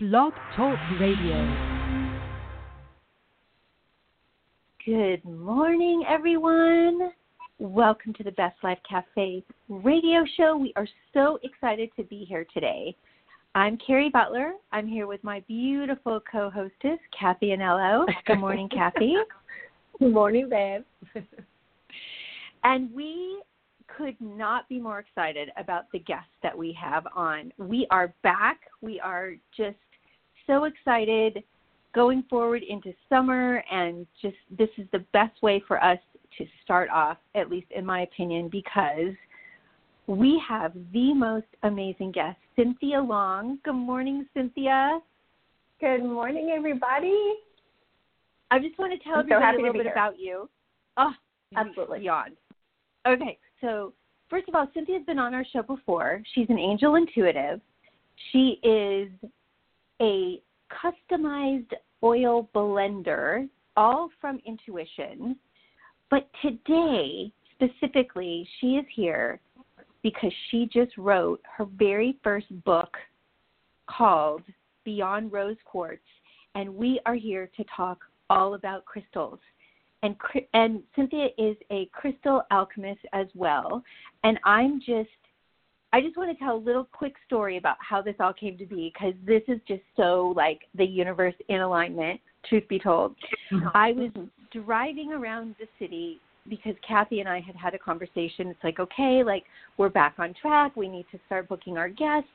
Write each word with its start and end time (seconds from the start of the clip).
Blog 0.00 0.32
Talk 0.54 0.78
Radio. 1.00 1.44
Good 4.86 5.24
morning, 5.24 6.04
everyone. 6.08 7.10
Welcome 7.58 8.12
to 8.14 8.22
the 8.22 8.30
Best 8.30 8.54
Life 8.62 8.78
Cafe 8.88 9.42
radio 9.68 10.24
show. 10.36 10.56
We 10.56 10.72
are 10.76 10.86
so 11.12 11.40
excited 11.42 11.90
to 11.96 12.04
be 12.04 12.24
here 12.28 12.46
today. 12.54 12.94
I'm 13.56 13.76
Cari 13.84 14.08
Butler. 14.08 14.52
I'm 14.70 14.86
here 14.86 15.08
with 15.08 15.24
my 15.24 15.40
beautiful 15.48 16.20
co 16.30 16.48
hostess, 16.48 17.00
Cathy 17.18 17.48
Anello. 17.48 18.06
Good 18.24 18.38
morning, 18.38 18.68
Cathy. 18.68 19.16
Good 19.98 20.12
morning, 20.12 20.48
babe. 20.48 20.82
and 22.62 22.94
we 22.94 23.42
could 23.88 24.14
not 24.20 24.68
be 24.68 24.78
more 24.78 25.00
excited 25.00 25.50
about 25.56 25.90
the 25.92 25.98
guests 25.98 26.30
that 26.44 26.56
we 26.56 26.72
have 26.80 27.04
on. 27.16 27.52
We 27.58 27.88
are 27.90 28.14
back. 28.22 28.60
We 28.80 29.00
are 29.00 29.32
just 29.56 29.74
so 30.48 30.64
excited 30.64 31.44
going 31.94 32.24
forward 32.28 32.62
into 32.68 32.92
summer 33.08 33.62
and 33.70 34.06
just 34.20 34.36
this 34.56 34.68
is 34.76 34.86
the 34.92 35.04
best 35.12 35.40
way 35.42 35.62
for 35.68 35.82
us 35.82 35.98
to 36.36 36.44
start 36.64 36.90
off 36.90 37.18
at 37.34 37.48
least 37.48 37.66
in 37.70 37.86
my 37.86 38.00
opinion 38.00 38.48
because 38.48 39.14
we 40.06 40.42
have 40.46 40.72
the 40.92 41.12
most 41.14 41.46
amazing 41.64 42.10
guest 42.10 42.38
cynthia 42.56 42.98
long. 43.00 43.58
Good 43.62 43.74
morning 43.74 44.26
cynthia. 44.34 45.00
Good 45.80 46.02
morning 46.02 46.52
everybody. 46.56 47.34
I 48.50 48.58
just 48.58 48.78
want 48.78 48.92
to 48.92 48.98
tell 49.06 49.16
I'm 49.16 49.30
everybody 49.30 49.56
so 49.56 49.60
a 49.60 49.62
little 49.62 49.72
bit 49.74 49.82
here. 49.82 49.92
about 49.92 50.18
you. 50.18 50.48
Oh 50.96 51.12
absolutely. 51.56 52.00
beyond 52.00 52.32
okay 53.06 53.38
so 53.60 53.92
first 54.28 54.48
of 54.48 54.54
all 54.54 54.68
cynthia's 54.74 55.04
been 55.06 55.18
on 55.18 55.34
our 55.34 55.44
show 55.52 55.62
before. 55.62 56.22
She's 56.34 56.46
an 56.48 56.58
angel 56.58 56.94
intuitive. 56.96 57.60
She 58.32 58.60
is 58.62 59.08
a 60.00 60.40
customized 60.70 61.72
oil 62.02 62.48
blender, 62.54 63.48
all 63.76 64.10
from 64.20 64.40
intuition. 64.46 65.36
But 66.10 66.28
today, 66.42 67.32
specifically, 67.54 68.48
she 68.60 68.76
is 68.76 68.86
here 68.94 69.40
because 70.02 70.32
she 70.50 70.68
just 70.72 70.96
wrote 70.96 71.40
her 71.56 71.64
very 71.76 72.16
first 72.22 72.46
book 72.64 72.96
called 73.88 74.42
Beyond 74.84 75.32
Rose 75.32 75.56
Quartz, 75.64 76.02
and 76.54 76.74
we 76.74 77.00
are 77.04 77.14
here 77.14 77.50
to 77.56 77.64
talk 77.74 77.98
all 78.30 78.54
about 78.54 78.84
crystals. 78.84 79.38
And 80.02 80.14
and 80.54 80.82
Cynthia 80.94 81.28
is 81.36 81.56
a 81.70 81.86
crystal 81.92 82.42
alchemist 82.52 83.00
as 83.12 83.26
well, 83.34 83.82
and 84.22 84.38
I'm 84.44 84.80
just 84.80 85.08
I 85.92 86.00
just 86.00 86.16
want 86.16 86.36
to 86.36 86.44
tell 86.44 86.56
a 86.56 86.58
little 86.58 86.84
quick 86.84 87.14
story 87.26 87.56
about 87.56 87.76
how 87.80 88.02
this 88.02 88.14
all 88.20 88.32
came 88.32 88.58
to 88.58 88.66
be 88.66 88.92
because 88.92 89.14
this 89.26 89.42
is 89.48 89.58
just 89.66 89.82
so 89.96 90.34
like 90.36 90.60
the 90.74 90.84
universe 90.84 91.34
in 91.48 91.60
alignment, 91.60 92.20
truth 92.48 92.64
be 92.68 92.78
told. 92.78 93.14
Mm-hmm. 93.50 93.68
I 93.74 93.92
was 93.92 94.10
driving 94.52 95.12
around 95.12 95.54
the 95.58 95.66
city 95.78 96.20
because 96.48 96.74
Kathy 96.86 97.20
and 97.20 97.28
I 97.28 97.40
had 97.40 97.56
had 97.56 97.74
a 97.74 97.78
conversation. 97.78 98.48
It's 98.48 98.62
like, 98.62 98.78
okay, 98.80 99.22
like 99.24 99.44
we're 99.76 99.88
back 99.88 100.14
on 100.18 100.34
track. 100.40 100.76
We 100.76 100.88
need 100.88 101.06
to 101.12 101.18
start 101.26 101.48
booking 101.48 101.78
our 101.78 101.88
guests. 101.88 102.28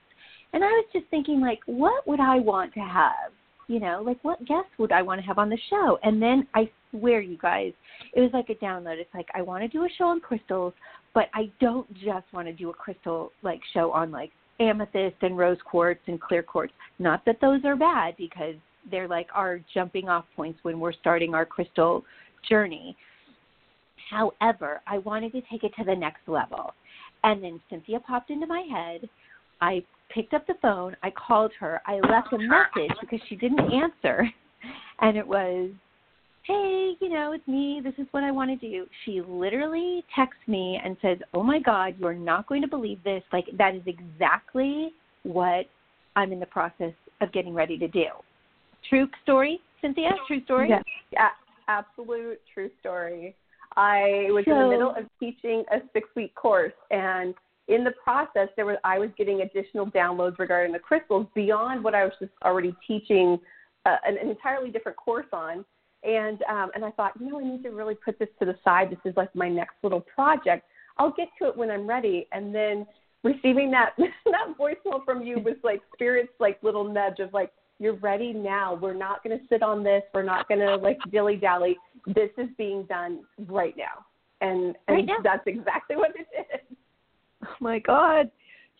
And 0.54 0.64
I 0.64 0.68
was 0.68 0.86
just 0.94 1.06
thinking, 1.09 1.42
like, 1.42 1.59
what 1.66 2.08
would 2.08 2.20
I 2.20 2.38
want 2.38 2.74
to 2.76 2.80
have? 2.80 3.31
You 3.68 3.80
know, 3.80 4.04
like 4.06 4.24
what 4.24 4.46
guests 4.46 4.72
would 4.78 4.92
I 4.92 5.02
want 5.02 5.22
to 5.22 5.26
have 5.26 5.38
on 5.38 5.50
the 5.50 5.58
show? 5.70 5.98
And 6.04 6.22
then 6.22 6.48
I 6.54 6.70
swear, 6.92 7.22
you 7.22 7.38
guys, 7.38 7.72
it 8.14 8.22
was 8.22 8.30
like 8.34 8.50
a 8.50 8.56
download. 8.56 8.98
It's 8.98 9.14
like 9.14 9.28
I 9.34 9.42
want 9.42 9.64
to 9.64 9.68
do 9.68 9.84
a 9.86 9.90
show 9.98 10.06
on 10.06 10.20
crystals, 10.20 10.74
but 11.14 11.30
I 11.33 11.52
don't 11.59 11.92
just 11.94 12.25
want 12.33 12.47
to 12.47 12.53
do 12.53 12.69
a 12.69 12.73
crystal 12.73 13.31
like 13.42 13.61
show 13.73 13.92
on 13.92 14.11
like 14.11 14.31
amethyst 14.59 15.17
and 15.22 15.38
rose 15.38 15.58
quartz 15.66 16.02
and 16.08 16.19
clear 16.19 16.44
quartz. 16.44 16.73
Not 17.00 17.23
that 17.25 17.39
those 17.42 17.64
are 17.66 17.75
bad 17.75 18.16
because 18.17 18.56
they're 18.89 19.08
like 19.08 19.28
our 19.34 19.59
jumping 19.73 20.09
off 20.09 20.25
points 20.36 20.59
when 20.64 20.80
we're 20.80 20.94
starting 20.94 21.34
our 21.34 21.45
crystal 21.45 22.03
journey. 22.47 22.95
However, 24.09 24.81
I 24.88 25.00
wanted 25.00 25.31
to 25.34 25.41
take 25.50 25.63
it 25.63 25.74
to 25.78 25.84
the 25.84 25.96
next 25.96 26.28
level. 26.28 26.74
And 27.24 27.44
then 27.44 27.62
Cynthia 27.69 28.00
popped 28.00 28.30
into 28.30 28.45
my 28.45 28.66
head. 28.69 29.09
I 29.62 29.84
picked 30.13 30.34
up 30.34 30.45
the 30.45 30.56
phone, 30.62 30.95
I 31.01 31.12
called 31.12 31.51
her, 31.59 31.81
I 31.88 31.95
left 31.95 32.34
a 32.34 32.38
message 32.38 32.95
because 33.00 33.19
she 33.28 33.35
didn't 33.35 33.72
answer. 33.72 34.28
And 35.01 35.18
it 35.18 35.28
was, 35.28 35.72
hey, 36.44 36.94
you 37.00 37.09
know, 37.09 37.31
it's 37.31 37.48
me. 37.48 37.81
This 37.84 37.94
is 37.98 38.08
what 38.12 38.24
I 38.24 38.31
want 38.31 38.50
to 38.50 38.70
do. 38.70 38.86
She 39.06 39.22
literally 39.22 40.04
texts 40.16 40.42
me 40.48 40.80
and 40.84 40.98
says, 41.02 41.18
oh 41.34 41.44
my 41.44 41.59
God, 41.59 41.96
you're 42.00 42.14
not 42.14 42.48
going 42.48 42.62
to 42.62 42.68
believe 42.68 43.04
this. 43.04 43.24
Like, 43.31 43.46
that 43.58 43.76
is 43.76 43.81
exactly 43.86 44.92
what 45.24 45.66
I'm 46.16 46.31
in 46.34 46.40
the 46.40 46.46
process 46.46 46.94
of 47.22 47.31
getting 47.31 47.54
ready 47.54 47.78
to 47.78 47.88
do. 47.88 48.06
True 48.90 49.08
story, 49.24 49.62
Cynthia? 49.81 50.09
True 50.28 50.44
story? 50.44 50.68
Yes, 50.70 50.84
yeah, 51.12 51.30
absolute 51.68 52.42
true 52.54 52.70
story. 52.81 53.36
I 53.78 54.28
was 54.30 54.44
so, 54.46 54.52
in 54.52 54.60
the 54.60 54.70
middle 54.70 54.92
of 54.92 55.06
teaching 55.20 55.64
a 55.72 55.78
six 55.94 56.08
week 56.16 56.36
course 56.36 56.74
and 56.92 57.34
in 57.70 57.84
the 57.84 57.94
process 58.04 58.50
there 58.56 58.66
was 58.66 58.78
I 58.84 59.00
was 59.00 59.10
getting 59.18 59.42
additional 59.42 59.88
downloads 59.88 60.38
regarding 60.38 60.74
the 60.74 60.80
crystals 60.80 61.25
beyond 61.34 61.84
what 61.84 61.96
I 61.96 62.04
was 62.04 62.14
just 62.20 62.34
already 62.44 62.75
teaching 62.86 63.40
uh, 63.86 63.96
an, 64.06 64.18
an 64.22 64.30
entirely 64.30 64.70
different 64.70 64.98
course 64.98 65.25
on 65.34 65.66
and 66.03 66.41
um, 66.50 66.72
and 66.75 66.84
I 66.84 66.91
thought, 66.91 67.14
you 67.19 67.30
know, 67.30 67.40
I 67.40 67.44
need 67.44 67.64
to 67.64 67.69
really 67.69 67.96
put 67.96 68.19
this 68.19 68.30
to 68.40 68.46
the 68.46 68.56
side. 68.64 68.90
This 68.90 69.00
is 69.06 69.16
like 69.16 69.34
my 69.36 69.50
next 69.50 69.75
little 69.84 70.02
project. 70.02 70.66
I'll 70.97 71.12
get 71.12 71.30
to 71.41 71.47
it 71.47 71.58
when 71.58 71.72
I'm 71.72 71.88
ready. 71.88 72.28
And 72.31 72.53
then 72.53 72.86
receiving 73.24 73.72
that 73.72 73.91
that 73.97 74.58
voicemail 74.59 75.03
from 75.06 75.24
you 75.24 75.40
was 75.40 75.56
like 75.63 75.81
spirit's 75.94 76.34
like 76.40 76.62
little 76.62 76.84
nudge 76.84 77.19
of 77.19 77.34
like, 77.34 77.52
you're 77.80 77.96
ready 77.96 78.34
now. 78.34 78.75
We're 78.75 78.94
not 78.94 79.24
going 79.24 79.38
to 79.38 79.46
sit 79.47 79.63
on 79.63 79.84
this. 79.84 80.03
We're 80.13 80.24
not 80.24 80.47
going 80.47 80.59
to 80.59 80.75
like 80.75 81.00
dilly 81.12 81.38
dally. 81.38 81.78
This 82.08 82.30
is 82.38 82.47
being 82.58 82.84
done 82.84 83.22
right 83.47 83.75
now. 83.78 84.06
And 84.42 84.75
and 84.88 84.97
right 84.97 85.06
now. 85.06 85.16
that's 85.24 85.44
exactly 85.47 85.96
what 85.96 86.12
it 86.16 86.28
is. 86.38 86.78
Oh 87.46 87.56
my 87.59 87.80
God. 87.80 88.30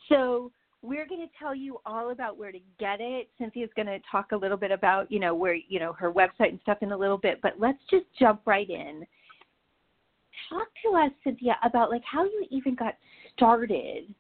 So 0.09 0.51
we're 0.83 1.07
going 1.07 1.21
to 1.21 1.33
tell 1.39 1.55
you 1.55 1.79
all 1.85 2.11
about 2.11 2.38
where 2.38 2.51
to 2.51 2.59
get 2.77 2.99
it. 2.99 3.29
Cynthia's 3.38 3.69
going 3.73 3.88
to 3.88 3.99
talk 4.11 4.33
a 4.33 4.35
little 4.35 4.57
bit 4.57 4.69
about, 4.69 5.09
you 5.09 5.19
know, 5.19 5.33
where, 5.33 5.55
you 5.55 5.79
know, 5.79 5.94
her 5.94 6.11
website 6.11 6.49
and 6.49 6.59
stuff 6.61 6.79
in 6.81 6.91
a 6.91 6.97
little 6.97 7.17
bit, 7.17 7.39
but 7.41 7.53
let's 7.57 7.79
just 7.89 8.05
jump 8.19 8.41
right 8.45 8.69
in. 8.69 9.05
Talk 10.49 10.67
to 10.83 10.97
us, 10.97 11.11
Cynthia, 11.23 11.55
about 11.63 11.89
like 11.89 12.03
how 12.03 12.25
you 12.25 12.45
even 12.51 12.75
got 12.75 12.95
started 13.33 14.13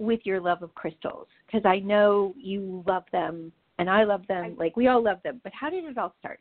with 0.00 0.18
your 0.24 0.40
love 0.40 0.62
of 0.62 0.74
crystals 0.74 1.28
because 1.46 1.64
I 1.64 1.78
know 1.78 2.34
you 2.36 2.82
love 2.86 3.04
them 3.12 3.52
and 3.78 3.88
I 3.88 4.02
love 4.02 4.26
them. 4.26 4.56
Like 4.58 4.76
we 4.76 4.88
all 4.88 5.02
love 5.02 5.18
them, 5.22 5.40
but 5.44 5.52
how 5.54 5.70
did 5.70 5.84
it 5.84 5.98
all 5.98 6.14
start? 6.18 6.40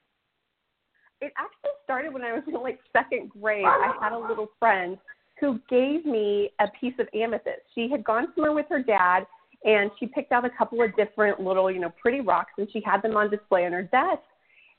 It 1.21 1.33
actually 1.37 1.71
started 1.83 2.13
when 2.13 2.23
I 2.23 2.33
was 2.33 2.43
in 2.47 2.55
like 2.55 2.79
second 2.91 3.29
grade. 3.29 3.63
I 3.65 3.93
had 4.01 4.11
a 4.11 4.17
little 4.17 4.47
friend 4.57 4.97
who 5.39 5.59
gave 5.69 6.03
me 6.03 6.49
a 6.59 6.65
piece 6.79 6.93
of 6.99 7.07
amethyst. 7.13 7.61
She 7.75 7.87
had 7.89 8.03
gone 8.03 8.27
somewhere 8.33 8.53
with 8.53 8.65
her 8.69 8.81
dad 8.81 9.25
and 9.65 9.91
she 9.99 10.07
picked 10.07 10.31
out 10.31 10.45
a 10.45 10.49
couple 10.49 10.81
of 10.81 10.95
different 10.95 11.39
little, 11.39 11.71
you 11.71 11.79
know, 11.79 11.93
pretty 12.01 12.21
rocks, 12.21 12.53
and 12.57 12.67
she 12.71 12.81
had 12.85 13.01
them 13.01 13.15
on 13.17 13.29
display 13.29 13.65
on 13.65 13.71
her 13.73 13.83
desk. 13.83 14.21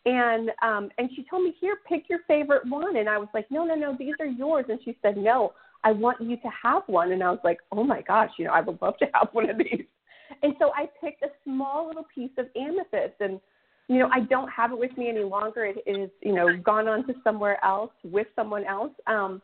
And 0.06 0.50
um, 0.62 0.91
and 0.99 1.11
she 1.15 1.25
told 1.28 1.43
me, 1.43 1.55
here, 1.61 1.78
pick 1.89 2.05
your 2.09 2.21
favorite 2.28 2.62
one. 2.69 2.97
And 2.97 3.09
I 3.09 3.19
was 3.19 3.28
like, 3.34 3.47
no, 3.50 3.65
no, 3.65 3.75
no, 3.75 3.97
these 3.99 4.15
are 4.21 4.27
yours. 4.27 4.66
And 4.69 4.78
she 4.84 4.97
said, 5.03 5.16
no, 5.16 5.53
I 5.84 5.93
want 5.93 6.21
you 6.21 6.37
to 6.37 6.49
have 6.62 6.83
one. 6.87 7.12
And 7.12 7.22
I 7.22 7.31
was 7.31 7.41
like, 7.44 7.59
oh 7.72 7.84
my 7.84 8.03
gosh, 8.03 8.31
you 8.39 8.44
know, 8.47 8.53
I 8.53 8.61
would 8.61 8.81
love 8.81 8.97
to 8.99 9.06
have 9.15 9.28
one 9.33 9.50
of 9.50 9.59
these. 9.59 9.84
And 10.43 10.55
so 10.59 10.71
I 10.75 10.89
picked 11.03 11.22
a 11.22 11.28
small 11.45 11.89
little 11.89 12.06
piece 12.15 12.31
of 12.39 12.47
amethyst, 12.56 13.21
and 13.21 13.41
you 13.89 13.99
know, 13.99 14.10
I 14.12 14.21
don't 14.21 14.49
have 14.50 14.72
it 14.72 14.78
with 14.78 14.97
me 14.97 15.09
any 15.09 15.25
longer. 15.25 15.65
It 15.65 15.78
is, 15.87 16.10
you 16.22 16.34
know, 16.34 16.56
gone 16.62 16.89
on 16.89 17.06
to 17.06 17.15
somewhere 17.25 17.62
else 17.65 17.91
with 18.05 18.27
someone 18.37 18.65
else. 18.65 18.93
Um, 19.06 19.41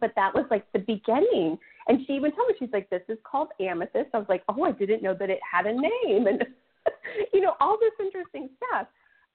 but 0.00 0.12
that 0.16 0.34
was 0.34 0.46
like 0.50 0.64
the 0.72 0.78
beginning. 0.78 1.58
And 1.88 2.00
she 2.06 2.14
even 2.14 2.32
told 2.32 2.48
me, 2.48 2.54
she's 2.58 2.72
like, 2.72 2.90
this 2.90 3.02
is 3.08 3.18
called 3.22 3.48
amethyst. 3.60 4.10
I 4.12 4.18
was 4.18 4.26
like, 4.28 4.42
oh, 4.48 4.64
I 4.64 4.72
didn't 4.72 5.02
know 5.02 5.14
that 5.18 5.30
it 5.30 5.38
had 5.50 5.66
a 5.66 5.72
name. 5.72 6.26
And, 6.26 6.44
you 7.32 7.40
know, 7.40 7.54
all 7.60 7.78
this 7.80 7.92
interesting 8.04 8.48
stuff. 8.56 8.88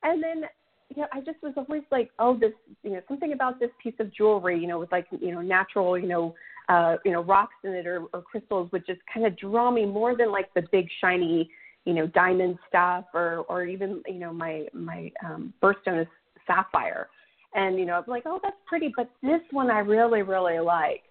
And 0.04 0.22
then, 0.22 0.44
you 0.90 1.02
know, 1.02 1.08
I 1.14 1.22
just 1.22 1.42
was 1.42 1.54
always 1.56 1.84
like, 1.92 2.10
oh, 2.20 2.38
this, 2.38 2.52
you 2.84 2.92
know, 2.92 3.02
something 3.08 3.32
about 3.32 3.60
this 3.60 3.70
piece 3.82 3.94
of 4.00 4.14
jewelry, 4.14 4.60
you 4.60 4.68
know, 4.68 4.80
with 4.80 4.92
like, 4.92 5.08
you 5.12 5.32
know, 5.32 5.42
natural, 5.42 5.98
you 5.98 6.08
know, 6.08 6.36
uh, 6.68 6.98
you 7.06 7.12
know, 7.12 7.22
rocks 7.22 7.56
in 7.64 7.72
it 7.72 7.88
or, 7.88 8.06
or 8.14 8.22
crystals 8.22 8.70
would 8.72 8.86
just 8.86 9.00
kind 9.14 9.26
of 9.26 9.38
draw 9.38 9.72
me 9.72 9.86
more 9.86 10.18
than 10.18 10.32
like 10.32 10.54
the 10.54 10.64
big 10.72 10.88
shiny, 11.00 11.50
you 11.86 11.94
know, 11.94 12.08
diamond 12.08 12.58
stuff 12.68 13.06
or, 13.14 13.46
or 13.48 13.66
even, 13.66 14.04
you 14.08 14.20
know, 14.20 14.34
my, 14.34 14.66
my 14.74 15.12
um, 15.26 15.54
birthstone 15.64 16.02
is 16.02 16.08
sapphire. 16.46 17.08
And, 17.54 17.80
you 17.80 17.86
know, 17.86 17.94
I'm 17.94 18.04
like, 18.08 18.24
oh, 18.26 18.40
that's 18.44 18.56
pretty, 18.66 18.94
but 18.96 19.10
this 19.22 19.42
one 19.52 19.70
I 19.70 19.80
really, 19.80 20.22
really 20.22 20.60
like. 20.60 21.04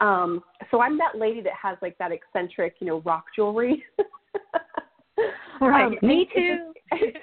Um, 0.00 0.42
so 0.70 0.80
I'm 0.80 0.96
that 0.98 1.18
lady 1.18 1.40
that 1.42 1.54
has 1.60 1.76
like 1.82 1.98
that 1.98 2.12
eccentric, 2.12 2.76
you 2.80 2.86
know, 2.86 3.00
rock 3.00 3.24
jewelry. 3.34 3.84
right. 5.60 5.86
Um, 5.86 5.96
Me 6.02 6.28
it 6.34 6.38
too. 6.38 6.72
just- 6.98 7.16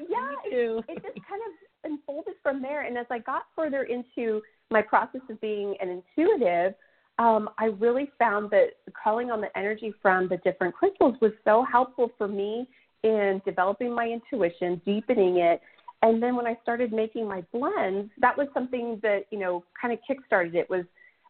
yeah, 0.08 0.28
Me 0.44 0.50
too. 0.50 0.82
it, 0.88 0.98
it 0.98 1.02
just 1.14 1.26
kind 1.28 1.42
of 1.46 1.90
unfolded 1.90 2.34
from 2.42 2.60
there. 2.60 2.82
And 2.82 2.98
as 2.98 3.06
I 3.10 3.18
got 3.18 3.44
further 3.56 3.84
into 3.84 4.42
my 4.70 4.82
process 4.82 5.22
of 5.30 5.40
being 5.40 5.74
an 5.80 6.02
intuitive, 6.16 6.74
um, 7.18 7.50
I 7.58 7.66
really 7.66 8.10
found 8.18 8.50
that 8.50 8.74
calling 9.02 9.30
on 9.30 9.40
the 9.40 9.56
energy 9.58 9.92
from 10.00 10.28
the 10.28 10.36
different 10.38 10.74
crystals 10.74 11.16
was 11.20 11.32
so 11.44 11.64
helpful 11.70 12.10
for 12.16 12.28
me 12.28 12.68
in 13.02 13.40
developing 13.44 13.92
my 13.94 14.06
intuition, 14.06 14.80
deepening 14.84 15.38
it. 15.38 15.60
And 16.02 16.22
then 16.22 16.36
when 16.36 16.46
I 16.46 16.56
started 16.62 16.92
making 16.92 17.26
my 17.26 17.42
blends, 17.52 18.10
that 18.20 18.36
was 18.36 18.46
something 18.54 19.00
that, 19.02 19.24
you 19.30 19.38
know, 19.38 19.64
kind 19.80 19.92
of 19.92 19.98
kickstarted 20.08 20.54
it 20.54 20.70
was 20.70 20.84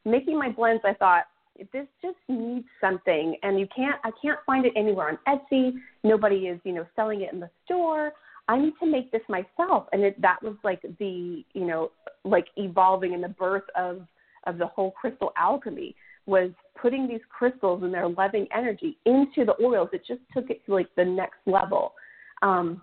making 0.05 0.39
my 0.39 0.51
blends. 0.51 0.83
I 0.85 0.95
thought, 0.95 1.25
this 1.73 1.87
just 2.01 2.17
needs 2.29 2.67
something 2.81 3.37
and 3.43 3.59
you 3.59 3.67
can't 3.75 3.97
I 4.05 4.11
can't 4.23 4.39
find 4.47 4.65
it 4.65 4.73
anywhere 4.77 5.09
on 5.09 5.19
Etsy. 5.27 5.73
Nobody 6.05 6.47
is, 6.47 6.61
you 6.65 6.73
know, 6.73 6.87
selling 6.95 7.23
it 7.23 7.33
in 7.33 7.41
the 7.41 7.51
store. 7.65 8.13
I 8.49 8.59
need 8.59 8.75
to 8.81 8.87
make 8.87 9.13
this 9.13 9.23
myself. 9.29 9.87
And 9.93 10.03
it, 10.03 10.21
that 10.23 10.43
was 10.43 10.55
like 10.65 10.81
the, 10.99 11.45
you 11.53 11.67
know, 11.67 11.91
like 12.25 12.47
evolving 12.57 13.13
in 13.13 13.21
the 13.21 13.29
birth 13.29 13.65
of 13.77 14.03
of 14.47 14.59
the 14.59 14.67
whole 14.67 14.93
crystal 14.93 15.33
alchemy 15.37 15.95
was 16.27 16.51
putting 16.81 17.09
these 17.09 17.21
crystals 17.29 17.83
and 17.83 17.93
their 17.93 18.09
loving 18.09 18.47
energy 18.55 18.97
into 19.05 19.45
the 19.45 19.55
oils. 19.63 19.89
It 19.93 20.03
just 20.07 20.21
took 20.33 20.51
it 20.51 20.65
to 20.67 20.75
like 20.75 20.89
the 20.97 21.05
next 21.05 21.39
level. 21.47 21.95
Um, 22.43 22.83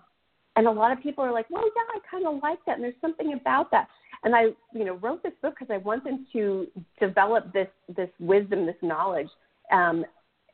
and 0.56 0.66
a 0.66 0.70
lot 0.70 0.92
of 0.92 1.02
people 1.02 1.22
are 1.24 1.32
like, 1.32 1.48
well, 1.50 1.64
yeah, 1.64 1.82
I 1.94 1.98
kind 2.10 2.26
of 2.26 2.42
like 2.42 2.58
that. 2.66 2.76
And 2.76 2.84
there's 2.84 2.94
something 3.00 3.34
about 3.34 3.70
that. 3.70 3.88
And 4.24 4.34
I, 4.34 4.44
you 4.72 4.84
know, 4.84 4.94
wrote 4.94 5.22
this 5.22 5.32
book 5.42 5.54
because 5.58 5.72
I 5.72 5.78
want 5.78 6.04
them 6.04 6.26
to 6.32 6.66
develop 7.00 7.52
this, 7.52 7.68
this 7.94 8.10
wisdom, 8.18 8.66
this 8.66 8.76
knowledge, 8.82 9.28
um, 9.72 10.04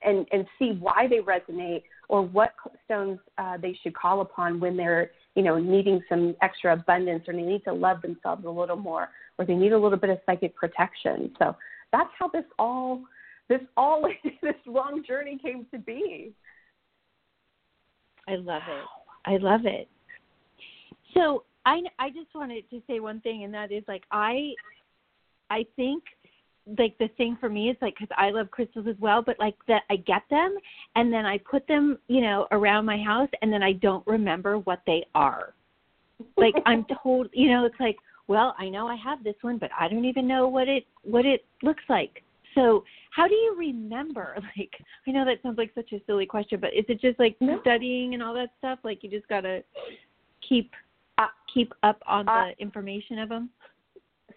and, 0.04 0.26
and 0.32 0.46
see 0.58 0.76
why 0.78 1.06
they 1.08 1.18
resonate 1.18 1.82
or 2.08 2.22
what 2.22 2.54
stones 2.84 3.18
uh, 3.38 3.56
they 3.56 3.78
should 3.82 3.94
call 3.94 4.20
upon 4.20 4.60
when 4.60 4.76
they're, 4.76 5.10
you 5.34 5.42
know, 5.42 5.58
needing 5.58 6.02
some 6.08 6.34
extra 6.42 6.72
abundance 6.74 7.24
or 7.28 7.34
they 7.34 7.42
need 7.42 7.64
to 7.64 7.72
love 7.72 8.02
themselves 8.02 8.44
a 8.44 8.50
little 8.50 8.76
more 8.76 9.08
or 9.38 9.46
they 9.46 9.54
need 9.54 9.72
a 9.72 9.78
little 9.78 9.98
bit 9.98 10.10
of 10.10 10.18
psychic 10.26 10.54
protection. 10.56 11.32
So 11.38 11.56
that's 11.92 12.10
how 12.18 12.28
this 12.28 12.44
all 12.58 13.02
this 13.48 13.60
all 13.76 14.08
this 14.42 14.54
long 14.66 15.04
journey 15.06 15.38
came 15.40 15.66
to 15.72 15.78
be. 15.78 16.32
I 18.28 18.36
love 18.36 18.62
it. 18.68 18.84
I 19.26 19.36
love 19.38 19.62
it. 19.64 19.88
So 21.14 21.44
I 21.64 21.82
I 21.98 22.10
just 22.10 22.34
wanted 22.34 22.68
to 22.70 22.82
say 22.86 23.00
one 23.00 23.20
thing, 23.20 23.44
and 23.44 23.54
that 23.54 23.72
is 23.72 23.84
like 23.88 24.04
I 24.10 24.52
I 25.50 25.66
think 25.76 26.02
like 26.78 26.96
the 26.98 27.08
thing 27.16 27.36
for 27.40 27.48
me 27.48 27.70
is 27.70 27.76
like 27.82 27.94
because 27.98 28.14
I 28.16 28.30
love 28.30 28.50
crystals 28.50 28.86
as 28.88 28.96
well, 29.00 29.22
but 29.22 29.38
like 29.38 29.56
that 29.68 29.82
I 29.90 29.96
get 29.96 30.22
them 30.30 30.56
and 30.94 31.12
then 31.12 31.26
I 31.26 31.38
put 31.38 31.66
them 31.66 31.98
you 32.08 32.20
know 32.20 32.46
around 32.52 32.84
my 32.84 33.02
house, 33.02 33.30
and 33.42 33.52
then 33.52 33.62
I 33.62 33.72
don't 33.72 34.06
remember 34.06 34.58
what 34.58 34.82
they 34.86 35.04
are. 35.14 35.54
Like 36.36 36.54
I'm 36.66 36.84
told, 37.02 37.28
you 37.32 37.50
know, 37.50 37.64
it's 37.64 37.80
like 37.80 37.96
well, 38.28 38.54
I 38.58 38.68
know 38.68 38.86
I 38.86 38.96
have 38.96 39.24
this 39.24 39.34
one, 39.42 39.58
but 39.58 39.70
I 39.78 39.88
don't 39.88 40.04
even 40.04 40.26
know 40.26 40.48
what 40.48 40.68
it 40.68 40.86
what 41.02 41.26
it 41.26 41.44
looks 41.62 41.82
like. 41.88 42.22
So, 42.54 42.84
how 43.10 43.28
do 43.28 43.34
you 43.34 43.54
remember? 43.58 44.36
Like, 44.56 44.72
I 45.06 45.10
know 45.10 45.24
that 45.24 45.42
sounds 45.42 45.58
like 45.58 45.72
such 45.74 45.92
a 45.92 46.02
silly 46.06 46.26
question, 46.26 46.60
but 46.60 46.74
is 46.74 46.84
it 46.88 47.00
just 47.00 47.18
like 47.18 47.36
no. 47.40 47.60
studying 47.60 48.14
and 48.14 48.22
all 48.22 48.34
that 48.34 48.50
stuff? 48.58 48.78
Like, 48.84 49.02
you 49.02 49.10
just 49.10 49.26
gotta 49.28 49.64
keep 50.46 50.70
uh, 51.18 51.26
keep 51.52 51.72
up 51.82 52.00
on 52.06 52.28
uh, 52.28 52.46
the 52.46 52.62
information 52.62 53.18
of 53.18 53.28
them. 53.28 53.50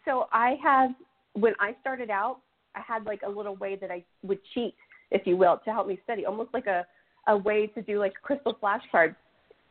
So 0.04 0.28
I 0.32 0.56
have 0.64 0.92
when 1.34 1.54
I 1.60 1.76
started 1.82 2.10
out, 2.10 2.40
I 2.76 2.82
had 2.86 3.06
like 3.06 3.22
a 3.26 3.30
little 3.30 3.56
way 3.56 3.76
that 3.82 3.92
I 3.92 4.04
would 4.24 4.40
cheat, 4.54 4.76
if 5.12 5.26
you 5.26 5.36
will, 5.36 5.60
to 5.66 5.72
help 5.72 5.88
me 5.88 6.00
study, 6.04 6.26
almost 6.26 6.54
like 6.54 6.68
a 6.68 6.86
a 7.28 7.36
way 7.36 7.68
to 7.68 7.82
do 7.82 8.00
like 8.00 8.14
crystal 8.22 8.56
flashcards 8.62 9.16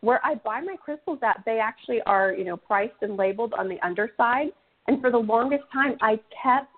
where 0.04 0.20
I 0.22 0.34
buy 0.34 0.60
my 0.60 0.76
crystals 0.76 1.20
at, 1.22 1.42
they 1.46 1.58
actually 1.58 2.02
are, 2.02 2.34
you 2.34 2.44
know, 2.44 2.58
priced 2.58 3.00
and 3.00 3.16
labeled 3.16 3.54
on 3.54 3.68
the 3.68 3.80
underside. 3.82 4.48
And 4.86 5.00
for 5.00 5.10
the 5.10 5.18
longest 5.18 5.64
time, 5.72 5.96
I 6.02 6.20
kept 6.42 6.70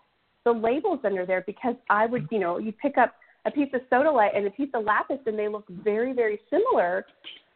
the 0.45 0.53
labels 0.53 1.01
under 1.03 1.27
there 1.27 1.43
because 1.45 1.75
I 1.91 2.07
would, 2.07 2.29
you 2.31 2.39
know, 2.39 2.59
you 2.59 2.71
pick 2.71 2.97
up 2.97 3.17
a 3.45 3.51
piece 3.51 3.69
of 3.75 3.81
sodalite 3.91 4.37
and 4.37 4.47
a 4.47 4.51
piece 4.51 4.69
of 4.75 4.85
lapis 4.85 5.19
and 5.27 5.37
they 5.37 5.49
look 5.49 5.65
very, 5.69 6.13
very 6.13 6.39
similar. 6.51 7.05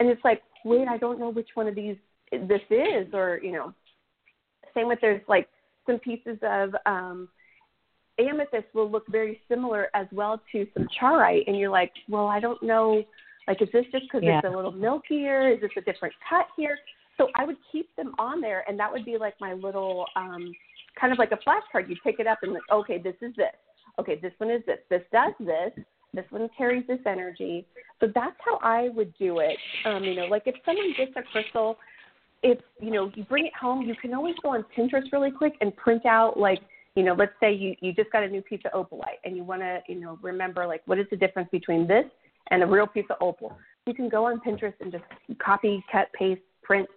And 0.01 0.09
it's 0.09 0.23
like, 0.25 0.43
wait, 0.65 0.89
I 0.89 0.99
don't 0.99 1.21
know 1.21 1.31
which 1.31 1.51
one 1.55 1.69
of 1.69 1.77
these 1.77 1.97
this 2.31 2.61
is, 2.71 3.07
or, 3.13 3.41
you 3.43 3.53
know, 3.53 3.75
same 4.75 4.89
with 4.89 4.99
there's 5.01 5.23
like 5.29 5.49
some 5.87 5.99
pieces 5.99 6.39
of 6.43 6.75
um, 6.87 7.29
amethyst 8.19 8.67
will 8.75 8.91
look 8.91 9.07
very 9.09 9.41
similar 9.49 9.89
as 9.95 10.07
well 10.13 10.41
to 10.53 10.67
some 10.75 10.87
charoite 10.99 11.45
And 11.47 11.59
you're 11.59 11.71
like, 11.71 11.93
well, 12.09 12.27
I 12.27 12.39
don't 12.39 12.63
know 12.63 13.05
like, 13.51 13.63
is 13.63 13.69
this 13.73 13.85
just 13.91 14.05
because 14.05 14.23
yeah. 14.23 14.39
it's 14.39 14.47
a 14.47 14.57
little 14.57 14.73
milkier? 14.73 15.53
Is 15.53 15.61
this 15.61 15.71
a 15.77 15.81
different 15.81 16.15
cut 16.29 16.47
here? 16.57 16.79
So 17.17 17.29
I 17.35 17.45
would 17.45 17.57
keep 17.73 17.95
them 17.97 18.15
on 18.17 18.41
there, 18.41 18.65
and 18.69 18.79
that 18.79 18.93
would 18.93 19.05
be 19.05 19.19
like 19.19 19.35
my 19.41 19.55
little, 19.55 20.07
um, 20.15 20.53
kind 20.99 21.13
of 21.13 21.19
like 21.19 21.33
a 21.33 21.39
flashcard. 21.39 21.89
You 21.89 21.97
pick 22.05 22.21
it 22.21 22.29
up 22.29 22.39
and 22.43 22.53
like, 22.53 22.63
okay, 22.71 22.99
this 22.99 23.17
is 23.21 23.35
this. 23.37 23.47
Okay, 23.99 24.21
this 24.23 24.33
one 24.39 24.51
is 24.51 24.63
this. 24.67 24.79
This 24.89 25.03
does 25.13 25.33
this. 25.41 25.85
This 26.15 26.25
one 26.31 26.49
carries 26.57 26.87
this 26.87 27.01
energy. 27.07 27.67
So 27.99 28.07
that's 28.15 28.37
how 28.45 28.59
I 28.63 28.89
would 28.95 29.13
do 29.19 29.41
it. 29.41 29.57
Um, 29.85 30.05
you 30.05 30.15
know, 30.15 30.27
like 30.27 30.45
if 30.47 30.55
someone 30.65 30.95
gets 30.97 31.13
a 31.17 31.23
crystal, 31.23 31.77
if 32.43 32.59
you 32.81 32.91
know 32.91 33.11
you 33.15 33.25
bring 33.25 33.47
it 33.47 33.55
home, 33.55 33.83
you 33.83 33.95
can 33.95 34.15
always 34.15 34.35
go 34.43 34.51
on 34.51 34.65
Pinterest 34.77 35.13
really 35.13 35.31
quick 35.31 35.55
and 35.61 35.75
print 35.77 36.07
out 36.07 36.39
like 36.39 36.61
you 36.97 37.05
know, 37.05 37.15
let's 37.15 37.33
say 37.41 37.53
you 37.53 37.75
you 37.81 37.93
just 37.93 38.11
got 38.11 38.23
a 38.23 38.29
new 38.29 38.43
piece 38.43 38.61
of 38.65 38.73
opalite 38.73 39.21
and 39.25 39.37
you 39.37 39.45
want 39.45 39.63
to 39.63 39.81
you 39.89 40.01
know 40.01 40.19
remember 40.23 40.67
like 40.67 40.83
what 40.87 40.99
is 40.99 41.07
the 41.11 41.17
difference 41.17 41.49
between 41.53 41.87
this 41.87 42.05
and 42.51 42.63
a 42.63 42.67
real 42.67 42.87
piece 42.87 43.07
of 43.11 43.17
opal. 43.21 43.57
You 43.87 43.95
can 43.95 44.09
go 44.09 44.27
on 44.27 44.41
Pinterest 44.41 44.75
and 44.81 44.93
just 44.93 45.05
copy, 45.43 45.83
cut, 45.91 46.13
paste, 46.13 46.43
print 46.63 46.89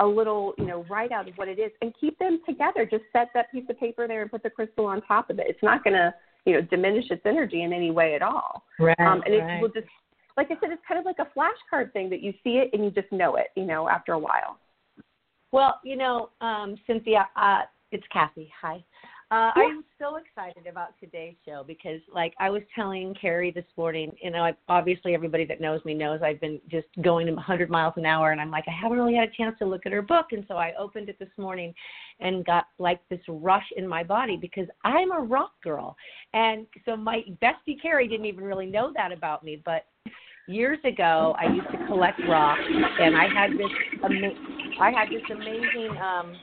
a 0.00 0.06
little, 0.06 0.54
you 0.58 0.66
know, 0.66 0.84
write 0.88 1.10
out 1.10 1.28
of 1.28 1.34
what 1.36 1.48
it 1.48 1.58
is 1.58 1.72
and 1.82 1.92
keep 2.00 2.18
them 2.18 2.40
together. 2.46 2.86
Just 2.88 3.04
set 3.12 3.28
that 3.34 3.50
piece 3.50 3.64
of 3.68 3.78
paper 3.80 4.06
there 4.06 4.22
and 4.22 4.30
put 4.30 4.42
the 4.42 4.50
crystal 4.50 4.86
on 4.86 5.02
top 5.02 5.30
of 5.30 5.38
it. 5.38 5.46
It's 5.48 5.62
not 5.62 5.82
going 5.82 5.94
to, 5.94 6.14
you 6.44 6.54
know, 6.54 6.60
diminish 6.60 7.06
its 7.10 7.22
energy 7.24 7.62
in 7.62 7.72
any 7.72 7.90
way 7.90 8.14
at 8.14 8.22
all. 8.22 8.64
Right. 8.78 8.98
Um, 9.00 9.22
and 9.26 9.36
right. 9.36 9.56
it 9.56 9.60
will 9.60 9.70
just, 9.70 9.88
like 10.36 10.46
I 10.50 10.54
said, 10.60 10.70
it's 10.70 10.82
kind 10.86 11.00
of 11.00 11.04
like 11.04 11.18
a 11.18 11.28
flashcard 11.36 11.92
thing 11.92 12.08
that 12.10 12.22
you 12.22 12.32
see 12.44 12.58
it 12.58 12.70
and 12.72 12.84
you 12.84 12.90
just 12.90 13.10
know 13.10 13.36
it, 13.36 13.48
you 13.56 13.64
know, 13.64 13.88
after 13.88 14.12
a 14.12 14.18
while. 14.18 14.58
Well, 15.52 15.80
you 15.82 15.96
know, 15.96 16.30
um, 16.40 16.76
Cynthia, 16.86 17.28
uh, 17.36 17.62
it's 17.90 18.04
Cathy. 18.12 18.52
Hi. 18.60 18.84
Uh, 19.30 19.52
yeah. 19.56 19.62
I'm 19.64 19.84
so 19.98 20.16
excited 20.16 20.66
about 20.66 20.98
today's 20.98 21.34
show 21.44 21.62
because, 21.66 22.00
like 22.14 22.32
I 22.40 22.48
was 22.48 22.62
telling 22.74 23.14
Cari 23.20 23.50
this 23.50 23.66
morning, 23.76 24.10
you 24.22 24.30
know, 24.30 24.42
I, 24.42 24.54
obviously 24.70 25.14
everybody 25.14 25.44
that 25.44 25.60
knows 25.60 25.84
me 25.84 25.92
knows 25.92 26.20
I've 26.22 26.40
been 26.40 26.58
just 26.70 26.86
going 27.02 27.34
100 27.34 27.68
miles 27.68 27.92
an 27.98 28.06
hour, 28.06 28.32
and 28.32 28.40
I'm 28.40 28.50
like, 28.50 28.64
I 28.66 28.72
haven't 28.72 28.96
really 28.96 29.14
had 29.14 29.28
a 29.28 29.32
chance 29.32 29.58
to 29.58 29.66
look 29.66 29.84
at 29.84 29.92
her 29.92 30.00
book, 30.00 30.28
and 30.32 30.44
so 30.48 30.54
I 30.54 30.72
opened 30.78 31.10
it 31.10 31.18
this 31.18 31.28
morning, 31.36 31.74
and 32.20 32.42
got 32.46 32.68
like 32.78 33.00
this 33.10 33.20
rush 33.28 33.66
in 33.76 33.86
my 33.86 34.02
body 34.02 34.38
because 34.38 34.66
I'm 34.84 35.12
a 35.12 35.20
rock 35.20 35.52
girl, 35.62 35.94
and 36.32 36.66
so 36.86 36.96
my 36.96 37.22
bestie 37.42 37.80
Cari 37.82 38.08
didn't 38.08 38.26
even 38.26 38.44
really 38.44 38.66
know 38.66 38.92
that 38.96 39.12
about 39.12 39.44
me, 39.44 39.60
but 39.62 39.84
years 40.46 40.78
ago 40.84 41.36
I 41.38 41.52
used 41.52 41.70
to 41.70 41.86
collect 41.86 42.18
rocks, 42.26 42.62
and 42.64 43.14
I 43.14 43.28
had 43.28 43.52
this, 43.52 43.70
ama- 44.02 44.57
I 44.80 44.90
had 44.90 45.08
this 45.08 45.22
amazing. 45.30 45.96
um 45.98 46.36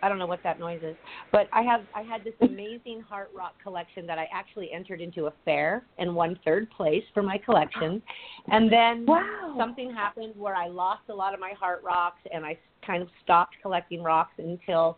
I 0.00 0.08
don't 0.08 0.20
know 0.20 0.26
what 0.26 0.42
that 0.44 0.60
noise 0.60 0.80
is, 0.82 0.94
but 1.32 1.48
I 1.52 1.62
have 1.62 1.80
I 1.94 2.02
had 2.02 2.22
this 2.22 2.34
amazing 2.40 3.00
heart 3.00 3.30
rock 3.34 3.54
collection 3.62 4.06
that 4.06 4.18
I 4.18 4.28
actually 4.32 4.70
entered 4.72 5.00
into 5.00 5.26
a 5.26 5.32
fair 5.44 5.84
and 5.98 6.14
won 6.14 6.38
third 6.44 6.70
place 6.70 7.02
for 7.12 7.22
my 7.22 7.36
collection, 7.38 8.00
and 8.52 8.72
then 8.72 9.06
wow. 9.06 9.54
something 9.58 9.92
happened 9.92 10.34
where 10.36 10.54
I 10.54 10.68
lost 10.68 11.02
a 11.08 11.14
lot 11.14 11.34
of 11.34 11.40
my 11.40 11.52
heart 11.58 11.82
rocks 11.84 12.20
and 12.32 12.44
I 12.44 12.56
kind 12.86 13.02
of 13.02 13.08
stopped 13.24 13.56
collecting 13.60 14.02
rocks 14.02 14.34
until 14.38 14.96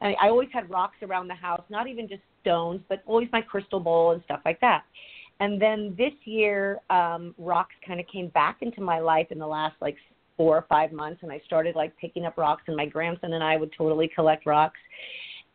I, 0.00 0.14
I 0.20 0.28
always 0.28 0.48
had 0.52 0.68
rocks 0.68 0.96
around 1.02 1.28
the 1.28 1.34
house, 1.34 1.62
not 1.68 1.86
even 1.86 2.08
just 2.08 2.22
stones, 2.40 2.80
but 2.88 3.02
always 3.06 3.28
my 3.32 3.42
crystal 3.42 3.80
bowl 3.80 4.12
and 4.12 4.22
stuff 4.24 4.40
like 4.44 4.60
that. 4.60 4.84
And 5.40 5.60
then 5.60 5.94
this 5.96 6.12
year, 6.24 6.80
um, 6.90 7.34
rocks 7.38 7.74
kind 7.86 7.98
of 8.00 8.06
came 8.08 8.28
back 8.28 8.58
into 8.60 8.80
my 8.80 8.98
life 8.98 9.28
in 9.30 9.38
the 9.38 9.46
last 9.46 9.74
like 9.80 9.96
four 10.40 10.56
or 10.56 10.64
five 10.70 10.90
months 10.90 11.20
and 11.22 11.30
I 11.30 11.38
started 11.44 11.76
like 11.76 11.94
picking 11.98 12.24
up 12.24 12.38
rocks 12.38 12.62
and 12.66 12.74
my 12.74 12.86
grandson 12.86 13.34
and 13.34 13.44
I 13.44 13.58
would 13.58 13.70
totally 13.76 14.08
collect 14.08 14.46
rocks. 14.46 14.80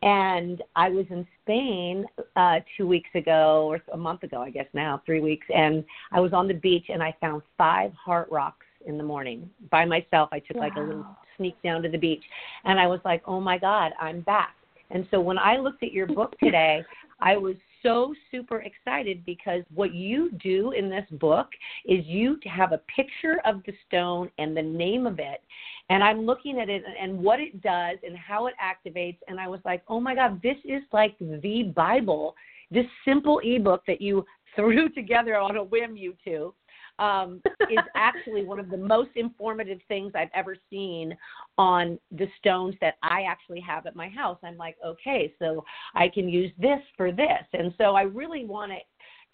And 0.02 0.62
I 0.76 0.90
was 0.90 1.06
in 1.10 1.26
Spain 1.42 2.06
uh 2.36 2.60
two 2.76 2.86
weeks 2.86 3.10
ago 3.16 3.66
or 3.66 3.82
a 3.92 3.96
month 3.96 4.22
ago, 4.22 4.40
I 4.40 4.50
guess 4.50 4.68
now, 4.74 5.02
three 5.04 5.18
weeks, 5.18 5.44
and 5.52 5.84
I 6.12 6.20
was 6.20 6.32
on 6.32 6.46
the 6.46 6.54
beach 6.54 6.84
and 6.88 7.02
I 7.02 7.12
found 7.20 7.42
five 7.58 7.92
heart 7.94 8.28
rocks 8.30 8.64
in 8.86 8.96
the 8.96 9.02
morning 9.02 9.50
by 9.72 9.84
myself. 9.84 10.28
I 10.30 10.38
took 10.38 10.56
wow. 10.58 10.62
like 10.62 10.76
a 10.76 10.80
little 10.80 11.06
sneak 11.36 11.60
down 11.64 11.82
to 11.82 11.88
the 11.88 11.98
beach 11.98 12.22
and 12.64 12.78
I 12.78 12.86
was 12.86 13.00
like, 13.04 13.24
Oh 13.26 13.40
my 13.40 13.58
God, 13.58 13.90
I'm 14.00 14.20
back. 14.20 14.54
And 14.90 15.04
so 15.10 15.20
when 15.20 15.36
I 15.36 15.56
looked 15.56 15.82
at 15.82 15.90
your 15.90 16.06
book 16.06 16.38
today, 16.40 16.84
I 17.18 17.36
was 17.36 17.56
so 17.82 18.14
super 18.30 18.62
excited 18.62 19.24
because 19.24 19.62
what 19.74 19.94
you 19.94 20.30
do 20.42 20.72
in 20.72 20.88
this 20.88 21.06
book 21.12 21.48
is 21.84 22.04
you 22.06 22.38
have 22.44 22.72
a 22.72 22.80
picture 22.94 23.40
of 23.44 23.62
the 23.64 23.72
stone 23.86 24.30
and 24.38 24.56
the 24.56 24.62
name 24.62 25.06
of 25.06 25.18
it. 25.18 25.42
And 25.88 26.02
I'm 26.02 26.26
looking 26.26 26.60
at 26.60 26.68
it 26.68 26.82
and 27.00 27.18
what 27.18 27.40
it 27.40 27.62
does 27.62 27.98
and 28.04 28.16
how 28.16 28.46
it 28.46 28.54
activates. 28.62 29.18
And 29.28 29.38
I 29.38 29.48
was 29.48 29.60
like, 29.64 29.82
oh 29.88 30.00
my 30.00 30.14
God, 30.14 30.40
this 30.42 30.56
is 30.64 30.82
like 30.92 31.16
the 31.18 31.72
Bible, 31.74 32.34
this 32.70 32.86
simple 33.04 33.40
ebook 33.44 33.82
that 33.86 34.00
you 34.00 34.24
threw 34.56 34.88
together 34.88 35.36
on 35.36 35.56
a 35.56 35.62
whim, 35.62 35.96
you 35.96 36.14
two 36.24 36.54
um, 36.98 37.40
is 37.70 37.78
actually 37.94 38.44
one 38.44 38.58
of 38.58 38.70
the 38.70 38.76
most 38.76 39.10
informative 39.16 39.78
things 39.88 40.12
I've 40.14 40.30
ever 40.34 40.56
seen 40.70 41.16
on 41.58 41.98
the 42.10 42.26
stones 42.38 42.74
that 42.80 42.94
I 43.02 43.22
actually 43.22 43.60
have 43.60 43.86
at 43.86 43.96
my 43.96 44.08
house. 44.08 44.38
I'm 44.42 44.56
like, 44.56 44.76
okay, 44.84 45.32
so 45.38 45.64
I 45.94 46.08
can 46.08 46.28
use 46.28 46.52
this 46.58 46.80
for 46.96 47.12
this. 47.12 47.44
And 47.52 47.74
so 47.78 47.94
I 47.94 48.02
really 48.02 48.44
want 48.44 48.72
to 48.72 48.78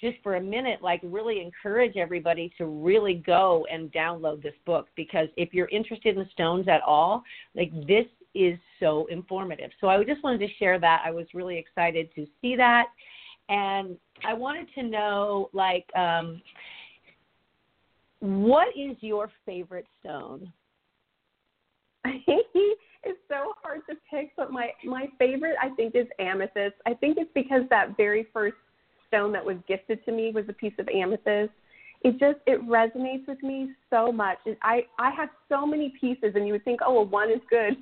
just 0.00 0.20
for 0.22 0.34
a 0.34 0.40
minute, 0.40 0.82
like 0.82 1.00
really 1.04 1.40
encourage 1.40 1.96
everybody 1.96 2.52
to 2.58 2.66
really 2.66 3.14
go 3.14 3.64
and 3.70 3.92
download 3.92 4.42
this 4.42 4.54
book 4.66 4.88
because 4.96 5.28
if 5.36 5.54
you're 5.54 5.68
interested 5.68 6.18
in 6.18 6.28
stones 6.32 6.66
at 6.66 6.82
all, 6.82 7.22
like 7.54 7.70
this 7.86 8.06
is 8.34 8.58
so 8.80 9.06
informative. 9.10 9.70
So 9.80 9.88
I 9.88 10.02
just 10.02 10.22
wanted 10.24 10.38
to 10.38 10.52
share 10.58 10.80
that. 10.80 11.02
I 11.04 11.12
was 11.12 11.26
really 11.34 11.56
excited 11.56 12.08
to 12.16 12.26
see 12.40 12.56
that. 12.56 12.86
And 13.48 13.96
I 14.24 14.34
wanted 14.34 14.68
to 14.74 14.82
know, 14.82 15.50
like, 15.52 15.84
um, 15.96 16.40
what 18.22 18.68
is 18.76 18.96
your 19.00 19.30
favorite 19.44 19.86
stone? 19.98 20.52
it's 22.04 23.18
so 23.28 23.52
hard 23.62 23.80
to 23.90 23.96
pick, 24.08 24.30
but 24.36 24.52
my 24.52 24.70
my 24.84 25.06
favorite 25.18 25.56
I 25.60 25.70
think 25.70 25.96
is 25.96 26.06
amethyst. 26.20 26.76
I 26.86 26.94
think 26.94 27.18
it's 27.18 27.30
because 27.34 27.62
that 27.70 27.96
very 27.96 28.28
first 28.32 28.54
stone 29.08 29.32
that 29.32 29.44
was 29.44 29.56
gifted 29.66 30.04
to 30.04 30.12
me 30.12 30.30
was 30.32 30.44
a 30.48 30.52
piece 30.52 30.72
of 30.78 30.88
amethyst. 30.88 31.52
It 32.02 32.12
just 32.12 32.38
it 32.46 32.64
resonates 32.64 33.26
with 33.26 33.42
me 33.42 33.72
so 33.90 34.12
much. 34.12 34.38
And 34.46 34.56
I 34.62 34.82
I 35.00 35.10
have 35.10 35.28
so 35.48 35.66
many 35.66 35.92
pieces, 36.00 36.32
and 36.36 36.46
you 36.46 36.52
would 36.52 36.64
think, 36.64 36.78
oh, 36.86 36.94
well, 36.94 37.06
one 37.06 37.28
is 37.28 37.40
good. 37.50 37.74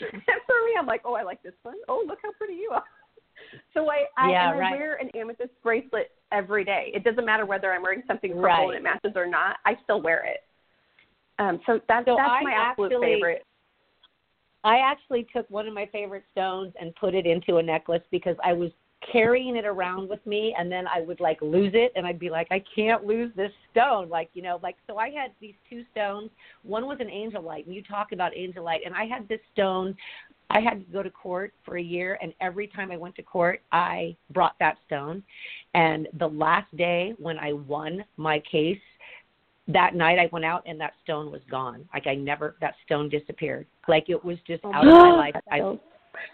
and 0.00 0.22
for 0.46 0.64
me, 0.66 0.74
I'm 0.78 0.86
like, 0.86 1.02
oh, 1.04 1.14
I 1.14 1.24
like 1.24 1.42
this 1.42 1.54
one. 1.64 1.74
Oh, 1.88 2.04
look 2.06 2.18
how 2.22 2.30
pretty 2.38 2.54
you 2.54 2.70
are. 2.72 2.84
So 3.72 3.90
I 3.90 4.04
I, 4.16 4.30
yeah, 4.30 4.52
right. 4.52 4.72
I 4.72 4.76
wear 4.76 4.94
an 4.96 5.10
amethyst 5.16 5.50
bracelet 5.64 6.12
every 6.34 6.64
day. 6.64 6.90
It 6.94 7.04
doesn't 7.04 7.24
matter 7.24 7.46
whether 7.46 7.72
I'm 7.72 7.82
wearing 7.82 8.02
something 8.06 8.32
purple 8.32 8.42
right. 8.42 8.68
and 8.68 8.74
it 8.74 8.82
matches 8.82 9.12
or 9.14 9.26
not. 9.26 9.56
I 9.64 9.76
still 9.84 10.02
wear 10.02 10.26
it. 10.26 10.42
Um, 11.38 11.60
so 11.66 11.80
that's 11.88 12.06
so 12.06 12.16
that's 12.16 12.30
I 12.30 12.42
my 12.42 12.52
absolute 12.52 12.92
actually, 12.92 13.14
favorite. 13.14 13.46
I 14.64 14.78
actually 14.78 15.26
took 15.34 15.48
one 15.50 15.68
of 15.68 15.74
my 15.74 15.86
favorite 15.92 16.24
stones 16.32 16.72
and 16.80 16.94
put 16.96 17.14
it 17.14 17.26
into 17.26 17.56
a 17.56 17.62
necklace 17.62 18.02
because 18.10 18.36
I 18.44 18.52
was 18.52 18.70
carrying 19.10 19.56
it 19.56 19.64
around 19.64 20.08
with 20.08 20.24
me 20.26 20.54
and 20.58 20.70
then 20.70 20.86
I 20.86 21.00
would 21.00 21.20
like 21.20 21.40
lose 21.42 21.72
it 21.74 21.92
and 21.96 22.06
I'd 22.06 22.18
be 22.18 22.30
like, 22.30 22.48
I 22.50 22.62
can't 22.74 23.04
lose 23.04 23.30
this 23.36 23.50
stone. 23.70 24.08
Like, 24.08 24.30
you 24.34 24.42
know, 24.42 24.58
like 24.62 24.76
so 24.86 24.98
I 24.98 25.10
had 25.10 25.32
these 25.40 25.54
two 25.68 25.82
stones. 25.92 26.30
One 26.62 26.86
was 26.86 26.98
an 27.00 27.08
angelite 27.08 27.66
and 27.66 27.74
you 27.74 27.82
talk 27.82 28.12
about 28.12 28.32
angelite 28.32 28.84
and 28.84 28.94
I 28.94 29.04
had 29.04 29.28
this 29.28 29.40
stone 29.52 29.96
I 30.50 30.60
had 30.60 30.86
to 30.86 30.92
go 30.92 31.02
to 31.02 31.10
court 31.10 31.52
for 31.64 31.78
a 31.78 31.82
year 31.82 32.18
and 32.22 32.32
every 32.40 32.68
time 32.68 32.92
I 32.92 32.96
went 32.96 33.16
to 33.16 33.22
court 33.22 33.60
I 33.72 34.16
brought 34.30 34.54
that 34.60 34.76
stone. 34.86 35.22
And 35.74 36.08
the 36.18 36.28
last 36.28 36.74
day 36.76 37.14
when 37.18 37.38
I 37.38 37.52
won 37.52 38.04
my 38.16 38.40
case, 38.50 38.78
that 39.68 39.94
night 39.94 40.18
I 40.18 40.28
went 40.30 40.44
out 40.44 40.62
and 40.66 40.78
that 40.80 40.92
stone 41.02 41.30
was 41.30 41.40
gone. 41.50 41.88
Like 41.92 42.06
I 42.06 42.14
never 42.14 42.56
that 42.60 42.74
stone 42.84 43.08
disappeared. 43.08 43.66
Like 43.88 44.08
it 44.08 44.22
was 44.22 44.36
just 44.46 44.62
oh, 44.64 44.72
out 44.72 44.86
of 44.86 44.92
my 44.92 45.16
life. 45.16 45.34
I 45.50 45.58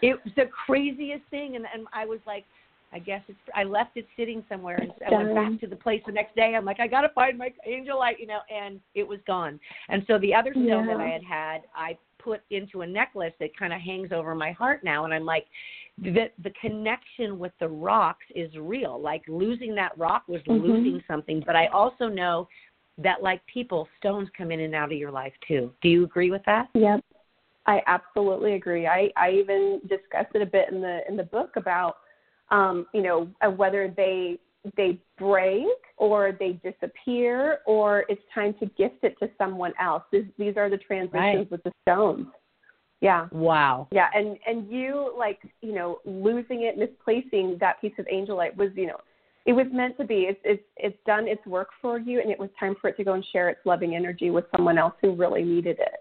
it 0.01 0.19
was 0.23 0.33
the 0.35 0.45
craziest 0.65 1.23
thing 1.31 1.55
and 1.55 1.65
and 1.73 1.87
I 1.93 2.05
was 2.05 2.19
like 2.27 2.45
I 2.93 2.99
guess 2.99 3.21
it's 3.27 3.39
I 3.55 3.63
left 3.63 3.95
it 3.95 4.05
sitting 4.17 4.43
somewhere 4.49 4.75
and 4.77 4.91
I 5.07 5.13
went 5.13 5.35
back 5.35 5.61
to 5.61 5.67
the 5.67 5.75
place 5.75 6.01
the 6.05 6.11
next 6.11 6.35
day. 6.35 6.55
I'm 6.55 6.65
like 6.65 6.79
I 6.79 6.87
got 6.87 7.01
to 7.01 7.09
find 7.09 7.37
my 7.37 7.53
angelite, 7.67 8.19
you 8.19 8.27
know, 8.27 8.39
and 8.53 8.79
it 8.95 9.07
was 9.07 9.19
gone. 9.25 9.59
And 9.89 10.03
so 10.07 10.17
the 10.19 10.33
other 10.33 10.51
stone 10.51 10.65
yeah. 10.65 10.85
that 10.87 10.97
I 10.97 11.07
had 11.07 11.23
had, 11.23 11.61
I 11.75 11.97
put 12.19 12.41
into 12.49 12.81
a 12.81 12.87
necklace 12.87 13.33
that 13.39 13.57
kind 13.57 13.73
of 13.73 13.81
hangs 13.81 14.11
over 14.11 14.35
my 14.35 14.51
heart 14.51 14.83
now 14.83 15.05
and 15.05 15.13
I'm 15.13 15.25
like 15.25 15.45
the 15.97 16.29
the 16.43 16.51
connection 16.61 17.39
with 17.39 17.51
the 17.59 17.67
rocks 17.67 18.25
is 18.35 18.53
real. 18.57 18.99
Like 19.01 19.23
losing 19.27 19.75
that 19.75 19.97
rock 19.97 20.23
was 20.27 20.41
mm-hmm. 20.41 20.65
losing 20.65 21.03
something, 21.07 21.43
but 21.45 21.55
I 21.55 21.67
also 21.67 22.07
know 22.07 22.47
that 22.97 23.23
like 23.23 23.41
people, 23.51 23.87
stones 23.99 24.29
come 24.37 24.51
in 24.51 24.61
and 24.61 24.75
out 24.75 24.91
of 24.91 24.97
your 24.97 25.11
life 25.11 25.33
too. 25.47 25.71
Do 25.81 25.89
you 25.89 26.03
agree 26.03 26.31
with 26.31 26.43
that? 26.45 26.69
Yep. 26.73 27.03
I 27.67 27.81
absolutely 27.85 28.53
agree. 28.53 28.87
I, 28.87 29.11
I 29.15 29.31
even 29.31 29.79
discussed 29.87 30.33
it 30.33 30.41
a 30.41 30.45
bit 30.45 30.69
in 30.71 30.81
the 30.81 31.01
in 31.07 31.15
the 31.15 31.23
book 31.23 31.51
about 31.55 31.97
um, 32.51 32.85
you 32.93 33.01
know, 33.01 33.29
uh, 33.41 33.49
whether 33.49 33.93
they 33.95 34.37
they 34.77 34.99
break 35.17 35.65
or 35.97 36.37
they 36.39 36.59
disappear 36.63 37.59
or 37.65 38.05
it's 38.09 38.21
time 38.33 38.53
to 38.59 38.67
gift 38.77 39.03
it 39.03 39.17
to 39.19 39.27
someone 39.37 39.73
else. 39.79 40.03
This, 40.11 40.23
these 40.37 40.55
are 40.55 40.69
the 40.69 40.77
transitions 40.77 41.13
right. 41.13 41.51
with 41.51 41.63
the 41.63 41.71
stones. 41.81 42.27
Yeah. 42.99 43.27
Wow. 43.31 43.87
Yeah, 43.91 44.09
and 44.13 44.37
and 44.45 44.71
you 44.71 45.13
like 45.17 45.39
you 45.61 45.73
know 45.73 45.99
losing 46.05 46.63
it, 46.63 46.77
misplacing 46.77 47.57
that 47.59 47.81
piece 47.81 47.93
of 47.97 48.05
angelite 48.05 48.55
was 48.55 48.69
you 48.75 48.87
know 48.87 48.97
it 49.45 49.53
was 49.53 49.65
meant 49.71 49.97
to 49.97 50.05
be. 50.05 50.27
It's 50.29 50.39
it's 50.43 50.63
it's 50.77 50.97
done 51.05 51.27
its 51.27 51.43
work 51.47 51.69
for 51.81 51.97
you, 51.97 52.21
and 52.21 52.29
it 52.29 52.37
was 52.37 52.49
time 52.59 52.75
for 52.79 52.89
it 52.89 52.97
to 52.97 53.03
go 53.03 53.13
and 53.13 53.25
share 53.31 53.49
its 53.49 53.61
loving 53.65 53.95
energy 53.95 54.29
with 54.29 54.45
someone 54.55 54.77
else 54.77 54.93
who 55.01 55.15
really 55.15 55.43
needed 55.43 55.79
it. 55.79 55.99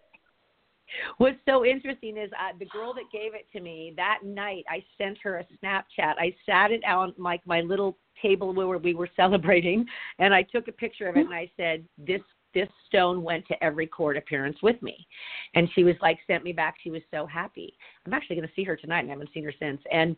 What's 1.19 1.39
so 1.47 1.65
interesting 1.65 2.17
is 2.17 2.31
uh, 2.33 2.57
the 2.59 2.67
girl 2.67 2.95
that 2.95 3.05
gave 3.13 3.35
it 3.35 3.47
to 3.53 3.61
me 3.61 3.93
that 3.97 4.21
night. 4.25 4.65
I 4.69 4.85
sent 4.99 5.19
her 5.23 5.39
a 5.39 5.47
Snapchat. 5.65 6.15
I 6.19 6.35
sat 6.47 6.71
it 6.71 6.83
on 6.85 7.15
like 7.19 7.41
my 7.47 7.61
little 7.61 7.97
table 8.21 8.53
where 8.53 8.79
we 8.79 8.95
were 8.95 9.09
celebrating, 9.17 9.87
and 10.19 10.35
I 10.35 10.43
took 10.43 10.69
a 10.69 10.73
picture 10.73 11.09
of 11.09 11.17
it, 11.17 11.27
and 11.27 11.35
I 11.35 11.51
said, 11.57 11.85
"This 11.99 12.23
this 12.55 12.69
stone 12.87 13.23
went 13.23 13.47
to 13.49 13.65
every 13.65 13.87
court 13.87 14.17
appearance 14.17 14.57
with 14.63 14.81
me. 14.83 15.07
And 15.55 15.69
she 15.75 15.85
was 15.85 15.95
like, 16.03 16.19
sent 16.27 16.45
me 16.45 16.53
back. 16.53 16.77
She 16.83 16.91
was 16.91 17.03
so 17.11 17.27
happy. 17.27 17.75
I'm 18.07 18.13
actually 18.13 18.37
going 18.37 18.49
to 18.49 18.55
see 18.55 18.65
her 18.65 18.77
tonight 18.77 19.01
and 19.01 19.09
I 19.09 19.13
haven't 19.13 19.31
seen 19.33 19.45
her 19.45 19.55
since. 19.59 19.81
And 19.93 20.17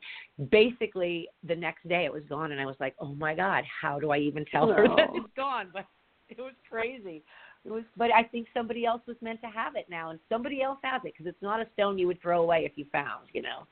basically 0.50 1.28
the 1.46 1.54
next 1.54 1.86
day 1.88 2.04
it 2.04 2.12
was 2.12 2.22
gone. 2.28 2.52
And 2.52 2.60
I 2.60 2.66
was 2.66 2.76
like, 2.80 2.94
oh 2.98 3.14
my 3.14 3.34
God, 3.34 3.64
how 3.80 3.98
do 3.98 4.10
I 4.10 4.18
even 4.18 4.44
tell 4.46 4.68
her 4.68 4.86
that 4.96 5.08
it's 5.14 5.34
gone? 5.36 5.68
But 5.72 5.86
it 6.28 6.38
was 6.38 6.54
crazy. 6.68 7.22
It 7.64 7.70
was, 7.70 7.84
but 7.96 8.10
I 8.12 8.24
think 8.24 8.48
somebody 8.52 8.84
else 8.84 9.02
was 9.06 9.16
meant 9.20 9.40
to 9.42 9.46
have 9.48 9.76
it 9.76 9.86
now, 9.88 10.10
and 10.10 10.18
somebody 10.28 10.62
else 10.62 10.78
has 10.82 11.00
it 11.04 11.12
because 11.12 11.26
it's 11.26 11.42
not 11.42 11.60
a 11.60 11.66
stone 11.74 11.96
you 11.96 12.08
would 12.08 12.20
throw 12.20 12.42
away 12.42 12.64
if 12.64 12.72
you 12.76 12.86
found, 12.90 13.28
you 13.32 13.42
know. 13.42 13.66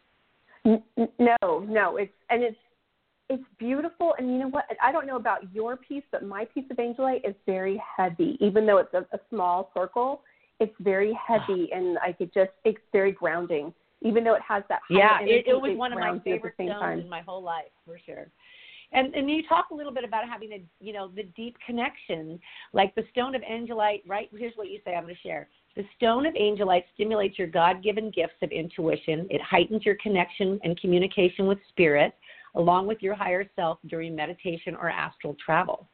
No, 1.18 1.60
no, 1.60 1.96
it's 1.96 2.12
and 2.28 2.42
it's 2.42 2.56
it's 3.30 3.44
beautiful 3.58 4.14
and 4.18 4.28
you 4.28 4.38
know 4.38 4.48
what 4.48 4.64
i 4.82 4.90
don't 4.90 5.06
know 5.06 5.16
about 5.16 5.40
your 5.54 5.76
piece 5.76 6.02
but 6.10 6.24
my 6.24 6.44
piece 6.46 6.64
of 6.70 6.76
angelite 6.76 7.26
is 7.26 7.34
very 7.46 7.80
heavy 7.96 8.36
even 8.40 8.66
though 8.66 8.78
it's 8.78 8.92
a, 8.92 9.06
a 9.14 9.20
small 9.30 9.70
circle 9.72 10.22
it's 10.58 10.74
very 10.80 11.16
heavy 11.26 11.70
and 11.74 11.96
i 12.00 12.12
could 12.12 12.34
just 12.34 12.50
it's 12.64 12.78
very 12.92 13.12
grounding 13.12 13.72
even 14.02 14.24
though 14.24 14.34
it 14.34 14.42
has 14.46 14.64
that 14.68 14.80
yeah 14.90 15.18
energy, 15.20 15.32
it, 15.32 15.44
it 15.46 15.54
was 15.54 15.76
one 15.78 15.92
of 15.92 15.98
my 16.00 16.18
favorite 16.24 16.54
stones 16.54 16.72
time. 16.72 16.98
in 17.00 17.08
my 17.08 17.20
whole 17.22 17.42
life 17.42 17.70
for 17.86 17.98
sure 18.04 18.28
and 18.92 19.14
and 19.14 19.30
you 19.30 19.42
talk 19.48 19.66
a 19.70 19.74
little 19.74 19.92
bit 19.92 20.04
about 20.04 20.28
having 20.28 20.52
a 20.52 20.62
you 20.80 20.92
know 20.92 21.08
the 21.08 21.24
deep 21.36 21.56
connection 21.64 22.38
like 22.72 22.94
the 22.94 23.04
stone 23.10 23.34
of 23.34 23.42
angelite 23.42 24.02
right? 24.06 24.28
Here's 24.36 24.54
what 24.56 24.68
you 24.68 24.80
say 24.84 24.94
i'm 24.94 25.04
going 25.04 25.14
to 25.14 25.20
share. 25.20 25.48
The 25.76 25.84
stone 25.96 26.26
of 26.26 26.34
angelite 26.34 26.84
stimulates 26.94 27.38
your 27.38 27.46
god-given 27.46 28.10
gifts 28.10 28.34
of 28.42 28.50
intuition. 28.50 29.28
It 29.30 29.40
heightens 29.40 29.86
your 29.86 29.94
connection 30.02 30.58
and 30.64 30.78
communication 30.80 31.46
with 31.46 31.58
spirit 31.68 32.12
along 32.56 32.86
with 32.86 32.98
your 33.00 33.14
higher 33.14 33.48
self 33.56 33.78
during 33.86 34.14
meditation 34.16 34.74
or 34.74 34.90
astral 34.90 35.36
travel. 35.44 35.88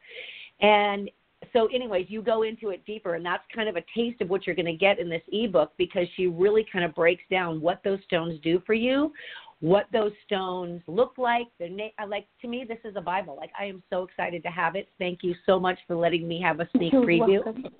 And 0.59 1.11
so, 1.53 1.67
anyways, 1.67 2.07
you 2.09 2.21
go 2.23 2.41
into 2.41 2.69
it 2.69 2.83
deeper, 2.85 3.13
and 3.13 3.25
that's 3.25 3.43
kind 3.53 3.69
of 3.69 3.75
a 3.75 3.83
taste 3.95 4.21
of 4.21 4.29
what 4.29 4.47
you're 4.47 4.55
going 4.55 4.65
to 4.65 4.73
get 4.73 4.97
in 4.97 5.07
this 5.07 5.21
ebook 5.31 5.71
because 5.77 6.07
she 6.15 6.27
really 6.27 6.65
kind 6.71 6.83
of 6.83 6.95
breaks 6.95 7.23
down 7.29 7.61
what 7.61 7.81
those 7.83 7.99
stones 8.05 8.39
do 8.41 8.61
for 8.65 8.73
you, 8.73 9.13
what 9.59 9.85
those 9.91 10.11
stones 10.25 10.81
look 10.87 11.13
like. 11.17 11.47
They're 11.59 11.69
na- 11.69 12.05
like 12.07 12.27
to 12.41 12.47
me, 12.47 12.65
this 12.67 12.77
is 12.85 12.95
a 12.95 13.01
Bible. 13.01 13.35
Like 13.35 13.51
I 13.59 13.65
am 13.65 13.81
so 13.89 14.03
excited 14.03 14.43
to 14.43 14.49
have 14.49 14.75
it. 14.75 14.89
Thank 14.99 15.19
you 15.23 15.33
so 15.45 15.59
much 15.59 15.79
for 15.87 15.95
letting 15.95 16.27
me 16.27 16.41
have 16.41 16.59
a 16.59 16.69
sneak 16.75 16.93
You're 16.93 17.03
preview. 17.03 17.41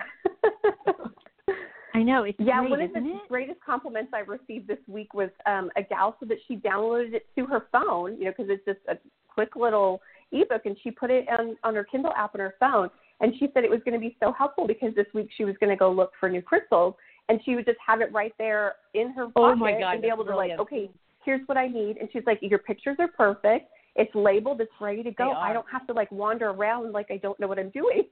I 1.93 2.03
know 2.03 2.23
it's 2.23 2.37
yeah. 2.39 2.59
great, 2.59 2.69
one 2.69 2.81
of 2.81 2.93
the 2.93 2.99
it? 2.99 3.27
greatest 3.27 3.59
compliments 3.65 4.11
I 4.13 4.19
received 4.19 4.67
this 4.67 4.77
week 4.87 5.13
was 5.15 5.29
um, 5.47 5.71
a 5.75 5.81
gal 5.81 6.15
said 6.19 6.29
that 6.29 6.37
she 6.47 6.57
downloaded 6.57 7.13
it 7.13 7.27
to 7.35 7.45
her 7.47 7.67
phone, 7.71 8.17
you 8.17 8.25
know, 8.25 8.33
because 8.37 8.51
it's 8.51 8.65
just 8.65 8.79
a 8.87 8.97
quick 9.27 9.55
little 9.55 9.99
ebook, 10.31 10.65
and 10.65 10.77
she 10.83 10.91
put 10.91 11.09
it 11.09 11.25
on 11.39 11.55
on 11.63 11.73
her 11.73 11.83
Kindle 11.83 12.13
app 12.15 12.35
on 12.35 12.41
her 12.41 12.55
phone. 12.59 12.89
And 13.19 13.33
she 13.39 13.49
said 13.51 13.63
it 13.63 13.69
was 13.69 13.79
going 13.83 13.99
to 13.99 13.99
be 13.99 14.15
so 14.19 14.31
helpful 14.31 14.67
because 14.67 14.93
this 14.93 15.07
week 15.15 15.29
she 15.35 15.43
was 15.43 15.55
going 15.59 15.71
to 15.71 15.75
go 15.75 15.91
look 15.91 16.11
for 16.19 16.29
new 16.29 16.41
crystals, 16.41 16.93
and 17.29 17.39
she 17.43 17.55
would 17.55 17.65
just 17.65 17.79
have 17.85 18.01
it 18.01 18.11
right 18.13 18.33
there 18.37 18.75
in 18.93 19.11
her 19.13 19.25
pocket 19.25 19.33
oh 19.39 19.55
my 19.55 19.71
God, 19.71 19.93
and 19.93 20.01
be 20.03 20.07
able 20.07 20.23
to 20.23 20.31
brilliant. 20.31 20.59
like, 20.59 20.67
okay, 20.67 20.91
here's 21.27 21.45
what 21.45 21.57
I 21.57 21.67
need. 21.67 21.97
And 21.97 22.07
she's 22.13 22.23
like, 22.25 22.39
your 22.41 22.59
pictures 22.59 22.95
are 22.99 23.09
perfect. 23.09 23.69
It's 23.97 24.13
labeled. 24.15 24.61
It's 24.61 24.71
ready 24.79 25.03
to 25.03 25.11
go. 25.11 25.31
I 25.33 25.51
don't 25.51 25.65
have 25.69 25.85
to 25.87 25.93
like 25.93 26.09
wander 26.11 26.49
around 26.49 26.93
like 26.93 27.07
I 27.11 27.17
don't 27.17 27.37
know 27.39 27.47
what 27.47 27.59
I'm 27.59 27.69
doing. 27.71 28.03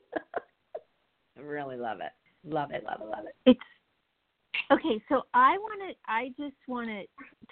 I 1.38 1.42
really 1.42 1.78
love 1.78 2.00
it. 2.02 2.12
Love 2.44 2.72
it. 2.72 2.84
Love 2.84 3.02
it. 3.02 3.08
Love 3.08 3.26
it. 3.26 3.36
It's 3.46 3.60
Okay, 4.72 5.02
so 5.10 5.22
I 5.34 5.58
want 5.58 5.82
to 5.88 6.12
I 6.12 6.30
just 6.38 6.56
want 6.68 6.90
to 6.90 7.04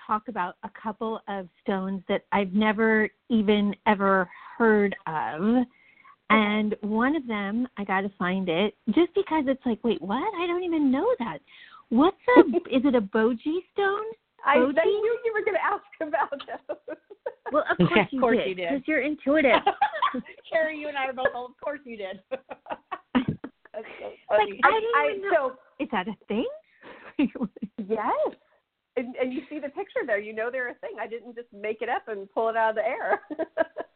talk 0.05 0.23
about 0.27 0.55
a 0.63 0.69
couple 0.81 1.21
of 1.27 1.47
stones 1.61 2.01
that 2.09 2.21
I've 2.31 2.53
never 2.53 3.09
even 3.29 3.75
ever 3.85 4.27
heard 4.57 4.95
of. 5.07 5.63
And 6.29 6.75
one 6.81 7.15
of 7.15 7.27
them, 7.27 7.67
I 7.77 7.83
got 7.83 8.01
to 8.01 8.11
find 8.17 8.49
it 8.49 8.75
just 8.87 9.13
because 9.13 9.43
it's 9.47 9.63
like, 9.65 9.79
wait, 9.83 10.01
what? 10.01 10.23
I 10.41 10.47
don't 10.47 10.63
even 10.63 10.91
know 10.91 11.05
that. 11.19 11.37
What's 11.89 12.17
a 12.37 12.39
is 12.75 12.83
it 12.83 12.95
a 12.95 13.01
boji 13.01 13.59
stone? 13.73 14.05
I, 14.45 14.57
Boji? 14.57 14.77
I 14.79 14.85
knew 14.85 15.19
you 15.25 15.33
were 15.33 15.43
going 15.45 15.55
to 15.57 15.63
ask 15.65 15.83
about 16.01 16.31
those. 16.31 16.97
Well, 17.51 17.63
of 17.69 17.77
course 17.77 17.91
Yeah, 17.95 18.01
of 18.03 18.07
you 18.11 18.19
course 18.19 18.37
did 18.37 18.47
you 18.49 18.55
did. 18.55 18.69
because 18.69 18.87
you're 18.87 19.01
intuitive. 19.01 19.61
Cari, 20.51 20.77
you 20.77 20.87
and 20.87 20.97
I 20.97 21.05
are 21.07 21.13
both. 21.13 21.27
Oh, 21.35 21.45
of 21.45 21.51
course 21.63 21.79
you 21.85 21.97
did. 21.97 22.19
That's 22.31 23.87
so 23.99 24.05
like 24.29 24.49
funny. 24.49 24.59
I 24.63 24.79
didn't 25.11 25.25
I, 25.25 25.29
know. 25.31 25.51
so 25.51 25.83
Is 25.83 25.89
that 25.91 26.07
a 26.07 26.15
thing? 26.27 26.47
yes, 27.87 28.35
and, 28.97 29.15
and 29.15 29.33
you 29.33 29.41
see 29.49 29.59
the 29.59 29.69
picture 29.69 30.01
there. 30.05 30.19
You 30.19 30.33
know 30.33 30.49
they're 30.51 30.69
a 30.69 30.75
thing. 30.75 30.91
I 30.99 31.07
didn't 31.07 31.35
just 31.35 31.47
make 31.53 31.81
it 31.81 31.89
up 31.89 32.03
and 32.07 32.31
pull 32.31 32.49
it 32.49 32.55
out 32.57 32.71
of 32.71 32.75
the 32.75 32.85
air. 32.85 33.21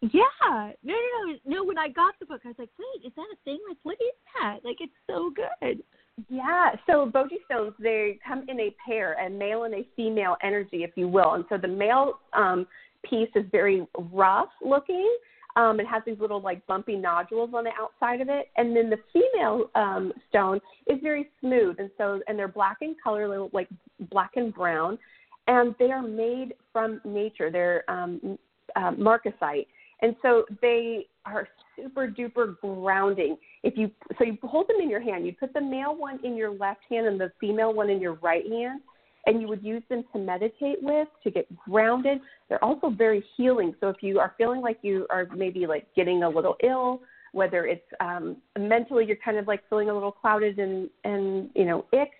yeah. 0.01 0.71
No, 0.83 0.93
no, 0.93 0.93
no. 1.25 1.35
No, 1.45 1.63
when 1.63 1.77
I 1.77 1.89
got 1.89 2.13
the 2.19 2.25
book, 2.25 2.41
I 2.45 2.49
was 2.49 2.55
like, 2.59 2.69
wait, 2.79 3.05
is 3.07 3.13
that 3.15 3.25
a 3.33 3.37
thing? 3.43 3.59
Like, 3.67 3.77
what 3.83 3.93
is 4.01 4.15
that? 4.41 4.59
Like, 4.63 4.77
it's 4.79 4.93
so 5.09 5.31
good. 5.35 5.81
Yeah. 6.29 6.71
So 6.87 7.09
Boji 7.09 7.43
stones, 7.45 7.73
they 7.79 8.19
come 8.27 8.45
in 8.47 8.59
a 8.59 8.75
pair, 8.85 9.13
a 9.13 9.29
male 9.29 9.63
and 9.63 9.73
a 9.73 9.87
female 9.95 10.35
energy, 10.41 10.83
if 10.83 10.91
you 10.95 11.07
will. 11.07 11.33
And 11.33 11.45
so 11.49 11.57
the 11.57 11.67
male 11.67 12.19
um, 12.33 12.65
piece 13.07 13.29
is 13.35 13.45
very 13.51 13.85
rough 14.11 14.49
looking. 14.63 15.15
Um, 15.55 15.79
it 15.79 15.87
has 15.87 16.03
these 16.05 16.19
little 16.19 16.39
like 16.41 16.65
bumpy 16.67 16.95
nodules 16.95 17.51
on 17.53 17.63
the 17.63 17.71
outside 17.79 18.21
of 18.21 18.29
it, 18.29 18.49
and 18.57 18.75
then 18.75 18.91
the 18.91 18.99
female 19.11 19.71
um, 19.73 20.13
stone 20.29 20.59
is 20.85 20.99
very 21.01 21.29
smooth, 21.39 21.77
and 21.79 21.89
so 21.97 22.21
and 22.27 22.37
they're 22.37 22.47
black 22.47 22.77
in 22.81 22.95
color, 23.03 23.47
like 23.51 23.67
black 24.11 24.31
and 24.35 24.53
brown, 24.53 24.99
and 25.47 25.73
they 25.79 25.91
are 25.91 26.03
made 26.03 26.53
from 26.71 27.01
nature. 27.03 27.49
They're 27.49 27.83
um, 27.89 28.37
uh, 28.75 28.91
marcasite, 28.91 29.65
and 30.03 30.15
so 30.21 30.45
they 30.61 31.07
are 31.33 31.47
super 31.75 32.07
duper 32.07 32.59
grounding. 32.61 33.37
If 33.63 33.77
you 33.77 33.91
so 34.17 34.23
you 34.23 34.37
hold 34.43 34.67
them 34.67 34.77
in 34.81 34.89
your 34.89 35.01
hand, 35.01 35.25
you 35.25 35.33
put 35.33 35.53
the 35.53 35.61
male 35.61 35.95
one 35.95 36.19
in 36.23 36.35
your 36.35 36.51
left 36.51 36.81
hand 36.89 37.07
and 37.07 37.19
the 37.19 37.31
female 37.39 37.73
one 37.73 37.89
in 37.89 38.01
your 38.01 38.13
right 38.15 38.45
hand, 38.45 38.81
and 39.25 39.41
you 39.41 39.47
would 39.47 39.63
use 39.63 39.83
them 39.89 40.03
to 40.13 40.19
meditate 40.19 40.81
with 40.81 41.07
to 41.23 41.31
get 41.31 41.47
grounded. 41.57 42.19
They're 42.49 42.63
also 42.63 42.89
very 42.89 43.23
healing. 43.35 43.75
So 43.79 43.89
if 43.89 43.97
you 44.01 44.19
are 44.19 44.33
feeling 44.37 44.61
like 44.61 44.79
you 44.81 45.05
are 45.09 45.27
maybe 45.35 45.67
like 45.67 45.87
getting 45.95 46.23
a 46.23 46.29
little 46.29 46.55
ill, 46.63 47.01
whether 47.33 47.65
it's 47.65 47.85
um, 47.99 48.37
mentally 48.57 49.05
you're 49.05 49.17
kind 49.17 49.37
of 49.37 49.47
like 49.47 49.61
feeling 49.69 49.89
a 49.89 49.93
little 49.93 50.11
clouded 50.11 50.59
and 50.59 50.89
and 51.03 51.49
you 51.55 51.65
know 51.65 51.85
ick, 51.93 52.11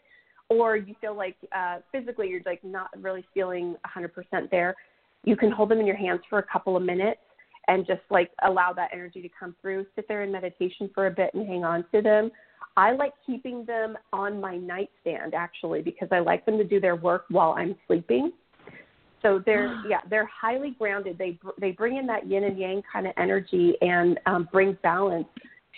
or 0.50 0.78
you 0.78 0.96
feel 1.02 1.16
like 1.16 1.36
uh, 1.56 1.80
physically 1.92 2.30
you're 2.30 2.42
like 2.46 2.64
not 2.64 2.90
really 3.02 3.26
feeling 3.34 3.76
100% 3.96 4.50
there, 4.50 4.76
you 5.24 5.36
can 5.36 5.52
hold 5.52 5.70
them 5.70 5.80
in 5.80 5.86
your 5.86 5.96
hands 5.96 6.22
for 6.30 6.40
a 6.40 6.44
couple 6.44 6.78
of 6.78 6.84
minutes 6.84 7.20
and 7.68 7.86
just 7.86 8.02
like 8.10 8.32
allow 8.44 8.74
that 8.74 8.90
energy 8.94 9.22
to 9.22 9.30
come 9.38 9.56
through. 9.62 9.86
Sit 9.96 10.08
there 10.08 10.24
in 10.24 10.32
meditation 10.32 10.90
for 10.94 11.08
a 11.08 11.12
bit 11.12 11.34
and 11.34 11.48
hang 11.48 11.64
on 11.64 11.86
to 11.94 12.02
them. 12.02 12.32
I 12.76 12.92
like 12.92 13.14
keeping 13.26 13.66
them 13.66 13.98
on 14.14 14.40
my 14.40 14.58
nightstand 14.58 15.34
actually 15.34 15.82
because 15.82 16.10
I 16.12 16.20
like 16.20 16.46
them 16.46 16.58
to 16.58 16.64
do 16.64 16.80
their 16.80 16.96
work 16.96 17.26
while 17.30 17.56
I'm 17.58 17.76
sleeping. 17.88 18.32
So 19.22 19.42
they're 19.46 19.82
yeah 19.90 20.02
they're 20.10 20.30
highly 20.30 20.76
grounded. 20.78 21.18
They 21.18 21.40
they 21.60 21.72
bring 21.72 21.98
in 21.98 22.06
that 22.08 22.28
yin 22.28 22.44
and 22.44 22.58
yang 22.58 22.82
kind 22.92 23.08
of 23.08 23.14
energy 23.18 23.76
and 23.82 24.20
um, 24.26 24.48
bring 24.52 24.78
balance 24.84 25.28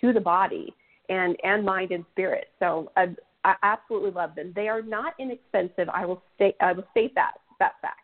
to 0.01 0.13
the 0.13 0.19
body 0.19 0.74
and 1.10 1.36
and 1.43 1.65
mind 1.65 1.91
and 1.91 2.05
spirit. 2.12 2.48
So 2.60 2.91
I, 2.96 3.15
I 3.43 3.55
absolutely 3.63 4.12
love 4.12 4.36
them. 4.36 4.51
They 4.55 4.67
are 4.67 4.81
not 4.81 5.13
inexpensive. 5.19 5.89
I 5.89 6.05
will 6.05 6.22
state 6.36 6.55
I 6.60 6.74
will 6.74 6.86
state 6.91 7.15
that 7.15 7.36
that 7.60 7.74
fact. 7.81 8.01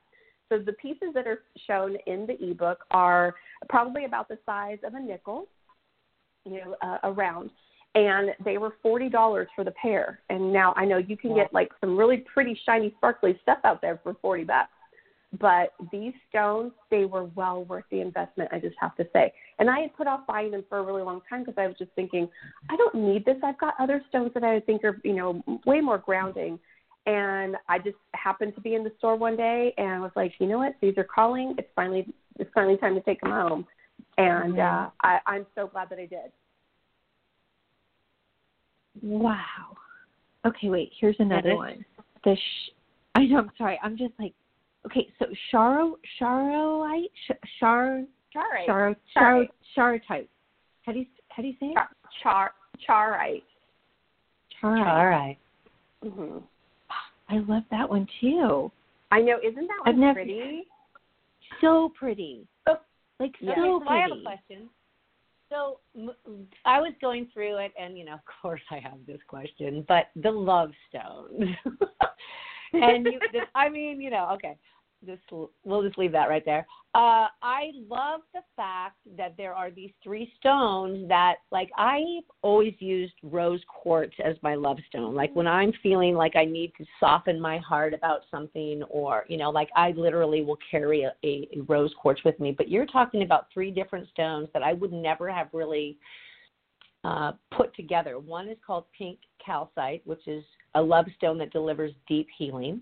So 0.50 0.60
the 0.60 0.74
pieces 0.74 1.10
that 1.14 1.28
are 1.28 1.40
shown 1.68 1.98
in 2.06 2.28
the 2.28 2.52
ebook 2.52 2.80
are 2.92 3.34
probably 3.70 4.06
about 4.06 4.28
the 4.28 4.38
size 4.46 4.78
of 4.86 4.94
a 4.94 5.00
nickel, 5.00 5.48
you 6.46 6.62
know, 6.62 6.76
uh, 6.82 6.98
around 7.04 7.50
and 7.96 8.32
they 8.44 8.58
were 8.58 8.76
forty 8.84 9.10
dollars 9.10 9.48
for 9.56 9.64
the 9.64 9.72
pair. 9.72 10.20
And 10.30 10.54
now 10.54 10.74
I 10.76 10.86
know 10.86 10.98
you 10.98 11.18
can 11.18 11.34
get 11.34 11.54
like 11.54 11.72
some 11.80 11.98
really 11.98 12.18
pretty 12.18 12.60
shiny, 12.66 12.94
sparkly 12.98 13.40
stuff 13.42 13.60
out 13.64 13.82
there 13.82 14.00
for 14.04 14.16
forty 14.22 14.44
bucks. 14.44 14.70
But 15.40 15.74
these 15.92 16.14
stones, 16.30 16.72
they 16.92 17.06
were 17.06 17.26
well 17.36 17.66
worth 17.66 17.84
the 17.92 18.00
investment. 18.00 18.52
I 18.54 18.60
just 18.60 18.76
have 18.80 18.96
to 18.98 19.08
say. 19.12 19.34
And 19.60 19.70
I 19.70 19.80
had 19.80 19.96
put 19.96 20.08
off 20.08 20.28
buying 20.28 20.52
them 20.52 20.64
for 20.70 20.78
a 20.78 20.84
really 20.84 21.02
long 21.02 21.22
time 21.30 21.44
because 21.44 21.56
I 21.58 21.68
was 21.68 21.76
just 21.78 21.92
thinking, 21.92 22.30
I 22.70 22.78
don't 22.78 22.96
need 22.96 23.26
this. 23.26 23.36
I've 23.44 23.58
got 23.58 23.74
other 23.80 24.02
stones 24.08 24.32
that 24.34 24.44
I 24.44 24.62
think 24.62 24.84
are, 24.86 24.98
you 25.04 25.14
know, 25.14 25.44
way 25.66 25.82
more 25.82 25.98
grounding. 25.98 26.58
And 27.06 27.56
I 27.70 27.78
just 27.78 27.98
happened 28.14 28.56
to 28.56 28.62
be 28.62 28.74
in 28.74 28.84
the 28.84 28.92
store 28.98 29.16
one 29.16 29.38
day 29.38 29.74
and 29.78 29.90
I 29.90 30.00
was 30.00 30.12
like, 30.16 30.34
you 30.40 30.48
know 30.48 30.58
what? 30.58 30.76
These 30.82 30.98
are 30.98 31.04
calling. 31.04 31.54
It's 31.58 31.70
finally, 31.76 32.08
it's 32.40 32.50
finally 32.54 32.78
time 32.78 32.96
to 32.96 33.02
take 33.02 33.22
them 33.22 33.32
home. 33.32 33.66
And 34.18 34.54
mm-hmm. 34.54 34.86
uh, 34.86 34.90
I, 35.04 35.20
I'm 35.28 35.46
so 35.54 35.68
glad 35.68 35.90
that 35.90 36.00
I 36.00 36.06
did. 36.06 36.32
Wow. 39.02 39.76
Okay, 40.46 40.70
wait. 40.70 40.92
Here's 41.00 41.16
another 41.20 41.56
one. 41.56 41.84
The 42.24 42.36
sh- 42.36 42.72
I 43.16 43.26
know. 43.26 43.40
I'm 43.40 43.52
sorry. 43.58 43.80
I'm 43.84 43.98
just 43.98 44.14
like, 44.20 44.34
okay. 44.86 45.08
So 45.20 45.26
sharo 45.52 45.94
sharoite 46.22 47.06
shar 47.60 48.04
charite 48.34 48.66
char 48.66 48.96
char 49.14 50.00
charite. 50.10 50.28
How 50.86 50.92
do 50.92 51.00
you 51.00 51.06
how 51.30 51.42
do 51.42 51.50
you 51.50 51.56
say 51.60 51.68
it? 51.68 51.78
Char 52.22 52.52
charite. 52.88 53.44
Charite. 54.62 55.38
Mhm. 56.04 56.44
I 57.30 57.38
love 57.48 57.64
that 57.72 57.90
one 57.90 58.08
too. 58.22 58.72
I 59.12 59.22
know. 59.22 59.38
Isn't 59.44 59.68
that 59.68 59.86
one 59.86 60.00
never, 60.00 60.14
pretty? 60.16 60.64
So 61.62 61.92
pretty. 61.98 62.48
Oh, 62.68 62.78
like 63.20 63.34
yeah. 63.40 63.56
so 63.56 63.62
so 63.62 63.80
pretty. 63.80 63.94
I 63.94 64.02
have 64.02 64.12
a 64.12 64.22
question. 64.22 64.70
So 65.50 65.80
I 66.66 66.80
was 66.80 66.94
going 67.02 67.28
through 67.34 67.58
it, 67.58 67.72
and 67.80 67.98
you 67.98 68.06
know, 68.06 68.14
of 68.16 68.22
course, 68.42 68.62
I 68.72 68.80
have 68.80 68.98
this 69.08 69.20
question, 69.28 69.86
but 69.88 70.08
the 70.16 70.32
love 70.32 70.72
stones, 70.90 71.50
and 72.74 73.06
you, 73.06 73.20
I 73.54 73.70
mean, 73.70 74.02
you 74.02 74.10
know, 74.10 74.30
okay, 74.34 74.58
this 75.06 75.20
we'll 75.64 75.84
just 75.84 75.98
leave 75.98 76.12
that 76.12 76.30
right 76.30 76.44
there. 76.46 76.66
Uh, 76.94 77.28
I 77.42 77.72
love 77.90 78.22
the 78.34 78.40
fact 78.56 78.96
that 79.18 79.36
there 79.38 79.54
are 79.54 79.70
these 79.70 79.92
three 80.02 80.32
stones 80.40 81.10
that, 81.10 81.36
like, 81.52 81.70
I've 81.78 82.24
always 82.42 82.74
used 82.80 83.14
rose 83.22 83.60
quartz 83.68 84.14
as 84.24 84.36
my 84.42 84.56
love 84.56 84.78
stone. 84.88 85.14
Like 85.14 85.36
when 85.36 85.48
I'm 85.48 85.74
feeling 85.84 86.16
like 86.16 86.38
I 86.38 86.46
need 86.46 86.72
to 86.78 86.86
soften 87.00 87.40
my 87.40 87.58
heart 87.58 87.94
about 87.94 88.22
something, 88.32 88.84
or 88.84 89.26
you 89.28 89.38
know, 89.38 89.50
like 89.50 89.70
I 89.76 89.92
literally 89.92 90.42
will 90.42 90.58
carry 90.72 91.04
a, 91.04 91.14
a, 91.24 91.50
a 91.58 91.62
rose 91.68 91.94
quartz 92.02 92.24
with 92.24 92.40
me. 92.40 92.52
But 92.52 92.70
you're 92.70 92.86
talking 92.86 93.24
about 93.24 93.48
three 93.54 93.72
different 93.72 94.08
stones 94.10 94.48
that 94.54 94.64
I 94.64 94.74
would 94.74 94.94
never 94.94 95.30
have 95.30 95.50
really 95.52 95.98
uh, 97.04 97.34
put 97.56 97.76
together. 97.76 98.20
One 98.20 98.48
is 98.48 98.58
called 98.66 98.86
pink 98.98 99.20
calcite, 99.46 100.02
which 100.06 100.28
is 100.28 100.44
a 100.76 100.82
love 100.82 101.06
stone 101.18 101.38
that 101.40 101.52
delivers 101.52 101.92
deep 102.08 102.28
healing. 102.38 102.82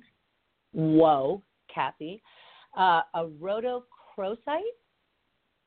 Whoa, 0.72 1.42
Cathy, 1.74 2.22
uh, 2.78 3.02
a 3.14 3.26
rhodochrosite. 3.42 4.62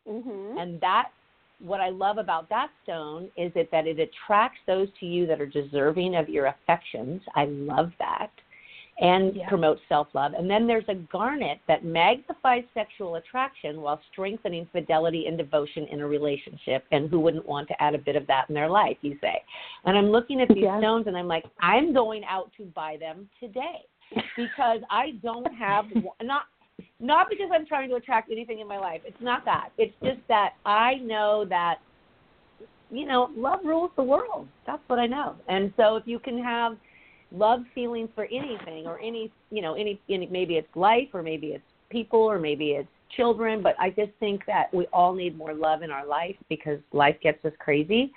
Mm-hmm. 0.09 0.59
And 0.59 0.81
that, 0.81 1.11
what 1.61 1.81
I 1.81 1.89
love 1.89 2.19
about 2.19 2.49
that 2.51 2.69
stone 2.85 3.25
is 3.37 3.51
it 3.55 3.71
that 3.73 3.87
it 3.87 3.99
attracts 3.99 4.59
those 4.67 4.89
to 5.01 5.07
you 5.07 5.27
that 5.27 5.41
are 5.41 5.47
deserving 5.47 6.15
of 6.15 6.29
your 6.29 6.47
affections. 6.47 7.23
I 7.35 7.47
love 7.47 7.91
that. 7.99 8.31
And 8.99 9.37
yeah. 9.37 9.47
promotes 9.51 9.83
self 9.91 10.09
love. 10.15 10.33
And 10.33 10.49
then 10.49 10.67
there's 10.67 10.89
a 10.89 10.95
garnet 10.95 11.59
that 11.69 11.85
magnifies 11.85 12.65
sexual 12.73 13.17
attraction 13.17 13.83
while 13.83 14.01
strengthening 14.11 14.67
fidelity 14.73 15.27
and 15.27 15.37
devotion 15.37 15.87
in 15.91 16.01
a 16.01 16.07
relationship. 16.07 16.83
And 16.93 17.11
who 17.11 17.21
wouldn't 17.21 17.45
want 17.45 17.69
to 17.69 17.83
add 17.83 17.95
a 17.95 17.99
bit 17.99 18.17
of 18.17 18.27
that 18.29 18.47
in 18.49 18.55
their 18.55 18.71
life, 18.71 18.97
you 19.03 19.19
say? 19.21 19.43
And 19.85 19.99
I'm 19.99 20.07
looking 20.07 20.41
at 20.41 20.49
these 20.49 20.63
yeah. 20.63 20.79
stones 20.79 21.09
and 21.09 21.17
I'm 21.17 21.29
like, 21.29 21.45
I'm 21.61 21.93
going 21.93 22.25
out 22.25 22.51
to 22.57 22.65
buy 22.75 22.97
them 22.99 23.29
today 23.39 23.85
because 24.37 24.81
I 24.91 25.13
don't 25.23 25.53
have 25.55 25.87
not 26.23 26.43
not 27.01 27.29
because 27.31 27.49
I'm 27.53 27.67
trying 27.67 27.89
to 27.89 27.97
attract 27.97 28.31
anything 28.31 28.61
in 28.61 28.69
my 28.69 28.79
life. 28.79 29.01
It's 29.05 29.21
not 29.21 29.45
that. 29.47 29.71
It's 29.79 29.95
just 30.03 30.21
that 30.29 30.55
I 30.65 30.97
know 30.97 31.45
that 31.49 31.79
you 32.91 33.07
know, 33.07 33.31
love 33.37 33.61
rules 33.65 33.91
the 33.97 34.03
world. 34.03 34.47
That's 34.67 34.83
what 34.87 34.99
I 34.99 35.07
know. 35.07 35.37
And 35.49 35.73
so 35.77 35.97
if 35.97 36.07
you 36.07 36.19
can 36.19 36.43
have 36.43 36.77
love 37.33 37.61
feelings 37.75 38.09
for 38.15 38.27
anything 38.27 38.87
or 38.87 39.01
any, 39.01 39.33
you 39.51 39.63
know, 39.63 39.75
any, 39.75 40.01
any 40.09 40.27
maybe 40.27 40.55
it's 40.55 40.69
life 40.77 41.09
or 41.13 41.23
maybe 41.23 41.49
it's 41.49 41.65
people 41.91 42.21
or 42.21 42.39
maybe 42.39 42.71
it's 42.71 42.89
children, 43.17 43.63
but 43.63 43.75
I 43.81 43.91
just 43.91 44.13
think 44.21 44.45
that 44.47 44.73
we 44.73 44.87
all 44.93 45.15
need 45.15 45.37
more 45.37 45.55
love 45.55 45.83
in 45.83 45.91
our 45.91 46.07
life 46.07 46.37
because 46.49 46.79
life 46.93 47.17
gets 47.23 47.45
us 47.45 47.53
crazy 47.59 48.13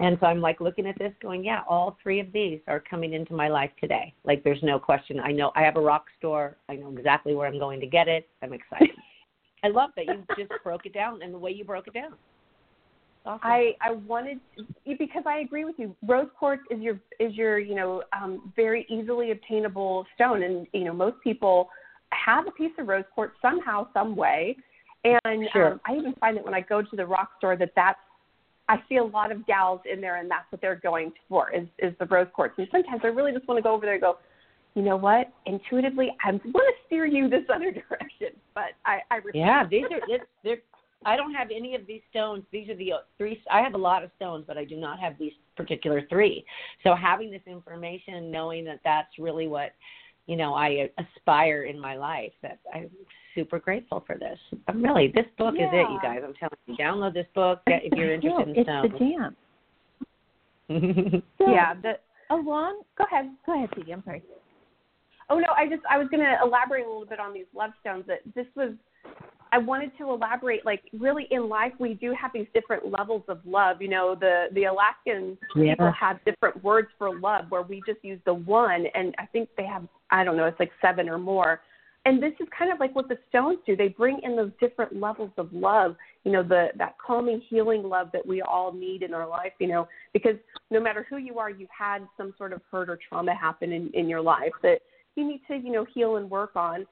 and 0.00 0.16
so 0.20 0.26
I'm 0.26 0.40
like 0.40 0.60
looking 0.60 0.86
at 0.86 0.98
this 0.98 1.12
going, 1.20 1.44
yeah, 1.44 1.60
all 1.68 1.96
three 2.02 2.18
of 2.20 2.32
these 2.32 2.60
are 2.66 2.80
coming 2.80 3.12
into 3.12 3.34
my 3.34 3.48
life 3.48 3.70
today. 3.80 4.14
Like 4.24 4.42
there's 4.42 4.62
no 4.62 4.78
question. 4.78 5.20
I 5.20 5.32
know 5.32 5.52
I 5.54 5.62
have 5.62 5.76
a 5.76 5.80
rock 5.80 6.06
store. 6.18 6.56
I 6.68 6.74
know 6.74 6.92
exactly 6.96 7.34
where 7.34 7.46
I'm 7.46 7.58
going 7.58 7.80
to 7.80 7.86
get 7.86 8.08
it. 8.08 8.28
I'm 8.42 8.52
excited. 8.52 8.90
I 9.64 9.68
love 9.68 9.90
that 9.96 10.06
you 10.06 10.24
just 10.36 10.50
broke 10.64 10.86
it 10.86 10.94
down 10.94 11.22
and 11.22 11.32
the 11.32 11.38
way 11.38 11.52
you 11.52 11.64
broke 11.64 11.86
it 11.86 11.94
down. 11.94 12.14
Awesome. 13.24 13.40
I 13.44 13.76
I 13.80 13.92
wanted 13.92 14.40
because 14.84 15.22
I 15.26 15.38
agree 15.38 15.64
with 15.64 15.76
you. 15.78 15.94
Rose 16.08 16.26
quartz 16.36 16.62
is 16.72 16.80
your 16.80 16.98
is 17.20 17.34
your 17.34 17.60
you 17.60 17.76
know 17.76 18.02
um, 18.12 18.52
very 18.56 18.84
easily 18.88 19.30
obtainable 19.30 20.04
stone, 20.16 20.42
and 20.42 20.66
you 20.72 20.84
know 20.84 20.92
most 20.92 21.20
people 21.22 21.68
have 22.10 22.48
a 22.48 22.50
piece 22.50 22.72
of 22.78 22.88
rose 22.88 23.04
quartz 23.14 23.34
somehow, 23.40 23.86
some 23.94 24.16
way. 24.16 24.56
And 25.04 25.48
sure. 25.52 25.72
um, 25.74 25.80
I 25.86 25.94
even 25.94 26.14
find 26.14 26.36
that 26.36 26.44
when 26.44 26.54
I 26.54 26.60
go 26.60 26.82
to 26.82 26.96
the 26.96 27.06
rock 27.06 27.30
store, 27.38 27.56
that 27.56 27.70
that's 27.76 27.98
I 28.72 28.82
see 28.88 28.96
a 28.96 29.04
lot 29.04 29.30
of 29.30 29.46
gals 29.46 29.80
in 29.90 30.00
there, 30.00 30.16
and 30.16 30.30
that's 30.30 30.50
what 30.50 30.62
they're 30.62 30.76
going 30.76 31.12
for 31.28 31.54
is 31.54 31.66
is 31.78 31.92
the 32.00 32.06
rose 32.06 32.28
quartz. 32.32 32.54
And 32.56 32.66
sometimes 32.72 33.02
I 33.04 33.08
really 33.08 33.32
just 33.32 33.46
want 33.46 33.58
to 33.58 33.62
go 33.62 33.74
over 33.74 33.84
there 33.84 33.94
and 33.94 34.00
go, 34.00 34.16
you 34.74 34.80
know 34.80 34.96
what? 34.96 35.30
Intuitively, 35.44 36.08
I 36.24 36.30
want 36.30 36.42
to 36.42 36.72
steer 36.86 37.04
you 37.04 37.28
this 37.28 37.44
other 37.54 37.70
direction, 37.88 38.28
but 38.54 38.70
I 38.86 39.00
I 39.10 39.20
yeah 39.34 39.66
these 39.68 39.84
are 39.84 40.00
this 40.08 40.26
they're. 40.42 40.58
I 41.04 41.16
don't 41.16 41.34
have 41.34 41.48
any 41.54 41.74
of 41.74 41.84
these 41.84 42.00
stones. 42.10 42.44
These 42.52 42.68
are 42.68 42.76
the 42.76 42.92
uh, 42.92 42.96
three. 43.18 43.42
I 43.50 43.60
have 43.60 43.74
a 43.74 43.78
lot 43.78 44.04
of 44.04 44.10
stones, 44.16 44.44
but 44.46 44.56
I 44.56 44.64
do 44.64 44.76
not 44.76 45.00
have 45.00 45.18
these 45.18 45.32
particular 45.56 46.02
three. 46.08 46.44
So 46.84 46.94
having 46.94 47.28
this 47.28 47.42
information, 47.44 48.30
knowing 48.30 48.64
that 48.66 48.78
that's 48.84 49.10
really 49.18 49.48
what 49.48 49.72
you 50.26 50.36
know 50.36 50.54
I 50.54 50.88
uh, 50.96 51.02
aspire 51.02 51.64
in 51.64 51.78
my 51.78 51.96
life. 51.96 52.32
That 52.40 52.60
I'm 52.72 52.88
super 53.34 53.58
grateful 53.58 54.02
for 54.06 54.16
this. 54.18 54.38
I'm 54.68 54.82
really, 54.82 55.12
this 55.14 55.26
book 55.38 55.54
yeah. 55.58 55.66
is 55.66 55.70
it, 55.72 55.92
you 55.92 55.98
guys. 56.02 56.20
I'm 56.24 56.34
telling 56.34 56.56
you, 56.66 56.76
download 56.76 57.14
this 57.14 57.26
book 57.34 57.60
if 57.66 57.92
you're 57.96 58.12
interested 58.12 58.48
in 58.48 58.54
it's 58.56 58.92
the 58.92 58.98
jam. 58.98 59.36
So, 61.38 61.52
yeah, 61.52 61.74
the 61.74 61.94
along. 62.30 62.82
Go 62.96 63.04
ahead. 63.04 63.30
Go 63.44 63.54
ahead, 63.54 63.70
Peggy. 63.72 63.92
I'm 63.92 64.02
sorry. 64.04 64.22
Oh 65.28 65.38
no, 65.38 65.48
I 65.56 65.68
just 65.68 65.82
I 65.90 65.98
was 65.98 66.08
going 66.08 66.22
to 66.22 66.36
elaborate 66.42 66.84
a 66.84 66.88
little 66.88 67.06
bit 67.06 67.20
on 67.20 67.32
these 67.32 67.46
love 67.54 67.70
stones. 67.80 68.04
That 68.06 68.20
this 68.34 68.46
was 68.56 68.72
I 69.52 69.58
wanted 69.58 69.96
to 69.98 70.10
elaborate. 70.10 70.64
Like 70.64 70.82
really, 70.98 71.26
in 71.30 71.48
life, 71.48 71.72
we 71.78 71.94
do 71.94 72.14
have 72.18 72.30
these 72.32 72.46
different 72.54 72.90
levels 72.90 73.22
of 73.28 73.38
love. 73.44 73.82
You 73.82 73.88
know, 73.88 74.16
the 74.18 74.46
the 74.54 74.64
Alaskan 74.64 75.36
Yeah. 75.54 75.74
people 75.74 75.92
have 75.92 76.24
different 76.24 76.62
words 76.64 76.88
for 76.98 77.18
love, 77.18 77.46
where 77.50 77.62
we 77.62 77.82
just 77.86 78.02
use 78.02 78.20
the 78.24 78.34
one, 78.34 78.86
and 78.94 79.14
I 79.18 79.26
think 79.26 79.48
they 79.56 79.66
have 79.66 79.86
I 80.10 80.24
don't 80.24 80.36
know, 80.36 80.46
it's 80.46 80.60
like 80.60 80.72
seven 80.80 81.08
or 81.08 81.18
more. 81.18 81.60
And 82.04 82.20
this 82.20 82.32
is 82.40 82.48
kind 82.56 82.72
of 82.72 82.80
like 82.80 82.96
what 82.96 83.08
the 83.08 83.18
stones 83.28 83.58
do. 83.64 83.76
They 83.76 83.88
bring 83.88 84.18
in 84.24 84.34
those 84.34 84.50
different 84.58 84.98
levels 84.98 85.30
of 85.38 85.52
love. 85.52 85.94
You 86.24 86.32
know, 86.32 86.42
the 86.42 86.68
that 86.76 86.96
calming, 87.04 87.40
healing 87.48 87.84
love 87.84 88.08
that 88.12 88.26
we 88.26 88.42
all 88.42 88.72
need 88.72 89.02
in 89.02 89.14
our 89.14 89.26
life. 89.26 89.52
You 89.60 89.68
know, 89.68 89.88
because 90.12 90.36
no 90.70 90.80
matter 90.80 91.06
who 91.08 91.18
you 91.18 91.38
are, 91.38 91.48
you've 91.48 91.70
had 91.76 92.06
some 92.16 92.34
sort 92.36 92.52
of 92.52 92.60
hurt 92.70 92.90
or 92.90 92.98
trauma 93.08 93.34
happen 93.34 93.72
in 93.72 93.90
in 93.94 94.08
your 94.08 94.20
life 94.20 94.52
that 94.62 94.80
you 95.14 95.26
need 95.26 95.42
to 95.48 95.56
you 95.56 95.70
know 95.70 95.86
heal 95.94 96.16
and 96.16 96.30
work 96.30 96.56
on 96.56 96.86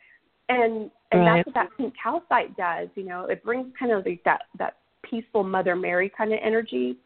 and 0.49 0.91
and 1.13 1.23
Right. 1.23 1.45
that's 1.45 1.47
what 1.47 1.55
that 1.55 1.77
pink 1.77 1.95
calcite 2.01 2.57
does 2.57 2.89
you 2.95 3.05
know 3.05 3.25
it 3.25 3.43
brings 3.43 3.73
kind 3.79 3.93
of 3.93 4.05
like 4.05 4.23
that 4.25 4.43
that 4.59 4.77
peaceful 5.03 5.43
mother 5.43 5.75
mary 5.75 6.11
kind 6.17 6.33
of 6.33 6.39
energy 6.43 6.97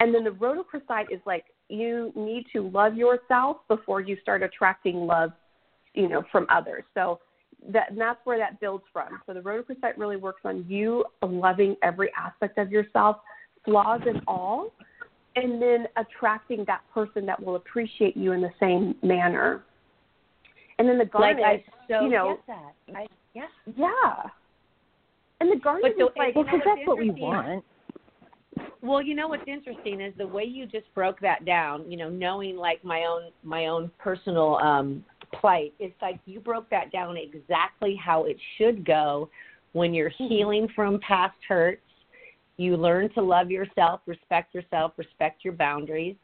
and 0.00 0.14
then 0.14 0.24
the 0.24 0.30
rhodochrosite 0.30 1.10
is 1.10 1.20
like 1.26 1.44
you 1.68 2.12
need 2.14 2.46
to 2.52 2.68
love 2.68 2.94
yourself 2.94 3.58
before 3.68 4.00
you 4.00 4.16
start 4.22 4.42
attracting 4.42 5.06
love 5.06 5.32
you 5.94 6.08
know 6.08 6.22
from 6.30 6.46
others 6.50 6.84
so 6.94 7.18
that 7.70 7.90
and 7.90 8.00
that's 8.00 8.18
where 8.24 8.38
that 8.38 8.58
builds 8.60 8.84
from 8.92 9.20
so 9.26 9.34
the 9.34 9.40
rhodochrosite 9.40 9.96
really 9.96 10.16
works 10.16 10.40
on 10.44 10.64
you 10.68 11.04
loving 11.22 11.76
every 11.82 12.10
aspect 12.18 12.58
of 12.58 12.70
yourself 12.70 13.18
flaws 13.64 14.00
and 14.06 14.20
all 14.26 14.72
and 15.36 15.62
then 15.62 15.86
attracting 15.96 16.64
that 16.66 16.82
person 16.92 17.24
that 17.24 17.42
will 17.42 17.56
appreciate 17.56 18.16
you 18.16 18.32
in 18.32 18.40
the 18.40 18.50
same 18.60 18.94
manner 19.02 19.62
and 20.78 20.88
then 20.88 20.98
the 20.98 21.08
like 21.18 21.36
I 21.36 21.62
so 21.88 22.00
you 22.02 22.10
know, 22.10 22.38
get 22.46 22.56
that. 22.56 22.96
I 22.96 23.06
yeah. 23.34 23.42
yeah. 23.76 24.30
And 25.40 25.50
the 25.50 25.56
garnet 25.56 25.82
But 25.82 25.98
the- 25.98 26.04
is 26.06 26.10
like 26.16 26.34
Well, 26.34 26.44
because 26.44 26.60
that's 26.64 26.86
what 26.86 26.98
we 26.98 27.10
want. 27.10 27.64
Well, 28.82 29.00
you 29.00 29.14
know 29.14 29.28
what's 29.28 29.46
interesting 29.46 30.00
is 30.00 30.12
the 30.18 30.26
way 30.26 30.42
you 30.42 30.66
just 30.66 30.92
broke 30.94 31.20
that 31.20 31.44
down. 31.44 31.88
You 31.90 31.96
know, 31.96 32.10
knowing 32.10 32.56
like 32.56 32.84
my 32.84 33.04
own 33.04 33.30
my 33.42 33.66
own 33.66 33.90
personal 33.98 34.56
um 34.56 35.04
plight. 35.34 35.74
It's 35.78 36.00
like 36.02 36.20
you 36.26 36.40
broke 36.40 36.68
that 36.70 36.92
down 36.92 37.16
exactly 37.16 37.96
how 37.96 38.24
it 38.24 38.36
should 38.58 38.84
go 38.84 39.30
when 39.72 39.94
you're 39.94 40.10
Mm-hmm. 40.10 40.28
healing 40.28 40.68
from 40.74 41.00
past 41.00 41.36
hurts. 41.48 41.80
You 42.56 42.76
learn 42.76 43.12
to 43.14 43.22
love 43.22 43.50
yourself, 43.50 44.00
respect 44.06 44.54
yourself, 44.54 44.92
respect 44.96 45.44
your 45.44 45.54
boundaries, 45.54 46.16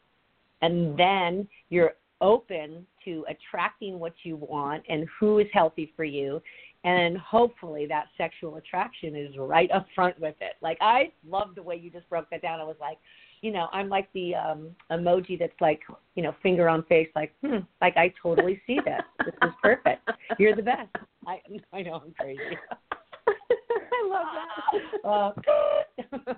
and 0.63 0.99
then 0.99 1.49
you're 1.71 1.95
open 2.21 2.87
to 3.05 3.25
attracting 3.29 3.99
what 3.99 4.13
you 4.25 4.37
want 4.37 4.83
and 4.89 5.07
who 5.19 5.39
is 5.39 5.47
healthy 5.53 5.93
for 5.97 6.05
you 6.05 6.43
and 6.85 7.17
hopefully 7.19 7.87
that 7.87 8.07
sexual 8.17 8.57
attraction 8.57 9.15
is 9.15 9.37
right 9.39 9.71
up 9.71 9.87
front 9.95 10.19
with 10.21 10.35
it 10.41 10.55
like 10.61 10.77
i 10.81 11.13
love 11.29 11.55
the 11.55 11.63
way 11.63 11.77
you 11.77 11.91
just 11.91 12.09
broke 12.09 12.29
that 12.31 12.43
down 12.43 12.61
i 12.61 12.65
was 12.65 12.77
like 12.81 12.99
you 13.43 13.51
know 13.53 13.69
i'm 13.73 13.89
like 13.89 14.09
the 14.13 14.35
um 14.35 14.69
emoji 14.91 15.39
that's 15.39 15.59
like 15.61 15.81
you 16.15 16.23
know 16.23 16.35
finger 16.43 16.69
on 16.69 16.83
face 16.85 17.09
like 17.15 17.33
hmm 17.45 17.59
like 17.81 17.97
i 17.97 18.13
totally 18.23 18.61
see 18.67 18.79
this. 18.85 19.03
This 19.25 19.35
is 19.43 19.55
perfect. 19.63 20.09
You're 20.39 20.57
the 20.57 20.63
best. 20.63 20.89
I 21.27 21.41
i 21.73 21.83
know 21.83 22.03
i'm 22.05 22.13
crazy. 22.13 22.41
I 23.29 24.09
love 24.09 24.27
that. 24.35 26.29
uh, 26.29 26.35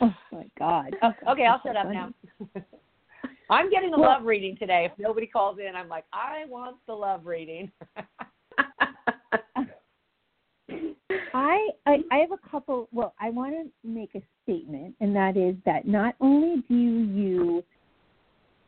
Oh 0.00 0.14
my 0.30 0.46
God. 0.58 0.94
Oh, 1.02 1.12
okay 1.32 1.46
i'll 1.46 1.60
shut 1.64 1.76
up 1.76 1.88
now. 1.90 2.10
I'm 3.50 3.70
getting 3.70 3.92
a 3.94 3.98
Well- 3.98 4.10
love 4.10 4.24
reading 4.24 4.56
today. 4.56 4.88
If 4.90 4.98
nobody 4.98 5.26
calls 5.26 5.58
in 5.58 5.74
i'm 5.74 5.88
like 5.88 6.04
i 6.12 6.44
want 6.48 6.76
the 6.86 6.94
love 6.94 7.26
reading. 7.26 7.70
I, 11.34 11.68
I 11.86 11.98
I 12.10 12.16
have 12.18 12.32
a 12.32 12.48
couple. 12.50 12.88
Well, 12.92 13.14
I 13.20 13.30
want 13.30 13.54
to 13.54 13.70
make 13.88 14.14
a 14.14 14.22
statement, 14.48 14.94
and 15.00 15.14
that 15.14 15.36
is 15.36 15.56
that 15.66 15.86
not 15.86 16.14
only 16.20 16.62
do 16.68 16.74
you 16.74 17.62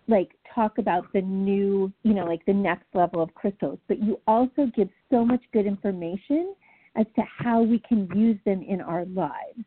like 0.09 0.31
talk 0.55 0.79
about 0.79 1.11
the 1.13 1.23
new, 1.23 1.91
you 2.03 2.13
know, 2.13 2.25
like 2.25 2.45
the 2.45 2.53
next 2.53 2.85
level 2.95 3.23
of 3.23 3.33
crystals, 3.35 3.79
but 3.89 4.03
you 4.03 4.21
also 4.27 4.71
give 4.77 4.89
so 5.11 5.25
much 5.25 5.41
good 5.53 5.67
information 5.67 6.55
as 6.97 7.07
to 7.15 7.23
how 7.39 7.63
we 7.63 7.81
can 7.89 8.09
use 8.15 8.37
them 8.45 8.63
in 8.69 8.81
our 8.81 9.05
lives. 9.07 9.65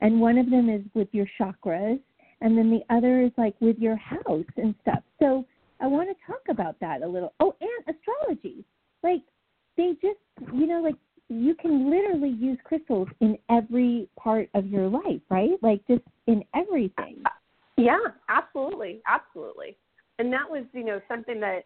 And 0.00 0.20
one 0.20 0.36
of 0.36 0.50
them 0.50 0.68
is 0.68 0.82
with 0.94 1.08
your 1.12 1.26
chakras, 1.40 2.00
and 2.40 2.58
then 2.58 2.70
the 2.70 2.82
other 2.94 3.22
is 3.22 3.30
like 3.38 3.54
with 3.60 3.78
your 3.78 3.96
house 3.96 4.44
and 4.56 4.74
stuff. 4.82 5.02
So 5.20 5.46
I 5.80 5.86
want 5.86 6.08
to 6.10 6.26
talk 6.26 6.42
about 6.50 6.78
that 6.80 7.02
a 7.02 7.06
little. 7.06 7.32
Oh, 7.40 7.54
and 7.60 7.96
astrology. 7.96 8.64
Like 9.02 9.22
they 9.76 9.92
just, 10.02 10.18
you 10.52 10.66
know, 10.66 10.80
like 10.80 10.96
you 11.28 11.54
can 11.54 11.90
literally 11.90 12.30
use 12.30 12.58
crystals 12.64 13.08
in 13.20 13.38
every 13.50 14.08
part 14.16 14.48
of 14.54 14.66
your 14.66 14.88
life, 14.88 15.20
right? 15.30 15.52
Like 15.62 15.80
just 15.88 16.02
in 16.26 16.44
everything. 16.54 17.22
Yeah, 17.76 17.98
absolutely, 18.28 19.00
absolutely. 19.06 19.76
And 20.18 20.32
that 20.32 20.48
was, 20.48 20.64
you 20.72 20.84
know, 20.84 21.00
something 21.08 21.40
that 21.40 21.64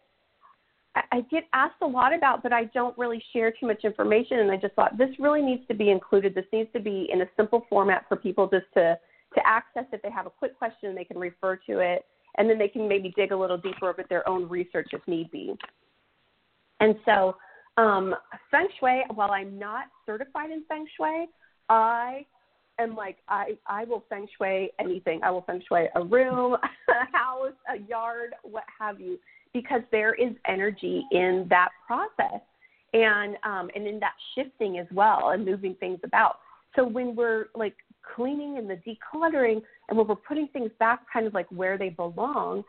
I, 1.13 1.21
get 1.31 1.45
asked 1.53 1.83
a 1.83 1.87
lot 1.87 2.15
about, 2.15 2.43
but 2.43 2.53
I 2.53 2.65
don't 2.67 2.97
really 2.97 3.23
share 3.33 3.53
too 3.53 3.67
much 3.67 3.85
information. 3.85 4.39
And 4.41 4.51
I 4.51 4.57
just 4.57 4.75
thought 4.75 4.97
this 4.97 5.11
really 5.19 5.43
needs 5.43 5.67
to 5.69 5.75
be 5.75 5.91
included. 5.91 6.35
This 6.35 6.47
needs 6.53 6.71
to 6.73 6.81
be 6.81 7.09
in 7.13 7.23
a 7.23 7.27
simple 7.37 7.67
format 7.69 8.07
for 8.09 8.17
people 8.17 8.49
just 8.49 8.67
to 8.75 8.99
to 9.35 9.47
access. 9.47 9.85
If 9.93 10.01
they 10.01 10.11
have 10.11 10.27
a 10.27 10.31
quick 10.31 10.59
question, 10.59 10.95
they 10.95 11.05
can 11.05 11.19
refer 11.19 11.57
to 11.69 11.81
it, 11.81 12.07
and 12.39 12.49
then 12.49 12.59
they 12.59 12.69
can 12.69 12.89
maybe 12.89 13.13
dig 13.15 13.33
a 13.33 13.37
little 13.37 13.59
deeper 13.59 13.95
with 13.97 14.09
their 14.09 14.27
own 14.29 14.49
research 14.49 14.89
if 14.93 15.03
need 15.07 15.31
be. 15.31 15.55
And 16.81 16.95
so, 17.05 17.37
um, 17.79 18.15
Feng 18.51 18.69
Shui. 18.79 19.05
While 19.15 19.31
I'm 19.31 19.59
not 19.59 19.87
certified 20.05 20.51
in 20.51 20.65
Feng 20.69 20.87
Shui, 20.97 21.27
I 21.69 22.27
am 22.79 22.95
like 22.95 23.19
I 23.29 23.59
I 23.67 23.85
will 23.85 24.05
feng 24.09 24.27
shui 24.37 24.71
anything. 24.79 25.21
I 25.23 25.31
will 25.31 25.43
feng 25.43 25.63
shui 25.69 25.87
a 25.95 26.05
room, 26.05 26.55
a 26.89 27.17
house, 27.17 27.53
a 27.73 27.79
yard, 27.89 28.35
what 28.43 28.65
have 28.79 29.01
you, 29.01 29.19
because 29.53 29.83
there 29.91 30.15
is 30.15 30.33
energy 30.47 31.05
in 31.13 31.47
that 31.51 31.69
process 31.87 32.41
and 32.95 33.37
um 33.45 33.71
and 33.75 33.87
in 33.87 34.01
that 34.01 34.15
shifting 34.35 34.79
as 34.79 34.87
well 34.93 35.31
and 35.31 35.45
moving 35.45 35.75
things 35.77 36.01
about. 36.05 36.39
So 36.77 36.87
when 36.87 37.15
we're 37.15 37.47
like 37.55 37.77
cleaning 38.15 38.59
and 38.59 38.69
the 38.69 38.77
decluttering 38.77 39.63
and 39.89 39.99
when 39.99 40.07
we're 40.07 40.17
putting 40.17 40.49
things 40.49 40.71
back 40.79 41.01
kind 41.13 41.27
of 41.27 41.35
like 41.35 41.51
where 41.51 41.77
they 41.77 41.91
belong, 41.91 42.65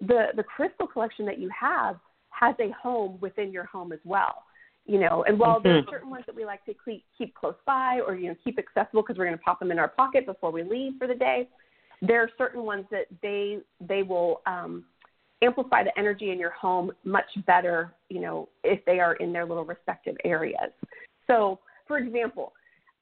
the 0.00 0.28
the 0.36 0.42
crystal 0.42 0.86
collection 0.86 1.26
that 1.26 1.38
you 1.38 1.50
have 1.58 1.96
has 2.38 2.54
a 2.60 2.70
home 2.70 3.18
within 3.20 3.52
your 3.52 3.64
home 3.64 3.92
as 3.92 4.00
well 4.04 4.44
you 4.86 4.98
know 4.98 5.24
and 5.24 5.38
while 5.38 5.60
there 5.60 5.76
are 5.76 5.82
Mhm. 5.82 5.90
certain 5.90 6.10
ones 6.10 6.24
that 6.26 6.34
we 6.34 6.44
like 6.44 6.64
to 6.64 6.74
keep, 6.84 7.04
keep 7.16 7.34
close 7.34 7.56
by 7.64 8.00
or 8.00 8.14
you 8.14 8.28
know 8.28 8.34
keep 8.42 8.58
accessible 8.58 9.02
because 9.02 9.16
we're 9.16 9.26
going 9.26 9.38
to 9.38 9.44
pop 9.44 9.58
them 9.58 9.70
in 9.70 9.78
our 9.78 9.88
pocket 9.88 10.26
before 10.26 10.50
we 10.50 10.62
leave 10.62 10.94
for 10.98 11.06
the 11.06 11.14
day 11.14 11.48
there 12.00 12.20
are 12.20 12.30
certain 12.36 12.64
ones 12.64 12.84
that 12.90 13.06
they 13.22 13.60
they 13.80 14.02
will 14.02 14.42
um, 14.46 14.84
amplify 15.40 15.82
the 15.84 15.96
energy 15.98 16.30
in 16.30 16.38
your 16.38 16.50
home 16.50 16.92
much 17.04 17.30
better 17.46 17.94
you 18.08 18.20
know 18.20 18.48
if 18.64 18.84
they 18.84 18.98
are 18.98 19.14
in 19.14 19.32
their 19.32 19.44
little 19.44 19.64
respective 19.64 20.16
areas 20.24 20.72
so 21.26 21.58
for 21.86 21.98
example 21.98 22.52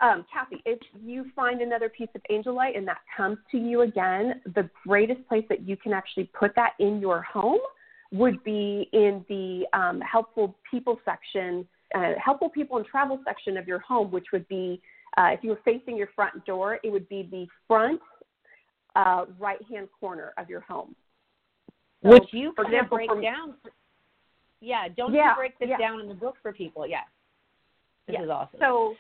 um, 0.02 0.24
Cathy, 0.32 0.62
if 0.64 0.78
you 1.04 1.26
find 1.36 1.60
another 1.60 1.90
piece 1.90 2.08
of 2.14 2.22
angelite 2.30 2.74
and 2.76 2.88
that 2.88 3.00
comes 3.14 3.36
to 3.50 3.58
you 3.58 3.82
again, 3.82 4.40
the 4.54 4.66
greatest 4.86 5.26
place 5.28 5.44
that 5.50 5.68
you 5.68 5.76
can 5.76 5.92
actually 5.92 6.24
put 6.32 6.54
that 6.56 6.72
in 6.78 7.00
your 7.00 7.20
home 7.20 7.60
would 8.12 8.42
be 8.42 8.88
in 8.92 9.24
the 9.28 9.64
um, 9.78 10.00
helpful 10.00 10.56
people 10.68 10.98
section, 11.04 11.66
uh, 11.94 12.12
helpful 12.22 12.48
people 12.48 12.76
and 12.76 12.86
travel 12.86 13.20
section 13.24 13.56
of 13.56 13.68
your 13.68 13.78
home, 13.80 14.10
which 14.10 14.26
would 14.32 14.46
be 14.48 14.80
uh, 15.16 15.28
if 15.32 15.40
you 15.42 15.50
were 15.50 15.60
facing 15.64 15.96
your 15.96 16.08
front 16.14 16.44
door, 16.44 16.78
it 16.84 16.90
would 16.90 17.08
be 17.08 17.28
the 17.30 17.46
front 17.66 18.00
uh, 18.96 19.24
right 19.38 19.60
hand 19.70 19.88
corner 19.98 20.32
of 20.38 20.48
your 20.48 20.60
home. 20.60 20.94
So, 22.02 22.10
Which 22.10 22.24
you 22.32 22.52
for 22.56 22.64
example, 22.64 22.96
break 22.96 23.10
from- 23.10 23.20
down. 23.20 23.54
Yeah, 24.60 24.88
don't 24.96 25.12
Yeah, 25.14 25.30
you 25.30 25.36
break 25.36 25.58
this 25.58 25.68
yeah. 25.70 25.78
down 25.78 26.00
in 26.00 26.08
the 26.08 26.14
book 26.14 26.36
for 26.42 26.52
people? 26.52 26.86
Yeah, 26.86 27.00
this 28.06 28.14
Yeah. 28.14 28.24
is 28.24 28.30
awesome. 28.30 28.60
So, 28.60 28.94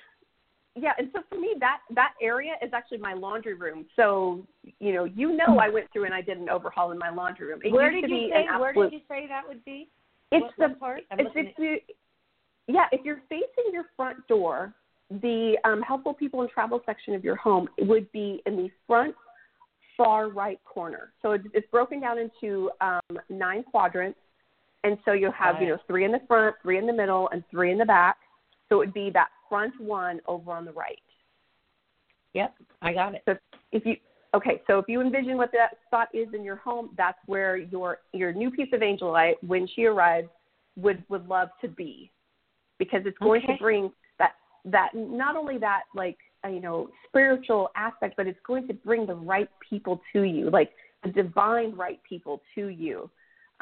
yeah, 0.80 0.92
and 0.98 1.08
so 1.12 1.20
for 1.28 1.38
me, 1.38 1.54
that 1.60 1.78
that 1.94 2.12
area 2.20 2.52
is 2.64 2.70
actually 2.72 2.98
my 2.98 3.14
laundry 3.14 3.54
room. 3.54 3.86
So, 3.96 4.46
you 4.78 4.92
know, 4.94 5.04
you 5.04 5.36
know, 5.36 5.58
I 5.60 5.68
went 5.68 5.86
through 5.92 6.06
and 6.06 6.14
I 6.14 6.22
did 6.22 6.38
an 6.38 6.48
overhaul 6.48 6.92
in 6.92 6.98
my 6.98 7.10
laundry 7.10 7.46
room. 7.48 7.60
It 7.62 7.72
where 7.72 7.90
did 7.90 8.08
you 8.08 8.30
say? 8.32 8.46
an 8.48 8.60
Where 8.60 8.72
did 8.72 8.92
you 8.92 9.00
say 9.08 9.26
that 9.28 9.42
would 9.46 9.64
be? 9.64 9.88
It's 10.32 10.42
what, 10.42 10.52
the 10.58 10.68
what 10.68 10.80
part? 10.80 11.00
I'm 11.10 11.20
it's, 11.20 11.28
looking 11.28 11.52
if 11.58 11.82
yeah, 12.66 12.86
if 12.92 13.04
you're 13.04 13.22
facing 13.28 13.72
your 13.72 13.86
front 13.96 14.18
door, 14.28 14.74
the 15.10 15.56
um, 15.64 15.82
helpful 15.82 16.14
people 16.14 16.42
and 16.42 16.50
travel 16.50 16.80
section 16.86 17.14
of 17.14 17.24
your 17.24 17.36
home 17.36 17.68
would 17.80 18.10
be 18.12 18.40
in 18.46 18.56
the 18.56 18.68
front 18.86 19.14
far 19.96 20.28
right 20.28 20.60
corner. 20.64 21.12
So 21.20 21.32
it's, 21.32 21.44
it's 21.52 21.70
broken 21.70 22.00
down 22.00 22.16
into 22.18 22.70
um, 22.80 23.18
nine 23.28 23.64
quadrants, 23.64 24.18
And 24.84 24.96
so 25.04 25.12
you'll 25.12 25.32
have, 25.32 25.56
Right. 25.56 25.64
you 25.64 25.68
know, 25.68 25.78
three 25.86 26.04
in 26.04 26.12
the 26.12 26.20
front, 26.26 26.56
three 26.62 26.78
in 26.78 26.86
the 26.86 26.92
middle, 26.92 27.28
and 27.30 27.44
three 27.50 27.70
in 27.70 27.78
the 27.78 27.84
back. 27.84 28.16
So 28.68 28.76
it 28.76 28.78
would 28.78 28.94
be 28.94 29.10
that 29.10 29.28
front 29.50 29.78
one 29.78 30.20
over 30.26 30.52
on 30.52 30.64
the 30.64 30.72
right. 30.72 31.02
Yep, 32.32 32.54
I 32.80 32.92
got 32.94 33.14
it. 33.14 33.22
So 33.26 33.34
if 33.72 33.84
you 33.84 33.96
okay, 34.34 34.62
so 34.66 34.78
if 34.78 34.86
you 34.88 35.00
envision 35.00 35.36
what 35.36 35.50
that 35.52 35.78
spot 35.86 36.08
is 36.14 36.28
in 36.32 36.44
your 36.44 36.56
home, 36.56 36.90
that's 36.96 37.18
where 37.26 37.56
your 37.56 37.98
your 38.12 38.32
new 38.32 38.50
piece 38.50 38.68
of 38.72 38.80
angelite, 38.80 39.34
when 39.46 39.68
she 39.74 39.84
arrives, 39.84 40.28
would 40.76 41.02
would 41.08 41.28
love 41.28 41.48
to 41.60 41.68
be, 41.68 42.10
because 42.78 43.02
it's 43.04 43.18
going 43.18 43.42
Okay. 43.42 43.54
to 43.54 43.62
bring 43.62 43.92
that 44.18 44.32
that 44.64 44.90
not 44.94 45.36
only 45.36 45.58
that 45.58 45.82
like 45.94 46.18
uh, 46.44 46.48
you 46.48 46.60
know 46.60 46.88
spiritual 47.08 47.70
aspect, 47.76 48.16
but 48.16 48.26
it's 48.26 48.40
going 48.46 48.66
to 48.68 48.74
bring 48.74 49.06
the 49.06 49.14
right 49.14 49.50
people 49.68 50.00
to 50.12 50.22
you, 50.22 50.50
like 50.50 50.70
the 51.02 51.10
divine 51.10 51.74
right 51.74 52.00
people 52.08 52.40
to 52.54 52.68
you. 52.68 53.10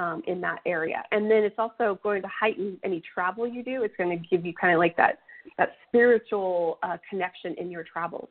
Um, 0.00 0.22
in 0.28 0.40
that 0.42 0.60
area, 0.64 1.02
and 1.10 1.28
then 1.28 1.42
it's 1.42 1.58
also 1.58 1.98
going 2.04 2.22
to 2.22 2.28
heighten 2.28 2.78
any 2.84 3.02
travel 3.12 3.48
you 3.48 3.64
do. 3.64 3.82
It's 3.82 3.96
going 3.96 4.10
to 4.10 4.28
give 4.28 4.46
you 4.46 4.54
kind 4.54 4.72
of 4.72 4.78
like 4.78 4.96
that 4.96 5.18
that 5.56 5.76
spiritual 5.88 6.78
uh, 6.82 6.96
connection 7.08 7.54
in 7.54 7.70
your 7.70 7.84
travels. 7.84 8.28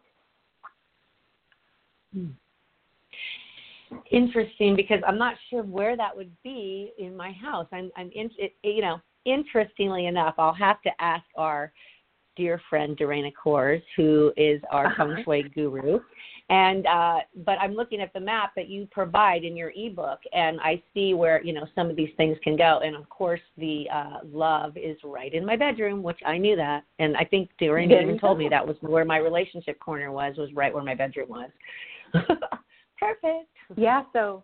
Interesting 4.11 4.75
because 4.75 4.99
I'm 5.07 5.17
not 5.17 5.35
sure 5.49 5.63
where 5.63 5.95
that 5.95 6.15
would 6.15 6.31
be 6.43 6.91
in 6.97 7.15
my 7.15 7.31
house. 7.31 7.67
I'm 7.71 7.89
I'm 7.95 8.11
in, 8.13 8.29
it, 8.37 8.53
you 8.63 8.81
know, 8.81 8.99
interestingly 9.25 10.07
enough, 10.07 10.35
I'll 10.37 10.53
have 10.53 10.81
to 10.81 10.89
ask 10.99 11.25
our 11.35 11.71
dear 12.35 12.61
friend 12.69 12.97
Dorena 12.97 13.31
Kors, 13.31 13.81
who 13.95 14.31
is 14.37 14.61
our 14.71 14.93
feng 14.95 15.23
shui 15.23 15.43
guru. 15.55 15.99
And 16.49 16.87
uh 16.87 17.19
but 17.45 17.59
I'm 17.59 17.73
looking 17.73 17.99
at 17.99 18.13
the 18.13 18.19
map 18.19 18.53
that 18.55 18.69
you 18.69 18.87
provide 18.89 19.43
in 19.43 19.57
your 19.57 19.73
ebook 19.75 20.19
and 20.31 20.59
I 20.61 20.81
see 20.93 21.13
where, 21.13 21.43
you 21.43 21.51
know, 21.51 21.67
some 21.75 21.89
of 21.89 21.95
these 21.95 22.11
things 22.15 22.37
can 22.43 22.55
go. 22.55 22.79
And 22.83 22.95
of 22.95 23.09
course 23.09 23.41
the 23.57 23.87
uh 23.93 24.19
love 24.23 24.77
is 24.77 24.97
right 25.03 25.33
in 25.33 25.45
my 25.45 25.57
bedroom, 25.57 26.03
which 26.03 26.19
I 26.25 26.37
knew 26.37 26.55
that. 26.55 26.85
And 26.99 27.17
I 27.17 27.25
think 27.25 27.49
There 27.59 27.79
even 27.79 28.19
told 28.19 28.37
me 28.37 28.47
that 28.49 28.65
was 28.65 28.77
where 28.81 29.03
my 29.03 29.17
relationship 29.17 29.79
corner 29.79 30.11
was, 30.11 30.37
was 30.37 30.53
right 30.53 30.73
where 30.73 30.83
my 30.83 30.95
bedroom 30.95 31.29
was. 31.29 31.49
Perfect. 32.99 33.49
Yeah, 33.75 34.03
so 34.13 34.43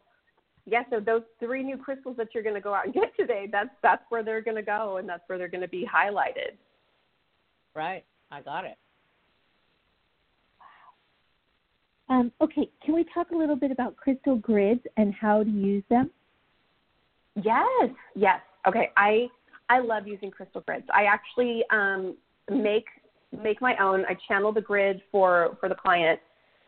yeah, 0.66 0.84
so 0.90 1.00
those 1.00 1.24
three 1.40 1.64
new 1.64 1.78
crystals 1.78 2.16
that 2.18 2.30
you're 2.34 2.44
going 2.44 2.56
to 2.56 2.62
go 2.62 2.74
out 2.74 2.86
and 2.86 2.94
get 2.94 3.16
today, 3.18 3.48
that's 3.52 3.70
that's 3.82 4.04
where 4.10 4.24
they're 4.24 4.42
going 4.42 4.56
to 4.56 4.64
go 4.64 4.98
and 4.98 5.08
that's 5.08 5.24
where 5.28 5.38
they're 5.38 5.50
going 5.50 5.62
to 5.62 5.68
be 5.68 5.86
highlighted. 5.86 6.56
Right. 7.76 8.04
I 8.32 8.42
got 8.42 8.66
it. 8.66 8.78
Um, 12.14 12.32
okay, 12.42 12.70
can 12.86 12.94
we 12.94 13.06
talk 13.12 13.32
a 13.32 13.36
little 13.36 13.56
bit 13.56 13.72
about 13.72 13.98
crystal 13.98 14.36
grids 14.36 14.82
and 14.98 15.16
how 15.16 15.44
to 15.44 15.50
use 15.50 15.84
them? 15.90 16.12
Yes, 17.42 17.90
yes. 18.16 18.40
Okay, 18.68 18.92
I 18.96 19.28
I 19.70 19.80
love 19.80 20.08
using 20.08 20.30
crystal 20.30 20.62
grids. 20.62 20.86
I 20.94 21.06
actually 21.06 21.64
um, 21.72 22.16
make 22.52 22.86
make 23.32 23.62
my 23.62 23.76
own. 23.78 24.06
I 24.08 24.16
channel 24.28 24.52
the 24.52 24.62
grid 24.62 25.02
for 25.12 25.58
for 25.60 25.70
the 25.70 25.76
client 25.76 26.20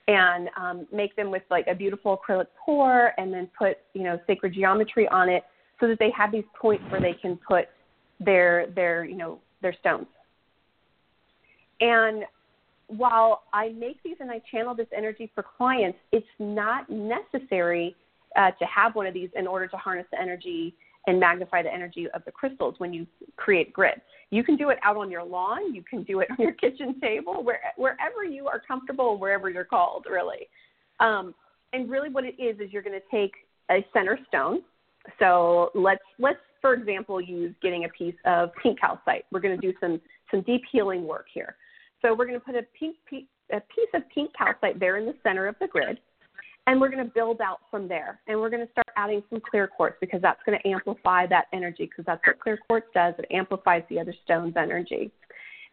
and 0.08 0.50
um, 0.60 0.88
make 0.92 1.16
them 1.16 1.30
with 1.30 1.44
like 1.52 1.68
a 1.68 1.76
beautiful 1.76 2.18
acrylic 2.18 2.48
pour, 2.58 3.12
and 3.20 3.32
then 3.32 3.48
put 3.56 3.78
you 3.94 4.02
know 4.02 4.20
sacred 4.26 4.56
geometry 4.56 5.08
on 5.10 5.30
it, 5.30 5.44
so 5.80 5.88
that 5.88 6.00
they 6.00 6.10
have 6.18 6.32
these 6.32 6.44
points 6.60 6.84
where 6.90 7.02
they 7.02 7.14
can 7.14 7.38
put 7.48 7.66
their 8.20 8.66
their 8.74 9.06
you 9.06 9.16
know 9.16 9.40
their 9.62 9.76
stones. 9.80 10.08
And 11.82 12.24
while 12.88 13.44
I 13.54 13.70
make 13.70 14.02
these 14.04 14.18
and 14.20 14.32
I 14.32 14.42
channel 14.52 14.76
this 14.76 14.88
energy 14.96 15.32
for 15.34 15.44
clients, 15.44 15.98
it's 16.12 16.26
not 16.40 16.90
necessary 16.90 17.96
uh, 18.36 18.52
to 18.52 18.66
have 18.66 18.96
one 18.96 19.08
of 19.08 19.14
these 19.14 19.30
in 19.36 19.48
order 19.48 19.68
to 19.68 19.78
harness 19.78 20.06
the 20.12 20.22
energy 20.22 20.76
and 21.08 21.20
magnify 21.20 21.62
the 21.62 21.74
energy 21.74 22.08
of 22.14 22.24
the 22.26 22.32
crystals 22.32 22.76
when 22.78 22.94
you 22.94 23.06
create 23.38 23.72
grid. 23.72 24.02
You 24.32 24.44
can 24.44 24.56
do 24.56 24.70
it 24.70 24.80
out 24.84 24.98
on 24.98 25.12
your 25.12 25.24
lawn, 25.24 25.74
you 25.74 25.84
can 25.84 26.04
do 26.04 26.20
it 26.20 26.28
on 26.32 26.38
your 26.40 26.52
kitchen 26.54 27.00
table, 27.00 27.44
where, 27.44 27.62
wherever 27.78 28.24
you 28.24 28.48
are 28.48 28.62
comfortable, 28.68 29.18
wherever 29.18 29.50
you're 29.50 29.66
called, 29.66 30.06
really. 30.10 30.48
Um, 31.00 31.34
and 31.74 31.90
really, 31.90 32.10
what 32.10 32.24
it 32.24 32.40
is 32.40 32.60
is 32.60 32.72
you're 32.72 32.82
going 32.82 33.00
to 33.00 33.16
take 33.16 33.34
a 33.70 33.86
center 33.94 34.18
stone. 34.28 34.62
So 35.20 35.72
let's 35.76 36.04
let's 36.20 36.40
for 36.62 36.74
example 36.74 37.22
use 37.22 37.54
getting 37.62 37.86
a 37.86 37.90
piece 37.90 38.16
of 38.26 38.50
pink 38.62 38.80
calcite. 38.80 39.26
We're 39.32 39.42
going 39.42 39.60
to 39.60 39.62
do 39.62 39.74
some 39.80 40.02
some 40.32 40.42
deep 40.42 40.64
healing 40.72 41.06
work 41.06 41.28
here. 41.34 41.56
So 42.06 42.14
we're 42.14 42.28
going 42.28 42.40
to 42.40 42.46
put 42.46 42.56
a 42.56 42.62
pink 42.78 42.98
a 43.52 43.60
piece 43.62 43.90
of 43.96 44.04
pink 44.14 44.30
calcite 44.38 44.80
there 44.80 44.98
in 44.98 45.08
the 45.08 45.16
center 45.24 45.48
of 45.48 45.56
the 45.60 45.68
grid, 45.68 45.98
and 46.68 46.80
we're 46.80 46.90
going 46.90 47.04
to 47.04 47.12
build 47.12 47.42
out 47.42 47.62
from 47.72 47.88
there. 47.88 48.20
And 48.28 48.40
we're 48.40 48.52
going 48.52 48.64
to 48.66 48.72
start 48.72 48.88
adding 48.96 49.24
some 49.30 49.42
clear 49.50 49.68
quartz 49.68 49.96
because 50.00 50.22
that's 50.22 50.40
going 50.46 50.60
to 50.60 50.68
amplify 50.68 51.26
that 51.28 51.46
energy 51.52 51.86
because 51.86 52.06
that's 52.06 52.22
what 52.26 52.40
clear 52.40 52.60
quartz 52.68 52.86
does. 52.94 53.16
It 53.18 53.26
amplifies 53.32 53.82
the 53.90 54.00
other 54.00 54.14
stone's 54.24 54.54
energy, 54.56 55.12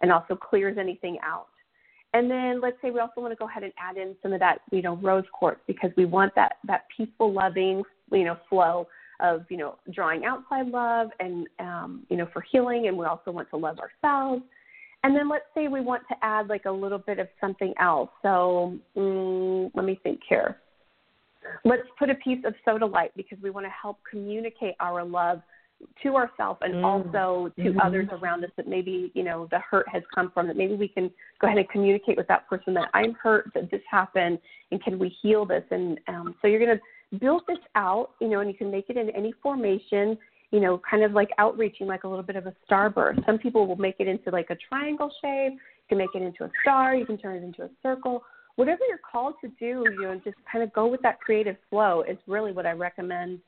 and 0.01 0.11
also 0.11 0.35
clears 0.35 0.79
anything 0.79 1.18
out. 1.23 1.49
And 2.14 2.31
then 2.31 2.62
let's 2.62 2.77
say 2.81 2.90
we 2.90 3.01
also 3.01 3.21
want 3.21 3.33
to 3.33 3.37
go 3.37 3.47
ahead 3.47 3.62
and 3.62 3.73
add 3.79 3.99
in 3.99 4.14
some 4.23 4.33
of 4.33 4.40
that, 4.40 4.61
you 4.71 4.81
know, 4.81 4.97
rose 4.97 5.25
quartz 5.35 5.61
because 5.66 5.90
we 5.99 6.07
want 6.07 6.35
that 6.35 6.55
that 6.64 6.87
peaceful, 6.97 7.31
loving, 7.31 7.83
you 8.11 8.25
know, 8.25 8.38
flow 8.49 8.87
of 9.21 9.45
you 9.51 9.59
know 9.59 9.77
drawing 9.92 10.25
outside 10.25 10.66
love 10.68 11.09
and 11.21 11.47
um, 11.59 12.07
you 12.09 12.16
know 12.16 12.29
for 12.33 12.42
healing. 12.51 12.88
And 12.88 12.97
we 12.97 13.05
also 13.05 13.31
want 13.33 13.51
to 13.51 13.59
love 13.59 13.79
ourselves. 13.79 14.42
And 15.05 15.17
then 15.17 15.29
let's 15.29 15.45
say 15.55 15.69
we 15.69 15.81
want 15.81 16.03
to 16.09 16.15
add 16.23 16.49
like 16.49 16.65
a 16.67 16.71
little 16.71 16.99
bit 16.99 17.19
of 17.19 17.29
something 17.41 17.75
else. 17.81 18.11
So 18.23 18.79
mm, 18.97 19.71
let 19.75 19.85
me 19.85 19.99
think 20.03 20.21
here. 20.29 20.59
Let's 21.65 21.83
put 21.99 22.09
a 22.09 22.15
piece 22.17 22.45
of 22.45 22.55
sodalite 22.67 23.11
because 23.17 23.38
we 23.43 23.51
want 23.51 23.67
to 23.67 23.71
help 23.71 23.99
communicate 24.09 24.75
our 24.81 25.05
love 25.05 25.43
to 26.03 26.17
ourselves 26.17 26.61
and 26.62 26.75
Mm. 26.75 26.85
also 26.85 27.53
to 27.57 27.73
Mhm. 27.73 27.85
others 27.85 28.09
around 28.12 28.45
us 28.45 28.51
that 28.57 28.69
maybe 28.69 29.11
you 29.15 29.25
know 29.25 29.47
the 29.47 29.59
hurt 29.59 29.88
has 29.88 30.05
come 30.15 30.31
from 30.31 30.47
that 30.47 30.57
maybe 30.57 30.75
we 30.77 30.87
can 30.87 31.11
go 31.41 31.49
ahead 31.49 31.59
and 31.59 31.69
communicate 31.71 32.17
with 32.17 32.29
that 32.29 32.49
person 32.49 32.73
that 32.75 32.88
i'm 32.95 33.15
hurt 33.15 33.51
that 33.53 33.69
this 33.69 33.83
happened 33.91 34.38
and 34.71 34.81
can 34.81 34.97
we 34.97 35.09
heal 35.09 35.45
this 35.45 35.65
and 35.73 35.99
um, 36.07 36.37
so 36.41 36.47
you're 36.47 36.65
going 36.65 36.79
to 36.79 37.19
build 37.19 37.43
this 37.49 37.59
out 37.75 38.12
you 38.21 38.29
know 38.29 38.38
and 38.38 38.49
you 38.49 38.57
can 38.57 38.71
make 38.71 38.88
it 38.91 38.97
in 38.97 39.11
any 39.11 39.33
formation 39.43 40.17
you 40.53 40.61
know 40.61 40.81
kind 40.88 41.03
of 41.03 41.12
like 41.12 41.31
outreaching 41.38 41.87
like 41.88 42.05
a 42.05 42.09
little 42.09 42.23
bit 42.23 42.37
of 42.37 42.47
a 42.47 42.55
starburst 42.71 43.25
some 43.27 43.38
people 43.38 43.67
will 43.67 43.77
make 43.77 43.97
it 43.99 44.07
into 44.07 44.31
like 44.31 44.51
a 44.51 44.57
triangle 44.69 45.11
shape 45.21 45.53
you 45.55 45.59
can 45.88 45.99
make 45.99 46.11
it 46.15 46.23
into 46.23 46.45
a 46.45 46.51
star 46.62 46.95
you 46.95 47.05
can 47.05 47.19
turn 47.19 47.37
it 47.37 47.43
into 47.43 47.62
a 47.62 47.71
circle 47.83 48.23
whatever 48.57 48.81
you're 48.88 49.01
called 49.11 49.35
to 49.41 49.49
do 49.59 49.91
you 49.99 50.03
know 50.03 50.15
just 50.25 50.37
kind 50.51 50.62
of 50.62 50.73
go 50.73 50.87
with 50.87 51.03
that 51.03 51.21
creative 51.21 51.57
flow 51.69 52.03
is 52.03 52.17
really 52.27 52.53
what 52.53 52.67
i 52.67 52.73
recommend 52.73 53.41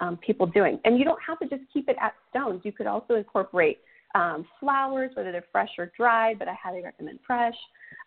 um, 0.00 0.16
people 0.16 0.46
doing. 0.46 0.80
And 0.84 0.98
you 0.98 1.04
don't 1.04 1.20
have 1.26 1.38
to 1.40 1.48
just 1.48 1.62
keep 1.72 1.88
it 1.88 1.96
at 2.00 2.14
stones. 2.30 2.62
You 2.64 2.72
could 2.72 2.86
also 2.86 3.14
incorporate 3.14 3.80
um, 4.14 4.46
flowers, 4.58 5.10
whether 5.14 5.30
they're 5.30 5.44
fresh 5.52 5.70
or 5.78 5.92
dried, 5.96 6.38
but 6.38 6.48
I 6.48 6.54
highly 6.60 6.82
recommend 6.82 7.20
fresh. 7.26 7.54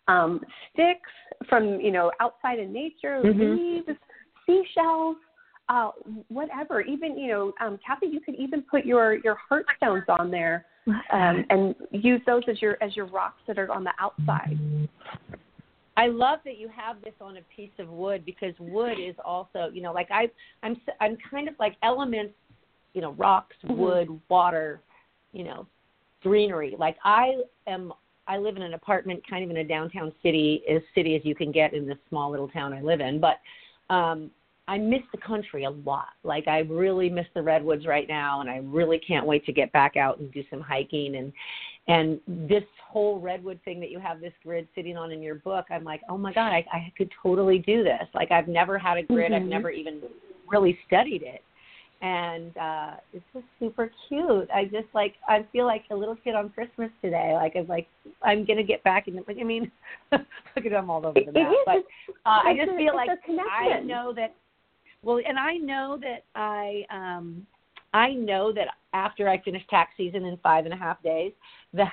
Um, 0.06 0.40
sticks 0.72 1.10
from 1.48 1.80
you 1.80 1.90
know 1.90 2.12
outside 2.20 2.58
in 2.58 2.72
nature, 2.72 3.22
Mhm. 3.22 3.56
leaves, 3.56 3.98
seashells, 4.44 5.16
uh, 5.68 5.90
whatever. 6.28 6.80
Even 6.80 7.18
you 7.18 7.28
know, 7.28 7.52
um, 7.60 7.78
Cathy, 7.84 8.06
you 8.06 8.20
could 8.20 8.34
even 8.36 8.62
put 8.62 8.84
your 8.84 9.14
your 9.24 9.36
heart 9.48 9.66
stones 9.76 10.04
on 10.08 10.30
there 10.30 10.66
um, 11.12 11.44
and 11.50 11.74
use 11.90 12.20
those 12.26 12.42
as 12.48 12.60
your 12.60 12.76
as 12.82 12.94
your 12.96 13.06
rocks 13.06 13.40
that 13.46 13.58
are 13.58 13.70
on 13.72 13.84
the 13.84 13.92
outside. 13.98 14.58
I 15.96 16.08
love 16.08 16.40
that 16.44 16.58
you 16.58 16.68
have 16.68 17.00
this 17.02 17.14
on 17.20 17.36
a 17.36 17.40
piece 17.54 17.70
of 17.78 17.88
wood 17.88 18.24
because 18.24 18.52
wood 18.58 18.98
is 18.98 19.14
also, 19.24 19.70
you 19.72 19.80
know, 19.80 19.92
like 19.92 20.10
I, 20.10 20.28
I'm, 20.62 20.72
s- 20.72 20.94
I'm 21.00 21.16
kind 21.30 21.48
of 21.48 21.54
like 21.60 21.76
elements, 21.82 22.34
you 22.94 23.00
know, 23.00 23.12
rocks, 23.12 23.56
Mhm. 23.64 23.76
wood, 23.76 24.20
water, 24.28 24.80
you 25.32 25.44
know, 25.44 25.66
greenery. 26.22 26.74
Like 26.76 26.96
I 27.04 27.42
am, 27.66 27.92
I 28.26 28.38
live 28.38 28.56
in 28.56 28.62
an 28.62 28.74
apartment, 28.74 29.22
kind 29.28 29.44
of 29.44 29.50
in 29.50 29.58
a 29.58 29.64
downtown 29.64 30.12
city, 30.22 30.62
as 30.68 30.82
city 30.94 31.14
as 31.14 31.24
you 31.24 31.34
can 31.34 31.52
get 31.52 31.74
in 31.74 31.86
this 31.86 31.98
small 32.08 32.30
little 32.30 32.48
town 32.48 32.72
I 32.72 32.80
live 32.80 33.00
in. 33.00 33.20
But 33.20 33.40
um, 33.88 34.30
I 34.66 34.78
miss 34.78 35.02
the 35.12 35.18
country 35.18 35.64
a 35.64 35.70
lot. 35.70 36.08
Like 36.22 36.48
I 36.48 36.60
really 36.60 37.10
miss 37.10 37.26
the 37.34 37.42
redwoods 37.42 37.86
right 37.86 38.08
now, 38.08 38.40
and 38.40 38.48
I 38.48 38.58
really 38.64 38.98
can't 38.98 39.26
wait 39.26 39.44
to 39.46 39.52
get 39.52 39.70
back 39.72 39.96
out 39.96 40.18
and 40.18 40.32
do 40.32 40.42
some 40.50 40.60
hiking. 40.60 41.16
And 41.16 41.32
and 41.86 42.20
this 42.48 42.64
whole 42.82 43.20
redwood 43.20 43.60
thing 43.64 43.78
that 43.80 43.90
you 43.90 43.98
have 43.98 44.20
this 44.20 44.32
grid 44.42 44.66
sitting 44.74 44.96
on 44.96 45.12
in 45.12 45.20
your 45.20 45.34
book 45.34 45.66
i'm 45.70 45.84
like 45.84 46.00
oh 46.08 46.16
my 46.16 46.32
god 46.32 46.50
i, 46.50 46.64
I 46.72 46.92
could 46.96 47.10
totally 47.22 47.58
do 47.58 47.84
this. 47.84 48.04
Like 48.14 48.30
i've 48.30 48.48
never 48.48 48.78
had 48.78 48.96
a 48.96 49.02
grid. 49.02 49.32
I've 49.32 49.42
Mhm. 49.42 49.48
never 49.48 49.70
even 49.70 50.00
really 50.48 50.78
studied 50.86 51.22
it. 51.22 51.42
And 52.00 52.56
uh 52.56 52.90
it's 53.12 53.24
just 53.34 53.44
super 53.60 53.90
cute. 54.08 54.48
I 54.54 54.64
just 54.64 54.88
like 54.94 55.14
i 55.28 55.44
feel 55.52 55.66
like 55.66 55.84
a 55.90 55.94
little 55.94 56.16
kid 56.16 56.34
on 56.34 56.48
christmas 56.50 56.90
today. 57.02 57.34
Like 57.34 57.54
i'm 57.56 57.66
like 57.66 57.86
i'm 58.22 58.46
gonna 58.46 58.62
get 58.62 58.82
back 58.82 59.08
in 59.08 59.16
the 59.16 59.24
like 59.28 59.36
i 59.38 59.44
mean 59.44 59.70
look 60.12 60.22
at 60.56 60.70
them 60.70 60.88
all 60.88 61.04
over 61.04 61.20
the 61.20 61.32
map. 61.32 61.52
But 61.66 61.76
uh, 62.24 62.40
i 62.44 62.54
just 62.56 62.76
feel 62.78 62.94
like 62.94 63.10
I 63.50 63.80
know 63.80 64.14
that 64.14 64.34
well 65.04 65.20
and 65.26 65.38
i 65.38 65.54
know 65.54 65.98
that 66.00 66.24
i 66.34 66.84
um 66.90 67.46
I 67.94 68.12
know 68.12 68.52
that 68.52 68.66
after 68.92 69.28
I 69.28 69.40
finish 69.40 69.62
tax 69.70 69.92
season 69.96 70.24
in 70.24 70.36
five 70.38 70.64
and 70.64 70.74
a 70.74 70.76
half 70.76 71.02
days, 71.02 71.32
that 71.72 71.92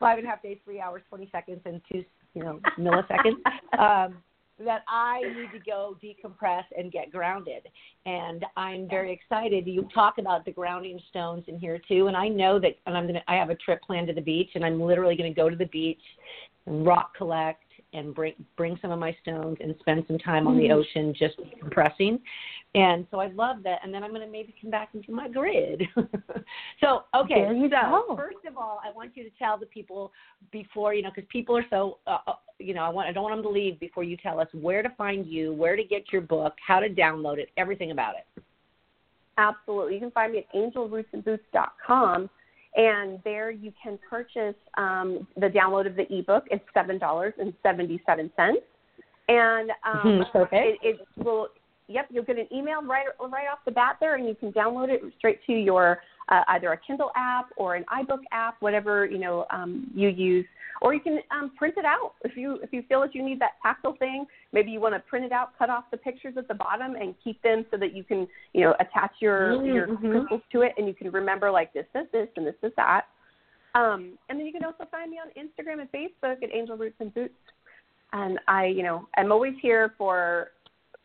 five 0.00 0.18
and 0.18 0.26
a 0.26 0.30
half 0.30 0.42
days, 0.42 0.58
three 0.64 0.80
hours, 0.80 1.02
twenty 1.08 1.28
seconds, 1.30 1.60
and 1.64 1.80
two, 1.90 2.04
you 2.34 2.42
know, 2.42 2.58
milliseconds, 2.78 3.36
um, 3.78 4.16
that 4.64 4.82
I 4.88 5.20
need 5.20 5.52
to 5.52 5.64
go 5.64 5.96
decompress 6.02 6.64
and 6.76 6.90
get 6.90 7.12
grounded. 7.12 7.68
And 8.06 8.44
I'm 8.56 8.88
very 8.88 9.12
excited. 9.12 9.66
You 9.66 9.86
talk 9.94 10.18
about 10.18 10.44
the 10.44 10.52
grounding 10.52 10.98
stones 11.10 11.44
in 11.48 11.58
here 11.58 11.80
too, 11.86 12.06
and 12.06 12.16
I 12.16 12.28
know 12.28 12.58
that. 12.58 12.72
And 12.86 12.96
I'm 12.96 13.06
gonna. 13.06 13.22
I 13.28 13.34
have 13.34 13.50
a 13.50 13.56
trip 13.56 13.82
planned 13.82 14.08
to 14.08 14.14
the 14.14 14.22
beach, 14.22 14.50
and 14.54 14.64
I'm 14.64 14.80
literally 14.80 15.16
going 15.16 15.32
to 15.32 15.36
go 15.38 15.50
to 15.50 15.56
the 15.56 15.66
beach 15.66 16.00
and 16.66 16.86
rock 16.86 17.14
collect 17.14 17.64
and 17.92 18.14
bring 18.14 18.34
bring 18.56 18.78
some 18.80 18.90
of 18.90 18.98
my 18.98 19.16
stones 19.22 19.58
and 19.60 19.74
spend 19.80 20.04
some 20.06 20.18
time 20.18 20.46
on 20.46 20.56
the 20.56 20.64
Mm-hmm. 20.64 20.72
ocean 20.78 21.14
just 21.18 21.34
compressing. 21.60 22.18
And 22.74 23.06
so 23.10 23.20
I 23.20 23.26
love 23.28 23.58
that. 23.64 23.80
And 23.84 23.92
then 23.92 24.02
I'm 24.02 24.10
going 24.10 24.22
to 24.22 24.30
maybe 24.32 24.54
come 24.60 24.70
back 24.70 24.90
into 24.94 25.12
my 25.12 25.28
grid. 25.28 25.82
so 26.80 27.04
okay, 27.14 27.42
There 27.42 27.52
you 27.52 27.68
so 27.68 27.76
go. 28.08 28.16
first 28.16 28.38
of 28.48 28.56
all, 28.56 28.80
I 28.82 28.90
want 28.94 29.14
you 29.16 29.24
to 29.24 29.30
tell 29.38 29.58
the 29.58 29.66
people 29.66 30.12
before 30.50 30.94
you 30.94 31.02
know 31.02 31.10
because 31.14 31.28
people 31.30 31.56
are 31.56 31.66
so 31.70 31.98
uh, 32.06 32.18
uh, 32.26 32.32
you 32.58 32.72
know 32.74 32.82
I 32.82 32.88
want 32.88 33.08
I 33.08 33.12
don't 33.12 33.24
want 33.24 33.36
them 33.36 33.42
to 33.42 33.48
leave 33.50 33.78
before 33.78 34.04
you 34.04 34.16
tell 34.16 34.40
us 34.40 34.48
where 34.52 34.82
to 34.82 34.88
find 34.96 35.26
you, 35.26 35.52
where 35.52 35.76
to 35.76 35.84
get 35.84 36.04
your 36.12 36.22
book, 36.22 36.54
how 36.66 36.80
to 36.80 36.88
download 36.88 37.38
it, 37.38 37.50
everything 37.56 37.90
about 37.90 38.14
it. 38.16 38.42
Absolutely. 39.38 39.94
You 39.94 40.00
can 40.00 40.10
find 40.10 40.32
me 40.32 40.38
at 40.38 40.54
angelrootsandboots.com, 40.54 42.30
and 42.76 43.20
there 43.24 43.50
you 43.50 43.72
can 43.82 43.98
purchase 44.08 44.54
um, 44.76 45.26
the 45.36 45.48
download 45.48 45.86
of 45.86 45.96
the 45.96 46.06
ebook. 46.12 46.44
It's 46.50 46.64
seven 46.72 46.98
dollars 46.98 47.34
and 47.38 47.52
seventy-seven 47.62 48.30
cents, 48.36 48.60
and 49.28 49.70
um, 49.84 50.24
Perfect. 50.32 50.82
it, 50.82 50.98
it 50.98 51.24
will. 51.24 51.48
Yep, 51.88 52.06
you'll 52.10 52.24
get 52.24 52.38
an 52.38 52.46
email 52.52 52.82
right 52.82 53.06
right 53.20 53.46
off 53.52 53.58
the 53.66 53.72
bat 53.72 53.96
there, 54.00 54.14
and 54.14 54.26
you 54.26 54.34
can 54.34 54.52
download 54.52 54.88
it 54.88 55.02
straight 55.18 55.40
to 55.46 55.52
your 55.52 56.00
uh, 56.32 56.42
either 56.48 56.72
a 56.72 56.78
Kindle 56.78 57.10
app 57.16 57.50
or 57.56 57.76
an 57.76 57.84
iBook 57.92 58.22
app, 58.32 58.56
whatever 58.60 59.06
you 59.06 59.18
know 59.18 59.46
um, 59.50 59.90
you 59.94 60.08
use, 60.08 60.46
or 60.80 60.94
you 60.94 61.00
can 61.00 61.20
um, 61.30 61.52
print 61.56 61.74
it 61.76 61.84
out 61.84 62.14
if 62.24 62.36
you 62.36 62.58
if 62.62 62.72
you 62.72 62.82
feel 62.88 63.00
that 63.02 63.14
you 63.14 63.22
need 63.22 63.40
that 63.40 63.52
tactile 63.62 63.96
thing. 63.98 64.26
Maybe 64.52 64.70
you 64.70 64.80
want 64.80 64.94
to 64.94 65.00
print 65.00 65.24
it 65.24 65.32
out, 65.32 65.56
cut 65.58 65.70
off 65.70 65.84
the 65.90 65.96
pictures 65.98 66.34
at 66.36 66.48
the 66.48 66.54
bottom, 66.54 66.96
and 66.96 67.14
keep 67.22 67.40
them 67.42 67.64
so 67.70 67.76
that 67.76 67.94
you 67.94 68.02
can 68.02 68.26
you 68.52 68.62
know 68.62 68.74
attach 68.80 69.12
your 69.20 69.52
Mm, 69.52 69.74
your 69.74 69.86
mhm. 69.86 70.10
crystals 70.10 70.42
to 70.52 70.62
it, 70.62 70.72
and 70.78 70.86
you 70.88 70.94
can 70.94 71.10
remember 71.10 71.50
like 71.50 71.72
this 71.72 71.86
is 71.94 72.06
this 72.12 72.28
and 72.36 72.46
this 72.46 72.54
is 72.62 72.72
that. 72.76 73.04
Um, 73.74 74.18
and 74.28 74.38
then 74.38 74.46
you 74.46 74.52
can 74.52 74.64
also 74.64 74.84
find 74.90 75.10
me 75.10 75.18
on 75.18 75.30
Instagram 75.30 75.80
and 75.80 75.90
Facebook 75.92 76.42
at 76.42 76.52
Angel 76.52 76.76
Roots 76.76 76.96
and 77.00 77.12
Boots. 77.14 77.34
And 78.12 78.38
I, 78.46 78.66
you 78.66 78.82
know, 78.82 79.08
I'm 79.16 79.32
always 79.32 79.54
here 79.62 79.94
for, 79.96 80.48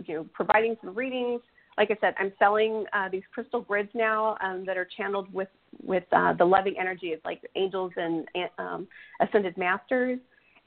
you 0.05 0.15
know, 0.15 0.25
providing 0.33 0.75
some 0.83 0.93
readings. 0.93 1.41
Like 1.77 1.91
I 1.91 1.97
said, 2.01 2.15
I'm 2.19 2.33
selling 2.39 2.85
uh, 2.93 3.07
these 3.09 3.21
crystal 3.31 3.61
grids 3.61 3.89
now 3.93 4.35
um, 4.41 4.65
that 4.65 4.77
are 4.77 4.87
channeled 4.97 5.31
with 5.33 5.49
with 5.85 6.03
uh, 6.11 6.33
the 6.33 6.45
loving 6.45 6.75
energy 6.79 7.13
of 7.13 7.19
like 7.23 7.41
angels 7.55 7.91
and 7.97 8.27
um, 8.57 8.87
ascended 9.21 9.55
masters. 9.57 10.19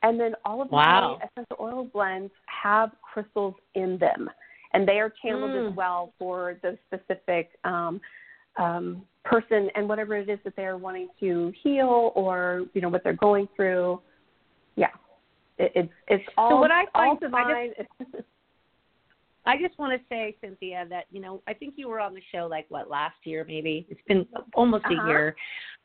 And 0.03 0.19
then 0.19 0.35
all 0.45 0.63
of 0.63 0.71
Wow. 0.71 1.19
my 1.19 1.27
essential 1.27 1.57
oil 1.61 1.85
blends 1.93 2.33
have 2.47 2.93
crystals 3.03 3.55
in 3.75 3.99
them, 3.99 4.31
and 4.73 4.87
they 4.89 4.99
are 5.01 5.13
channeled 5.23 5.51
Mm. 5.51 5.71
as 5.71 5.77
well 5.77 6.13
for 6.19 6.57
the 6.63 6.79
specific 6.87 7.51
um, 7.65 8.01
um, 8.57 9.05
person 9.25 9.69
and 9.75 9.89
whatever 9.89 10.17
it 10.17 10.29
is 10.29 10.39
that 10.45 10.55
they're 10.57 10.79
wanting 10.79 11.09
to 11.19 11.53
heal 11.63 12.13
or 12.15 12.63
you 12.73 12.81
know 12.81 12.89
what 12.89 13.03
they're 13.05 13.13
going 13.15 13.49
through. 13.57 14.01
Yeah, 14.77 14.89
it, 15.59 15.73
it's 15.75 15.93
it's 16.09 16.25
all 16.39 16.61
what 16.61 16.71
I 16.71 16.85
all 16.95 17.17
find- 17.19 17.35
I 17.35 17.69
divine. 17.69 17.71
I 19.51 19.57
just 19.61 19.77
want 19.81 19.93
to 19.93 20.01
say, 20.09 20.37
Cynthia, 20.41 20.87
that 20.91 21.05
you 21.11 21.21
know, 21.21 21.43
I 21.49 21.55
think 21.55 21.75
you 21.77 21.89
were 21.89 22.01
on 22.01 22.15
the 22.15 22.23
show 22.33 22.47
like 22.47 22.67
what 22.69 22.89
last 22.89 23.17
year, 23.25 23.45
maybe 23.55 23.87
it's 23.91 24.01
been 24.07 24.25
almost 24.55 24.85
Uh-huh. 24.85 25.03
a 25.03 25.09
year, 25.09 25.37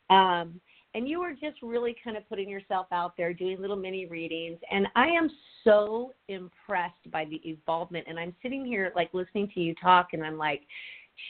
um, 0.09 0.47
and 0.93 1.09
you 1.09 1.19
were 1.19 1.33
just 1.33 1.57
really 1.61 1.95
kind 2.03 2.15
of 2.15 2.23
putting 2.29 2.47
yourself 2.47 2.87
out 2.91 3.17
there, 3.17 3.33
doing 3.33 3.59
little 3.59 3.75
mini 3.75 4.05
readings, 4.05 4.59
and 4.71 4.87
I 4.95 5.07
am 5.07 5.27
so 5.63 6.13
impressed 6.27 7.05
by 7.11 7.25
the 7.25 7.41
involvement. 7.43 8.05
And 8.07 8.19
I'm 8.19 8.33
sitting 8.41 8.63
here 8.65 8.93
like 8.95 9.09
listening 9.13 9.49
to 9.55 9.59
you 9.59 9.73
talk, 9.81 10.09
and 10.13 10.23
I'm 10.23 10.37
like, 10.37 10.61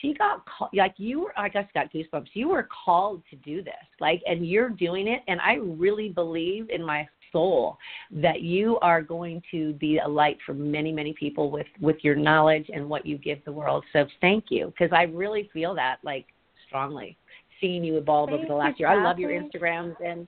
she 0.00 0.12
got 0.14 0.44
call- 0.46 0.70
like 0.74 0.94
you 0.98 1.20
were. 1.22 1.34
I 1.38 1.48
just 1.48 1.72
got 1.72 1.92
goosebumps. 1.92 2.28
You 2.34 2.48
were 2.48 2.68
called 2.84 3.22
to 3.30 3.36
do 3.36 3.62
this, 3.62 3.86
like, 3.98 4.20
and 4.26 4.46
you're 4.46 4.68
doing 4.68 5.08
it, 5.08 5.22
and 5.26 5.40
I 5.40 5.54
really 5.54 6.10
believe 6.10 6.68
in 6.70 6.82
my 6.92 7.08
soul 7.36 7.76
that 8.10 8.40
you 8.40 8.78
are 8.80 9.02
going 9.02 9.42
to 9.50 9.74
be 9.74 9.98
a 9.98 10.08
light 10.08 10.38
for 10.46 10.54
many 10.54 10.90
many 10.90 11.12
people 11.12 11.50
with 11.50 11.66
with 11.82 11.96
your 12.00 12.16
knowledge 12.16 12.70
and 12.72 12.88
what 12.88 13.04
you 13.04 13.18
give 13.18 13.44
the 13.44 13.52
world. 13.52 13.84
So 13.92 14.06
thank 14.22 14.44
you 14.48 14.72
because 14.72 14.90
i 14.96 15.02
really 15.02 15.50
feel 15.52 15.74
that 15.74 15.98
like 16.02 16.24
strongly 16.66 17.18
seeing 17.60 17.84
you 17.84 17.98
evolve 17.98 18.30
over 18.30 18.44
the 18.46 18.54
last 18.54 18.80
year. 18.80 18.88
I 18.88 19.02
love 19.02 19.18
your 19.18 19.30
instagrams 19.30 19.96
and 20.04 20.26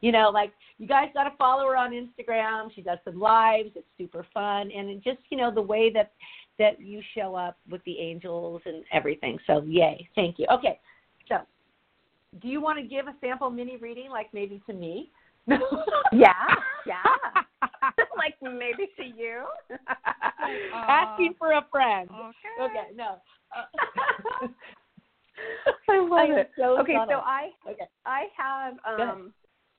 you 0.00 0.10
know 0.10 0.30
like 0.30 0.52
you 0.78 0.86
guys 0.88 1.08
got 1.14 1.24
to 1.24 1.36
follow 1.36 1.66
her 1.68 1.76
on 1.76 1.92
instagram. 1.92 2.74
She 2.74 2.82
does 2.82 2.98
some 3.04 3.20
lives. 3.20 3.70
It's 3.76 3.86
super 3.96 4.26
fun 4.34 4.70
and 4.76 4.90
it 4.90 5.04
just 5.04 5.20
you 5.30 5.38
know 5.38 5.52
the 5.54 5.62
way 5.62 5.92
that 5.92 6.12
that 6.58 6.80
you 6.80 7.00
show 7.16 7.36
up 7.36 7.56
with 7.70 7.84
the 7.84 7.96
angels 8.00 8.62
and 8.66 8.82
everything. 8.92 9.38
So 9.46 9.62
yay. 9.62 10.08
Thank 10.16 10.40
you. 10.40 10.46
Okay. 10.52 10.80
So 11.28 11.38
do 12.42 12.48
you 12.48 12.60
want 12.60 12.78
to 12.78 12.84
give 12.84 13.06
a 13.06 13.14
sample 13.20 13.50
mini 13.50 13.76
reading 13.76 14.10
like 14.10 14.26
maybe 14.32 14.60
to 14.66 14.72
me 14.72 15.10
yeah, 16.12 16.32
yeah. 16.86 17.02
like 18.16 18.34
maybe 18.42 18.88
to 18.96 19.04
you. 19.04 19.44
Asking 20.74 21.34
for 21.38 21.52
a 21.52 21.66
friend. 21.70 22.08
Okay. 22.10 22.64
Okay, 22.64 22.94
no. 22.94 23.16
Uh, 23.56 24.48
I 25.90 26.00
love 26.00 26.12
I 26.12 26.24
am 26.24 26.38
it. 26.38 26.50
so 26.58 26.78
okay, 26.80 26.96
so. 27.08 27.14
I 27.14 27.50
okay. 27.68 27.84
I 28.04 28.24
have 28.36 28.74
um, 28.86 29.32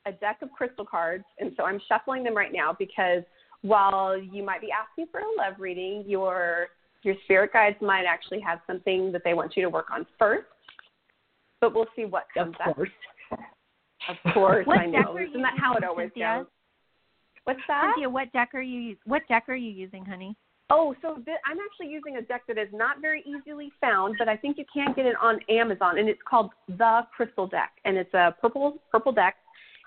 a 0.06 0.12
deck 0.12 0.38
of 0.42 0.52
crystal 0.52 0.86
cards, 0.86 1.26
and 1.40 1.52
so 1.58 1.64
I'm 1.64 1.80
shuffling 1.88 2.24
them 2.24 2.36
right 2.36 2.52
now 2.54 2.76
because 2.78 3.24
while 3.62 4.18
you 4.18 4.44
might 4.44 4.62
be 4.62 4.70
asking 4.72 5.08
for 5.12 5.20
a 5.20 5.24
love 5.38 5.60
reading, 5.60 6.04
your 6.08 6.68
your 7.04 7.16
spirit 7.26 7.54
guides 7.54 7.78
might 7.82 8.06
actually 8.08 8.40
have 8.42 8.60
something 8.68 9.12
that 9.12 9.22
they 9.24 9.34
want 9.34 9.56
you 9.56 9.64
to 9.64 9.70
work 9.70 9.88
on 9.92 10.06
first. 10.18 10.48
But 11.62 11.76
we'll 11.76 11.88
see 11.96 12.06
what 12.06 12.26
Of 12.38 12.54
comes 12.54 12.56
up. 12.66 12.78
Of 14.10 14.34
course, 14.34 14.66
What 14.66 14.80
I 14.80 14.86
deck 14.88 15.06
know. 15.06 15.14
are 15.14 15.22
Isn't 15.22 15.36
you 15.36 15.42
that 15.42 15.54
how 15.60 15.76
it 15.76 15.84
always 15.84 16.08
Cynthia? 16.08 16.40
goes? 16.40 16.48
What's 17.44 17.60
that? 17.68 17.94
Cynthia, 17.96 18.10
what 18.10 18.32
deck 18.34 18.50
are 18.54 18.62
you 18.62 18.96
what 19.06 19.22
deck 19.28 19.46
are 19.48 19.56
you 19.56 19.70
using, 19.72 20.04
honey? 20.06 20.36
Oh, 20.72 20.96
so 21.02 21.16
th- 21.16 21.38
I'm 21.46 21.58
actually 21.60 21.92
using 21.92 22.18
a 22.18 22.22
deck 22.22 22.44
that 22.48 22.58
is 22.60 22.68
not 22.72 23.02
very 23.02 23.24
easily 23.26 23.72
found, 23.82 24.16
but 24.20 24.28
I 24.28 24.38
think 24.38 24.58
you 24.58 24.66
can 24.72 24.94
get 24.94 25.06
it 25.08 25.16
on 25.20 25.40
Amazon, 25.50 25.98
and 25.98 26.08
it's 26.08 26.22
called 26.30 26.52
the 26.68 27.02
Crystal 27.16 27.48
Deck, 27.48 27.72
and 27.86 27.98
it's 27.98 28.14
a 28.14 28.36
purple 28.40 28.78
purple 28.92 29.12
deck. 29.12 29.36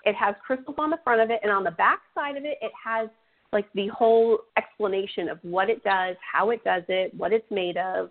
It 0.05 0.15
has 0.15 0.35
crystals 0.45 0.75
on 0.77 0.89
the 0.89 0.99
front 1.03 1.21
of 1.21 1.29
it, 1.29 1.39
and 1.43 1.51
on 1.51 1.63
the 1.63 1.71
back 1.71 1.99
side 2.13 2.35
of 2.35 2.43
it, 2.43 2.57
it 2.61 2.71
has 2.83 3.09
like 3.53 3.71
the 3.75 3.87
whole 3.89 4.39
explanation 4.57 5.29
of 5.29 5.39
what 5.43 5.69
it 5.69 5.83
does, 5.83 6.15
how 6.19 6.49
it 6.49 6.63
does 6.63 6.83
it, 6.89 7.13
what 7.15 7.31
it's 7.31 7.49
made 7.51 7.77
of. 7.77 8.09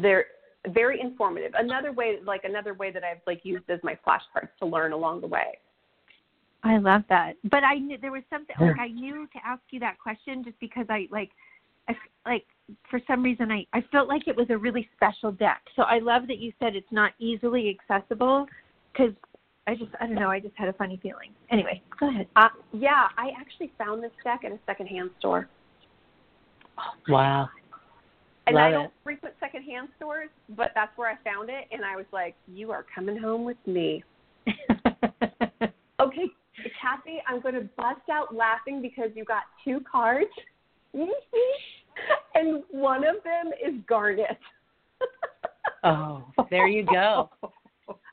They're 0.00 0.26
very 0.68 1.00
informative. 1.00 1.52
Another 1.56 1.92
way, 1.92 2.18
like 2.24 2.44
another 2.44 2.74
way 2.74 2.90
that 2.92 3.02
I've 3.02 3.20
like 3.26 3.40
used 3.44 3.68
as 3.68 3.80
my 3.82 3.98
flashcards 4.06 4.48
to 4.60 4.66
learn 4.66 4.92
along 4.92 5.20
the 5.20 5.26
way. 5.26 5.58
I 6.64 6.78
love 6.78 7.02
that. 7.08 7.32
But 7.50 7.64
I 7.64 7.74
knew 7.74 7.98
there 8.00 8.12
was 8.12 8.22
something 8.30 8.54
like 8.60 8.78
I 8.78 8.88
knew 8.88 9.26
to 9.32 9.38
ask 9.44 9.62
you 9.70 9.80
that 9.80 9.98
question 9.98 10.44
just 10.44 10.58
because 10.60 10.86
I 10.88 11.08
like 11.10 11.30
I, 11.88 11.94
like 12.24 12.44
for 12.88 13.00
some 13.06 13.22
reason 13.22 13.50
I 13.50 13.66
I 13.72 13.82
felt 13.90 14.08
like 14.08 14.28
it 14.28 14.36
was 14.36 14.46
a 14.50 14.56
really 14.56 14.88
special 14.96 15.32
deck. 15.32 15.62
So 15.74 15.82
I 15.82 15.98
love 15.98 16.28
that 16.28 16.38
you 16.38 16.52
said 16.60 16.76
it's 16.76 16.92
not 16.92 17.12
easily 17.18 17.76
accessible 17.76 18.46
cuz 18.96 19.12
I 19.66 19.74
just 19.74 19.90
I 20.00 20.06
don't 20.06 20.14
know, 20.14 20.30
I 20.30 20.38
just 20.38 20.54
had 20.54 20.68
a 20.68 20.72
funny 20.74 20.98
feeling. 21.02 21.34
Anyway, 21.50 21.82
go 21.98 22.08
ahead. 22.08 22.28
Uh, 22.36 22.48
yeah, 22.72 23.08
I 23.18 23.30
actually 23.40 23.72
found 23.76 24.02
this 24.02 24.12
deck 24.22 24.44
at 24.44 24.52
a 24.52 24.58
secondhand 24.64 25.10
store. 25.18 25.48
Wow. 27.08 27.48
And 28.46 28.58
I 28.58 28.70
don't 28.70 28.86
it. 28.86 28.92
frequent 29.04 29.34
secondhand 29.38 29.88
stores, 29.96 30.28
but 30.56 30.72
that's 30.74 30.96
where 30.96 31.08
I 31.08 31.16
found 31.22 31.48
it, 31.48 31.68
and 31.70 31.84
I 31.84 31.96
was 31.96 32.06
like, 32.12 32.34
"You 32.48 32.72
are 32.72 32.84
coming 32.94 33.16
home 33.16 33.44
with 33.44 33.58
me." 33.66 34.02
Okay, 36.00 36.26
Cathy, 36.80 37.22
I'm 37.28 37.40
going 37.40 37.54
to 37.54 37.68
bust 37.76 38.00
out 38.10 38.34
laughing 38.34 38.82
because 38.82 39.10
you 39.14 39.24
got 39.24 39.42
two 39.64 39.80
cards, 39.90 40.30
and 42.34 42.62
one 42.70 43.04
of 43.04 43.16
them 43.22 43.52
is 43.64 43.80
garnet. 43.88 44.38
oh, 45.84 46.24
there 46.50 46.66
you 46.66 46.84
go. 46.84 47.30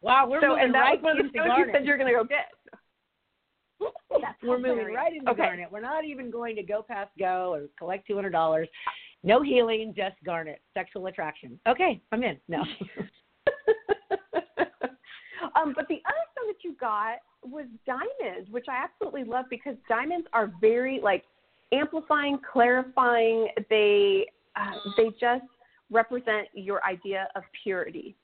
Wow, 0.04 0.28
we're 0.30 0.42
so, 0.42 0.50
moving 0.50 0.72
right 0.74 1.02
was 1.02 1.04
one 1.04 1.20
of 1.20 1.32
the 1.32 1.40
into 1.40 1.40
you 1.40 1.48
garnet. 1.48 1.76
said 1.76 1.86
you're 1.86 1.98
going 1.98 2.14
to 2.14 2.20
go 2.20 2.24
get. 2.24 2.52
That's 4.22 4.36
we're 4.44 4.60
moving 4.60 4.94
right 4.94 5.16
into 5.16 5.32
Okay. 5.32 5.42
garnet. 5.42 5.72
We're 5.72 5.82
not 5.82 6.04
even 6.06 6.30
going 6.30 6.56
to 6.58 6.64
go 6.64 6.84
past 6.88 7.12
go 7.18 7.54
or 7.54 7.68
collect 7.78 8.06
two 8.06 8.16
hundred 8.16 8.32
dollars. 8.32 8.68
No 9.24 9.42
healing, 9.42 9.94
just 9.96 10.16
garnet. 10.26 10.62
Sexual 10.74 11.08
attraction. 11.08 11.60
Okay, 11.68 12.02
I'm 12.12 12.24
in. 12.24 12.38
No. 12.48 12.60
um, 15.56 15.74
but 15.76 15.88
the 15.88 16.02
other 16.06 16.26
stone 16.32 16.48
that 16.48 16.64
you 16.64 16.76
got 16.80 17.18
was 17.44 17.66
diamonds, 17.86 18.50
which 18.50 18.66
I 18.70 18.84
absolutely 18.84 19.24
love 19.26 19.46
because 19.50 19.76
diamonds 19.88 20.28
are 20.34 20.52
very 20.62 21.00
like 21.04 21.24
amplifying, 21.74 22.40
clarifying. 22.52 23.48
They 23.70 24.26
uh, 24.56 24.72
they 24.98 25.10
just 25.20 25.46
represent 25.92 26.48
your 26.54 26.84
idea 26.86 27.28
of 27.36 27.44
purity. 27.64 28.16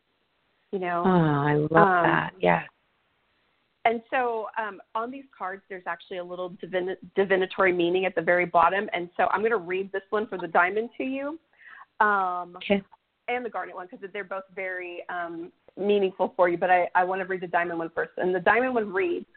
You 0.71 0.79
know, 0.79 1.03
Oh, 1.05 1.09
I 1.09 1.53
love 1.55 1.71
Um, 1.71 2.03
that. 2.03 2.33
Yeah. 2.39 2.63
And 3.85 4.01
so 4.09 4.47
um, 4.57 4.81
on 4.95 5.11
these 5.11 5.25
cards, 5.37 5.61
there's 5.69 5.83
actually 5.85 6.17
a 6.17 6.23
little 6.23 6.49
divin- 6.49 6.97
divinatory 7.15 7.71
meaning 7.71 8.05
at 8.05 8.15
the 8.15 8.21
very 8.21 8.45
bottom. 8.45 8.89
And 8.93 9.09
so 9.15 9.27
I'm 9.31 9.41
going 9.41 9.51
to 9.51 9.57
read 9.57 9.91
this 9.91 10.01
one 10.09 10.27
for 10.27 10.39
the 10.39 10.47
diamond 10.47 10.89
to 10.97 11.03
you. 11.03 11.39
Um, 11.99 12.57
okay. 12.57 12.81
And 13.27 13.45
the 13.45 13.49
garnet 13.49 13.75
one 13.75 13.87
because 13.89 14.09
they're 14.11 14.23
both 14.23 14.43
very 14.55 15.03
um, 15.09 15.51
meaningful 15.77 16.33
for 16.35 16.49
you. 16.49 16.57
But 16.57 16.71
I, 16.71 16.87
I 16.95 17.03
want 17.03 17.21
to 17.21 17.25
read 17.25 17.41
the 17.41 17.47
diamond 17.47 17.77
one 17.77 17.91
first. 17.93 18.11
And 18.17 18.33
the 18.33 18.39
diamond 18.39 18.73
one 18.73 18.91
reads 18.91 19.27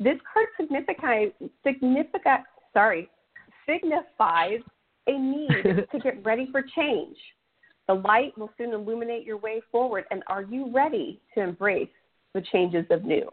This 0.00 0.18
card 0.32 0.48
signifies, 0.60 1.30
significa, 1.64 2.42
sorry, 2.72 3.08
signifies 3.68 4.60
a 5.06 5.18
need 5.18 5.86
to 5.92 5.98
get 6.00 6.24
ready 6.24 6.48
for 6.50 6.64
change. 6.76 7.16
The 7.86 7.94
light 7.94 8.36
will 8.36 8.50
soon 8.58 8.72
illuminate 8.72 9.24
your 9.24 9.36
way 9.36 9.60
forward. 9.70 10.04
And 10.10 10.24
are 10.26 10.42
you 10.42 10.72
ready 10.72 11.20
to 11.34 11.42
embrace 11.42 11.88
the 12.34 12.42
changes 12.52 12.86
of 12.90 13.04
new? 13.04 13.28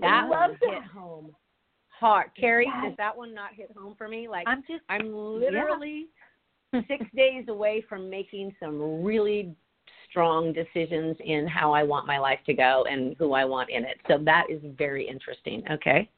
That 0.00 0.28
one 0.28 0.56
that. 0.60 0.60
hit 0.60 0.84
home 0.84 1.34
hard. 2.00 2.30
Cari, 2.38 2.66
does 2.82 2.94
that 2.96 3.16
one 3.16 3.34
not 3.34 3.50
hit 3.54 3.70
home 3.76 3.94
for 3.96 4.08
me? 4.08 4.26
Like 4.28 4.48
I'm 4.48 4.62
just 4.68 4.82
I'm 4.88 5.14
literally 5.14 6.06
six 6.88 7.04
days 7.14 7.44
away 7.48 7.84
from 7.88 8.10
making 8.10 8.54
some 8.58 9.04
really 9.04 9.54
strong 10.08 10.52
decisions 10.52 11.16
in 11.24 11.46
how 11.46 11.72
I 11.72 11.82
want 11.84 12.06
my 12.06 12.18
life 12.18 12.40
to 12.46 12.54
go 12.54 12.84
and 12.90 13.14
who 13.18 13.32
I 13.32 13.44
want 13.44 13.70
in 13.70 13.84
it. 13.84 13.98
So 14.08 14.18
that 14.24 14.46
is 14.50 14.60
very 14.76 15.06
interesting. 15.06 15.62
Okay. 15.70 16.08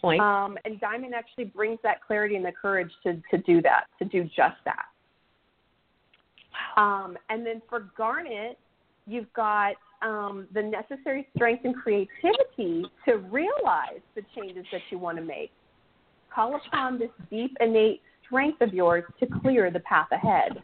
Point. 0.00 0.20
Um, 0.20 0.56
and 0.64 0.80
Diamond 0.80 1.14
actually 1.14 1.44
brings 1.44 1.78
that 1.82 2.02
clarity 2.04 2.36
and 2.36 2.44
the 2.44 2.52
courage 2.52 2.90
to, 3.04 3.20
to 3.30 3.38
do 3.42 3.60
that, 3.62 3.84
to 3.98 4.04
do 4.04 4.24
just 4.24 4.56
that. 4.64 4.86
Um, 6.76 7.16
and 7.28 7.46
then 7.46 7.60
for 7.68 7.90
Garnet, 7.96 8.58
you've 9.06 9.32
got 9.34 9.74
um, 10.02 10.46
the 10.52 10.62
necessary 10.62 11.28
strength 11.36 11.64
and 11.64 11.74
creativity 11.76 12.84
to 13.04 13.18
realize 13.30 14.00
the 14.14 14.22
changes 14.36 14.64
that 14.72 14.82
you 14.90 14.98
want 14.98 15.18
to 15.18 15.24
make. 15.24 15.52
Call 16.34 16.56
upon 16.66 16.98
this 16.98 17.10
deep 17.30 17.56
innate 17.60 18.00
strength 18.26 18.60
of 18.60 18.72
yours 18.72 19.04
to 19.20 19.26
clear 19.42 19.70
the 19.70 19.80
path 19.80 20.08
ahead. 20.12 20.62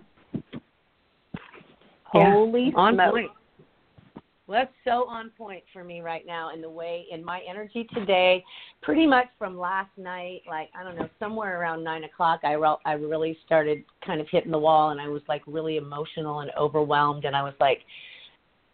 Yeah, 2.14 2.32
Holy 2.32 2.72
on 2.74 2.95
smokes. 2.95 3.11
point. 3.11 3.30
Well, 4.47 4.61
that's 4.61 4.72
so 4.82 5.07
on 5.07 5.30
point 5.36 5.62
for 5.74 5.84
me 5.84 6.01
right 6.01 6.24
now 6.26 6.55
in 6.55 6.62
the 6.62 6.70
way 6.70 7.05
in 7.12 7.22
my 7.22 7.43
energy 7.47 7.86
today. 7.93 8.43
Pretty 8.80 9.07
much 9.07 9.26
from 9.39 9.59
last 9.59 9.91
night, 9.99 10.41
like 10.49 10.70
I 10.74 10.82
don't 10.82 10.97
know, 10.97 11.11
somewhere 11.18 11.61
around 11.61 11.84
nine 11.84 12.05
o'clock, 12.05 12.41
I 12.45 12.53
re- 12.53 12.76
I 12.86 12.93
really 12.93 13.36
started 13.45 13.84
kind 14.07 14.22
of 14.22 14.26
hitting 14.30 14.51
the 14.51 14.59
wall, 14.59 14.89
and 14.89 15.03
I 15.03 15.09
was 15.09 15.20
like 15.28 15.43
really 15.47 15.76
emotional 15.76 16.41
and 16.41 16.51
overwhelmed, 16.59 17.26
and 17.26 17.36
I 17.36 17.43
was 17.43 17.53
like, 17.61 17.80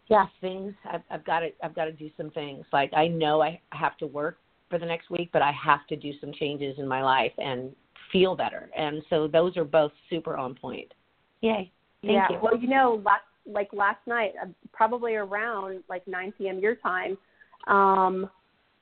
yeah, 0.07 0.25
things 0.41 0.73
I've, 0.91 1.01
I've 1.09 1.25
got 1.25 1.39
to 1.39 1.49
I've 1.63 1.75
got 1.75 1.85
to 1.85 1.91
do 1.91 2.09
some 2.17 2.29
things. 2.31 2.65
Like 2.71 2.91
I 2.93 3.07
know 3.07 3.41
I 3.41 3.59
have 3.71 3.97
to 3.97 4.07
work 4.07 4.37
for 4.69 4.79
the 4.79 4.85
next 4.85 5.09
week, 5.09 5.29
but 5.33 5.41
I 5.41 5.51
have 5.51 5.85
to 5.87 5.95
do 5.95 6.11
some 6.19 6.31
changes 6.33 6.75
in 6.77 6.87
my 6.87 7.03
life 7.03 7.31
and 7.37 7.71
feel 8.11 8.35
better. 8.35 8.69
And 8.77 9.01
so 9.09 9.27
those 9.27 9.57
are 9.57 9.63
both 9.63 9.91
super 10.09 10.37
on 10.37 10.55
point. 10.55 10.93
Yay! 11.41 11.71
Thank 12.01 12.13
yeah. 12.13 12.27
you. 12.29 12.39
Well, 12.41 12.57
you 12.57 12.67
know, 12.67 13.01
last 13.03 13.23
like 13.47 13.69
last 13.73 13.99
night, 14.07 14.33
uh, 14.41 14.47
probably 14.73 15.15
around 15.15 15.83
like 15.89 16.07
9 16.07 16.33
p.m. 16.37 16.59
your 16.59 16.75
time, 16.75 17.17
um, 17.67 18.29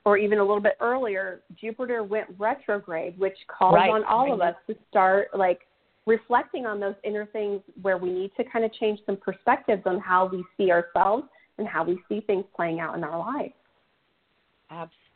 or 0.04 0.16
even 0.18 0.38
a 0.38 0.42
little 0.42 0.60
bit 0.60 0.76
earlier, 0.80 1.42
Jupiter 1.58 2.02
went 2.02 2.28
retrograde, 2.38 3.18
which 3.18 3.36
calls 3.46 3.74
Right. 3.74 3.90
on 3.90 4.04
all 4.04 4.32
of 4.32 4.40
us 4.40 4.54
to 4.66 4.76
start 4.90 5.28
like 5.36 5.66
reflecting 6.06 6.66
on 6.66 6.80
those 6.80 6.94
inner 7.04 7.26
things 7.26 7.60
where 7.82 7.96
we 7.98 8.10
need 8.10 8.30
to 8.36 8.44
kind 8.44 8.64
of 8.64 8.72
change 8.74 9.00
some 9.06 9.16
perspectives 9.16 9.82
on 9.86 9.98
how 10.00 10.26
we 10.26 10.44
see 10.56 10.70
ourselves 10.70 11.24
and 11.58 11.66
how 11.66 11.84
we 11.84 11.98
see 12.08 12.20
things 12.20 12.44
playing 12.54 12.80
out 12.80 12.96
in 12.96 13.04
our 13.04 13.18
lives. 13.18 13.54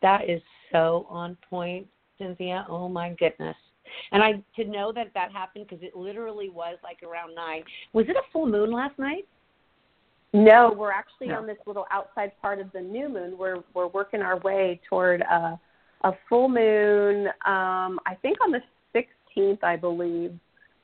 That 0.02 0.28
is 0.28 0.40
so 0.72 1.06
on 1.08 1.36
point, 1.50 1.86
Cynthia. 2.18 2.64
Oh 2.68 2.88
my 2.88 3.10
goodness. 3.18 3.56
And 4.12 4.22
I 4.22 4.42
to 4.56 4.64
know 4.64 4.92
that 4.92 5.10
that 5.14 5.32
happened 5.32 5.66
because 5.68 5.82
it 5.82 5.96
literally 5.96 6.50
was 6.50 6.76
like 6.84 7.02
around 7.02 7.34
nine. 7.34 7.64
Was 7.92 8.06
it 8.08 8.16
a 8.16 8.22
full 8.32 8.46
moon 8.46 8.70
last 8.70 8.98
night? 8.98 9.26
No, 10.32 10.74
we're 10.76 10.92
actually 10.92 11.28
No. 11.28 11.38
on 11.38 11.46
this 11.46 11.56
little 11.66 11.86
outside 11.90 12.32
part 12.40 12.60
of 12.60 12.70
the 12.72 12.80
new 12.80 13.08
moon. 13.08 13.36
We're 13.36 13.62
we're 13.74 13.88
working 13.88 14.22
our 14.22 14.38
way 14.38 14.80
toward 14.88 15.22
a 15.22 15.58
a 16.02 16.12
full 16.28 16.48
moon. 16.48 17.26
Um, 17.44 17.98
I 18.06 18.16
think 18.22 18.38
on 18.40 18.52
the 18.52 18.62
16th, 18.94 19.64
I 19.64 19.74
believe. 19.74 20.38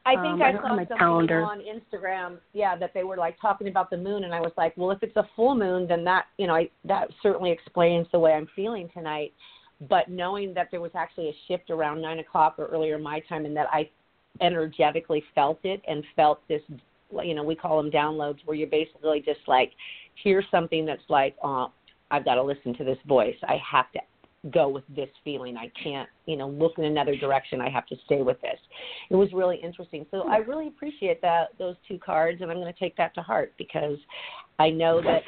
I 0.06 0.14
think 0.16 0.34
Um, 0.34 0.42
I 0.42 0.48
I 0.48 0.52
saw 0.52 0.68
something 0.68 0.98
calendar. 0.98 1.42
on 1.42 1.60
Instagram, 1.60 2.38
yeah, 2.52 2.76
that 2.76 2.92
they 2.92 3.04
were 3.04 3.16
like 3.16 3.40
talking 3.40 3.68
about 3.68 3.88
the 3.88 3.96
moon, 3.96 4.24
and 4.24 4.34
I 4.34 4.40
was 4.40 4.52
like, 4.56 4.74
well, 4.76 4.90
if 4.90 5.02
it's 5.02 5.16
a 5.16 5.26
full 5.34 5.54
moon, 5.54 5.86
then 5.86 6.04
that 6.04 6.26
you 6.36 6.46
know 6.46 6.54
I, 6.54 6.68
that 6.84 7.08
certainly 7.22 7.50
explains 7.50 8.06
the 8.12 8.18
way 8.18 8.32
I'm 8.32 8.48
feeling 8.54 8.90
tonight. 8.92 9.32
But 9.88 10.08
knowing 10.08 10.54
that 10.54 10.70
there 10.70 10.80
was 10.80 10.92
actually 10.94 11.30
a 11.30 11.34
shift 11.48 11.70
around 11.70 12.00
nine 12.00 12.18
o'clock 12.18 12.56
or 12.58 12.66
earlier 12.66 12.98
my 12.98 13.20
time, 13.20 13.46
and 13.46 13.56
that 13.56 13.66
I 13.72 13.88
energetically 14.40 15.22
felt 15.34 15.60
it 15.64 15.80
and 15.88 16.04
felt 16.16 16.46
this, 16.48 16.62
you 17.22 17.34
know, 17.34 17.42
we 17.42 17.54
call 17.54 17.82
them 17.82 17.90
downloads, 17.90 18.38
where 18.44 18.56
you're 18.56 18.68
basically 18.68 19.20
just 19.20 19.40
like, 19.46 19.72
here's 20.22 20.44
something 20.50 20.84
that's 20.84 21.08
like, 21.08 21.36
oh, 21.42 21.72
I've 22.10 22.24
got 22.24 22.34
to 22.34 22.42
listen 22.42 22.74
to 22.74 22.84
this 22.84 22.98
voice. 23.06 23.36
I 23.44 23.56
have 23.70 23.90
to 23.92 24.00
go 24.50 24.68
with 24.68 24.84
this 24.94 25.08
feeling. 25.22 25.56
I 25.56 25.70
can't, 25.82 26.08
you 26.26 26.36
know, 26.36 26.48
look 26.48 26.72
in 26.78 26.84
another 26.84 27.16
direction. 27.16 27.60
I 27.60 27.70
have 27.70 27.86
to 27.86 27.96
stay 28.04 28.22
with 28.22 28.40
this. 28.40 28.58
It 29.10 29.16
was 29.16 29.32
really 29.32 29.56
interesting. 29.62 30.06
So 30.10 30.28
I 30.28 30.40
hmm. 30.40 30.50
really 30.50 30.68
appreciate 30.68 31.20
that 31.22 31.48
those 31.58 31.76
two 31.88 31.98
cards, 31.98 32.42
and 32.42 32.50
I'm 32.50 32.58
going 32.58 32.72
to 32.72 32.78
take 32.78 32.96
that 32.96 33.14
to 33.14 33.22
heart 33.22 33.52
because 33.58 33.98
I 34.58 34.70
know 34.70 35.00
that, 35.02 35.22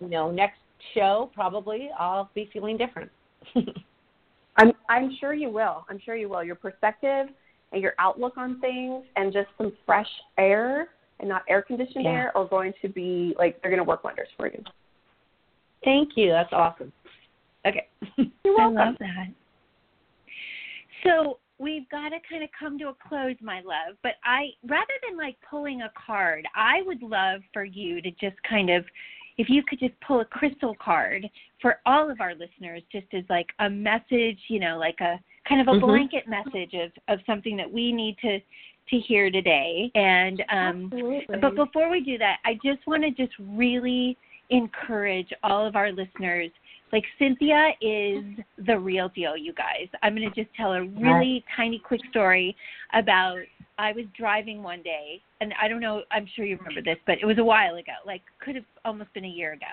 you 0.00 0.08
know, 0.08 0.30
next 0.30 0.58
show 0.94 1.30
probably 1.34 1.90
I'll 1.98 2.30
be 2.34 2.48
feeling 2.52 2.76
different. 2.76 3.10
I'm 4.56 4.72
I'm 4.88 5.16
sure 5.20 5.34
you 5.34 5.50
will. 5.50 5.84
I'm 5.88 6.00
sure 6.04 6.16
you 6.16 6.28
will. 6.28 6.42
Your 6.42 6.56
perspective 6.56 7.28
and 7.72 7.82
your 7.82 7.92
outlook 7.98 8.36
on 8.36 8.60
things, 8.60 9.04
and 9.16 9.32
just 9.32 9.48
some 9.58 9.72
fresh 9.84 10.08
air 10.38 10.88
and 11.20 11.28
not 11.28 11.42
air 11.48 11.60
conditioned 11.62 12.04
Yeah. 12.04 12.12
air, 12.12 12.36
are 12.36 12.46
going 12.46 12.72
to 12.80 12.88
be 12.88 13.34
like 13.38 13.60
they're 13.60 13.70
going 13.70 13.78
to 13.78 13.84
work 13.84 14.04
wonders 14.04 14.28
for 14.36 14.46
you. 14.46 14.62
Thank 15.84 16.16
you. 16.16 16.30
That's 16.30 16.52
awesome. 16.52 16.92
Okay. 17.66 17.88
You're 18.44 18.60
I 18.60 18.66
welcome. 18.66 18.74
love 18.74 18.94
that. 19.00 19.26
So 21.04 21.38
we've 21.58 21.88
got 21.90 22.10
to 22.10 22.16
kind 22.28 22.42
of 22.42 22.50
come 22.58 22.78
to 22.78 22.88
a 22.88 22.94
close, 23.08 23.36
my 23.40 23.60
love. 23.60 23.96
But 24.02 24.12
I, 24.24 24.48
rather 24.66 24.92
than 25.08 25.18
like 25.18 25.36
pulling 25.48 25.82
a 25.82 25.92
card, 26.06 26.46
I 26.54 26.82
would 26.82 27.02
love 27.02 27.40
for 27.52 27.64
you 27.64 28.00
to 28.02 28.10
just 28.12 28.36
kind 28.48 28.70
of, 28.70 28.84
if 29.36 29.48
you 29.48 29.62
could 29.62 29.78
just 29.78 29.94
pull 30.00 30.20
a 30.20 30.24
crystal 30.24 30.74
card 30.82 31.28
for 31.62 31.80
all 31.86 32.10
of 32.10 32.20
our 32.20 32.34
listeners, 32.34 32.82
just 32.90 33.06
as 33.12 33.24
like 33.28 33.46
a 33.60 33.70
message, 33.70 34.38
you 34.48 34.58
know, 34.60 34.78
like 34.78 35.00
a 35.00 35.20
kind 35.48 35.60
of 35.60 35.68
a 35.68 35.78
Mhm. 35.78 35.80
blanket 35.80 36.28
message 36.28 36.74
of 36.74 36.92
of 37.08 37.20
something 37.24 37.56
that 37.56 37.70
we 37.70 37.92
need 37.92 38.18
to 38.18 38.40
to 38.90 38.98
hear 38.98 39.30
today. 39.30 39.90
And 39.94 40.40
um, 40.50 40.90
Absolutely. 40.92 41.38
but 41.38 41.54
before 41.54 41.88
we 41.90 42.00
do 42.00 42.18
that, 42.18 42.38
I 42.44 42.54
just 42.54 42.86
want 42.86 43.02
to 43.04 43.10
just 43.10 43.32
really 43.38 44.16
encourage 44.50 45.32
all 45.42 45.66
of 45.66 45.76
our 45.76 45.92
listeners. 45.92 46.50
Like 46.92 47.04
Cynthia 47.18 47.70
is 47.80 48.24
the 48.66 48.78
real 48.78 49.08
deal, 49.10 49.36
you 49.36 49.52
guys. 49.52 49.88
I'm 50.02 50.14
going 50.16 50.30
to 50.30 50.34
just 50.34 50.54
tell 50.56 50.72
a 50.72 50.84
really 50.84 51.44
tiny 51.56 51.78
quick 51.78 52.00
story 52.10 52.56
about 52.94 53.38
I 53.78 53.92
was 53.92 54.06
driving 54.16 54.62
one 54.62 54.82
day, 54.82 55.22
and 55.40 55.54
I 55.62 55.68
don't 55.68 55.80
know, 55.80 56.02
I'm 56.10 56.26
sure 56.34 56.44
you 56.44 56.56
remember 56.56 56.82
this, 56.82 56.98
but 57.06 57.18
it 57.22 57.26
was 57.26 57.38
a 57.38 57.44
while 57.44 57.76
ago, 57.76 57.92
like 58.04 58.22
could 58.40 58.56
have 58.56 58.64
almost 58.84 59.12
been 59.14 59.24
a 59.24 59.28
year 59.28 59.52
ago. 59.52 59.66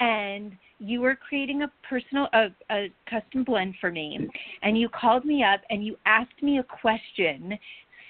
And 0.00 0.52
you 0.78 1.02
were 1.02 1.14
creating 1.14 1.62
a 1.62 1.70
personal, 1.86 2.28
a, 2.32 2.46
a 2.70 2.90
custom 3.08 3.44
blend 3.44 3.74
for 3.82 3.92
me, 3.92 4.18
and 4.62 4.78
you 4.78 4.88
called 4.88 5.26
me 5.26 5.44
up 5.44 5.60
and 5.68 5.84
you 5.84 5.96
asked 6.06 6.42
me 6.42 6.58
a 6.58 6.62
question 6.62 7.58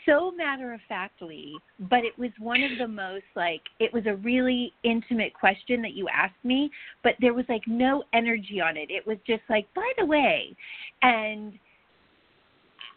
so 0.06 0.30
matter 0.30 0.72
of 0.72 0.80
factly, 0.88 1.54
but 1.78 2.04
it 2.04 2.18
was 2.18 2.30
one 2.38 2.62
of 2.62 2.78
the 2.78 2.88
most 2.88 3.24
like 3.34 3.62
it 3.80 3.92
was 3.92 4.06
a 4.06 4.16
really 4.16 4.72
intimate 4.82 5.34
question 5.34 5.82
that 5.82 5.92
you 5.92 6.08
asked 6.08 6.44
me, 6.44 6.70
but 7.02 7.14
there 7.20 7.34
was 7.34 7.44
like 7.48 7.62
no 7.66 8.04
energy 8.12 8.60
on 8.60 8.76
it. 8.76 8.90
It 8.90 9.06
was 9.06 9.18
just 9.26 9.42
like, 9.48 9.66
by 9.74 9.90
the 9.98 10.06
way, 10.06 10.56
and 11.02 11.58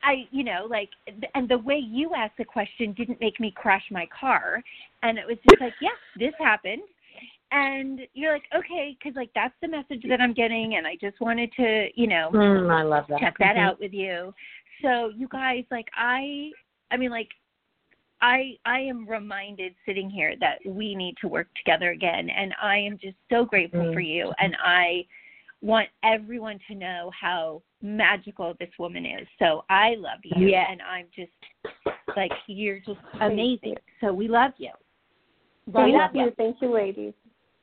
I, 0.03 0.27
you 0.31 0.43
know, 0.43 0.67
like, 0.69 0.89
and 1.35 1.49
the 1.49 1.57
way 1.57 1.77
you 1.77 2.13
asked 2.15 2.37
the 2.37 2.45
question 2.45 2.93
didn't 2.93 3.19
make 3.19 3.39
me 3.39 3.51
crash 3.55 3.83
my 3.91 4.07
car, 4.17 4.63
and 5.03 5.17
it 5.17 5.25
was 5.25 5.37
just 5.49 5.61
like, 5.61 5.73
yeah, 5.81 5.89
this 6.17 6.33
happened. 6.39 6.83
And 7.51 8.01
you're 8.13 8.33
like, 8.33 8.43
okay, 8.55 8.97
because 8.97 9.15
like 9.15 9.29
that's 9.33 9.53
the 9.61 9.67
message 9.67 10.03
that 10.09 10.19
I'm 10.19 10.33
getting, 10.33 10.75
and 10.75 10.85
I 10.85 10.97
just 10.99 11.19
wanted 11.21 11.51
to, 11.57 11.87
you 11.95 12.07
know, 12.07 12.29
Mm, 12.33 12.69
I 12.69 12.83
love 12.83 13.07
that. 13.07 13.19
check 13.19 13.37
that 13.39 13.55
Mhm. 13.55 13.65
out 13.65 13.79
with 13.79 13.93
you. 13.93 14.33
So 14.81 15.09
you 15.15 15.27
guys, 15.29 15.63
like 15.71 15.87
I, 15.95 16.51
I 16.91 16.97
mean, 16.97 17.11
like 17.11 17.29
I, 18.21 18.57
I 18.65 18.79
am 18.79 19.07
reminded 19.07 19.75
sitting 19.85 20.09
here 20.09 20.35
that 20.39 20.57
we 20.65 20.95
need 20.95 21.15
to 21.21 21.27
work 21.27 21.47
together 21.55 21.91
again, 21.91 22.29
and 22.29 22.53
I 22.61 22.77
am 22.77 22.97
just 22.97 23.17
so 23.29 23.45
grateful 23.45 23.81
Mm. 23.81 23.93
for 23.93 23.99
you, 23.99 24.33
and 24.39 24.55
I 24.63 25.05
want 25.61 25.89
everyone 26.03 26.59
to 26.67 26.75
know 26.75 27.11
how 27.19 27.61
magical 27.81 28.55
this 28.59 28.69
woman 28.79 29.05
is. 29.05 29.27
So 29.39 29.65
I 29.69 29.95
love 29.95 30.19
you, 30.23 30.47
Yeah. 30.47 30.65
and 30.69 30.81
I'm 30.81 31.07
just 31.15 31.31
like 32.15 32.31
you're 32.47 32.79
just 32.79 32.99
amazing. 33.21 33.75
So 34.01 34.13
we 34.13 34.27
love 34.27 34.53
you. 34.57 34.71
Thank 35.71 35.93
love 35.95 36.15
you. 36.15 36.25
you. 36.25 36.31
Thank 36.37 36.61
you, 36.61 36.71
ladies. 36.73 37.13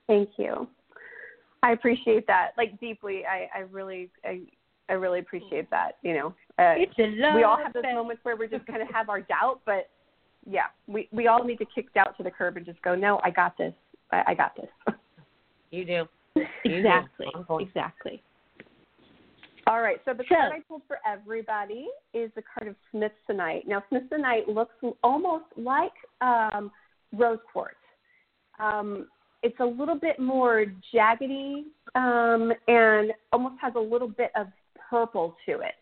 Thank 0.07 0.31
you. 0.39 0.69
I 1.63 1.73
appreciate 1.73 2.27
that, 2.27 2.51
like 2.59 2.79
deeply. 2.79 3.25
I, 3.25 3.49
I 3.55 3.61
really, 3.61 4.11
I, 4.25 4.43
I 4.89 4.95
really 4.95 5.21
appreciate 5.21 5.71
that. 5.71 5.93
You 6.03 6.15
know, 6.15 6.27
uh, 6.59 6.75
It's 6.77 6.93
a 6.99 7.07
love 7.17 7.35
we 7.35 7.43
all 7.45 7.57
have 7.57 7.73
those 7.73 7.85
moments 7.95 8.21
where 8.25 8.37
we 8.37 8.49
just 8.49 8.67
kind 8.67 8.83
of 8.83 8.89
have 8.93 9.09
our 9.09 9.21
doubt, 9.21 9.61
but 9.65 9.89
yeah, 10.47 10.67
we 10.87 11.09
we 11.11 11.27
all 11.27 11.43
need 11.45 11.59
to 11.59 11.67
kick 11.75 11.93
doubt 11.95 12.17
to 12.19 12.23
the 12.23 12.31
curb 12.31 12.57
and 12.57 12.67
just 12.67 12.81
go, 12.83 12.95
no, 12.95 13.21
I 13.25 13.31
got 13.31 13.57
this. 13.57 13.73
I, 14.13 14.23
I 14.29 14.35
got 14.35 14.55
this. 14.57 14.95
You 15.71 15.85
do. 15.85 16.05
You. 16.37 16.45
Exactly. 16.65 17.27
Point. 17.47 17.69
Exactly. 17.69 18.23
All 19.67 19.81
right, 19.81 19.97
so 20.05 20.13
the 20.13 20.25
So- 20.29 20.35
card 20.35 20.53
I 20.53 20.61
pulled 20.69 20.83
for 20.87 20.99
everybody 21.07 21.89
is 22.13 22.31
the 22.35 22.43
card 22.43 22.69
of 22.69 22.77
Smithsonite. 22.93 23.67
Now, 23.67 23.83
Smithsonite 23.91 24.47
looks 24.47 24.75
almost 25.03 25.47
like 25.57 25.93
um, 26.21 26.71
rose 27.13 27.39
quartz. 27.51 27.77
Um, 28.59 29.09
it's 29.43 29.59
a 29.61 29.65
little 29.65 29.95
bit 29.99 30.19
more 30.19 30.67
jaggedy 30.95 31.65
um, 31.95 32.53
and 32.69 33.13
almost 33.33 33.57
has 33.61 33.73
a 33.77 33.81
little 33.81 34.09
bit 34.09 34.31
of 34.37 34.49
purple 34.91 35.37
to 35.47 35.61
it. 35.61 35.75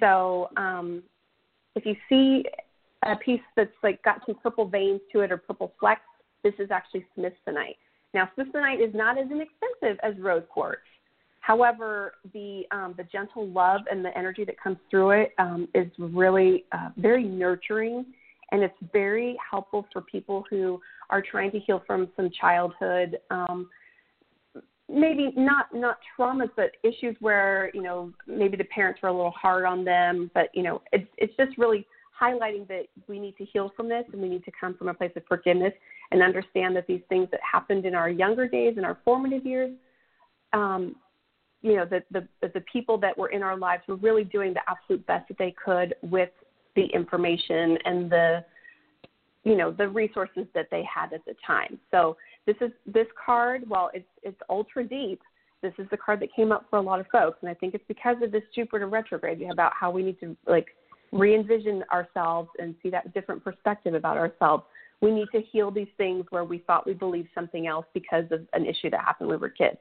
So, 0.00 0.50
um, 0.56 1.02
if 1.74 1.84
you 1.84 1.94
see 2.08 2.44
a 3.04 3.16
piece 3.16 3.40
that's 3.56 3.70
like 3.82 4.02
got 4.02 4.20
some 4.26 4.36
purple 4.42 4.66
veins 4.66 5.00
to 5.12 5.20
it 5.20 5.30
or 5.30 5.36
purple 5.36 5.72
flecks, 5.78 6.00
this 6.42 6.54
is 6.58 6.70
actually 6.70 7.06
Smithsonite. 7.16 7.76
Now, 8.14 8.30
Smithsonite 8.36 8.86
is 8.86 8.94
not 8.94 9.18
as 9.18 9.26
inexpensive 9.30 9.98
as 10.02 10.14
rose 10.18 10.44
quartz. 10.48 10.80
However, 11.40 12.14
the 12.32 12.64
um, 12.72 12.94
the 12.96 13.04
gentle 13.04 13.46
love 13.46 13.82
and 13.90 14.04
the 14.04 14.16
energy 14.18 14.44
that 14.44 14.60
comes 14.60 14.78
through 14.90 15.10
it 15.10 15.32
um, 15.38 15.68
is 15.74 15.86
really 15.98 16.64
uh, 16.72 16.88
very 16.96 17.22
nurturing, 17.22 18.04
and 18.50 18.62
it's 18.62 18.74
very 18.92 19.36
helpful 19.48 19.86
for 19.92 20.00
people 20.02 20.44
who 20.50 20.80
are 21.10 21.22
trying 21.22 21.52
to 21.52 21.60
heal 21.60 21.82
from 21.86 22.08
some 22.16 22.30
childhood, 22.40 23.18
um, 23.30 23.68
maybe 24.88 25.32
not 25.36 25.66
not 25.74 25.98
traumas, 26.18 26.50
but 26.56 26.72
issues 26.82 27.16
where 27.20 27.70
you 27.74 27.82
know 27.82 28.12
maybe 28.26 28.56
the 28.56 28.64
parents 28.64 29.00
were 29.02 29.08
a 29.08 29.12
little 29.12 29.32
hard 29.32 29.64
on 29.64 29.84
them. 29.84 30.30
But 30.34 30.50
you 30.54 30.62
know, 30.62 30.82
it's 30.92 31.08
it's 31.18 31.36
just 31.36 31.56
really 31.58 31.86
highlighting 32.20 32.66
that 32.68 32.86
we 33.08 33.18
need 33.18 33.36
to 33.36 33.44
heal 33.44 33.72
from 33.76 33.88
this, 33.88 34.04
and 34.12 34.22
we 34.22 34.28
need 34.28 34.44
to 34.44 34.52
come 34.58 34.74
from 34.74 34.88
a 34.88 34.94
place 34.94 35.12
of 35.16 35.22
forgiveness 35.28 35.72
and 36.12 36.22
understand 36.22 36.76
that 36.76 36.86
these 36.86 37.02
things 37.08 37.28
that 37.30 37.40
happened 37.40 37.84
in 37.84 37.94
our 37.94 38.08
younger 38.08 38.48
days 38.48 38.74
and 38.76 38.86
our 38.86 38.98
formative 39.04 39.44
years. 39.44 39.72
Um, 40.52 40.96
you 41.62 41.74
know 41.74 41.84
the, 41.84 42.02
the 42.12 42.48
the 42.54 42.60
people 42.72 42.96
that 42.98 43.16
were 43.16 43.28
in 43.28 43.42
our 43.42 43.56
lives 43.56 43.82
were 43.88 43.96
really 43.96 44.24
doing 44.24 44.54
the 44.54 44.60
absolute 44.68 45.04
best 45.06 45.28
that 45.28 45.38
they 45.38 45.54
could 45.62 45.94
with 46.02 46.30
the 46.76 46.84
information 46.86 47.76
and 47.84 48.10
the 48.10 48.44
you 49.44 49.56
know 49.56 49.72
the 49.72 49.88
resources 49.88 50.46
that 50.54 50.68
they 50.70 50.84
had 50.84 51.12
at 51.12 51.24
the 51.24 51.34
time 51.44 51.78
so 51.90 52.16
this 52.46 52.56
is 52.60 52.70
this 52.86 53.06
card 53.24 53.62
while 53.68 53.90
it's 53.94 54.08
it's 54.22 54.40
ultra 54.48 54.84
deep 54.84 55.20
this 55.62 55.72
is 55.78 55.86
the 55.90 55.96
card 55.96 56.20
that 56.20 56.28
came 56.34 56.52
up 56.52 56.66
for 56.70 56.78
a 56.78 56.82
lot 56.82 57.00
of 57.00 57.06
folks 57.12 57.38
and 57.42 57.50
i 57.50 57.54
think 57.54 57.74
it's 57.74 57.84
because 57.88 58.16
of 58.22 58.32
this 58.32 58.42
jupiter 58.54 58.86
retrograde 58.86 59.42
about 59.50 59.72
how 59.78 59.90
we 59.90 60.02
need 60.02 60.18
to 60.20 60.36
like 60.46 60.68
re-envision 61.12 61.84
ourselves 61.92 62.48
and 62.58 62.74
see 62.82 62.90
that 62.90 63.12
different 63.14 63.42
perspective 63.42 63.94
about 63.94 64.16
ourselves 64.16 64.64
we 65.02 65.10
need 65.10 65.28
to 65.30 65.40
heal 65.52 65.70
these 65.70 65.88
things 65.98 66.24
where 66.30 66.44
we 66.44 66.58
thought 66.58 66.86
we 66.86 66.94
believed 66.94 67.28
something 67.34 67.66
else 67.66 67.86
because 67.92 68.24
of 68.30 68.40
an 68.54 68.64
issue 68.64 68.90
that 68.90 69.00
happened 69.00 69.28
when 69.28 69.38
we 69.38 69.40
were 69.40 69.50
kids 69.50 69.78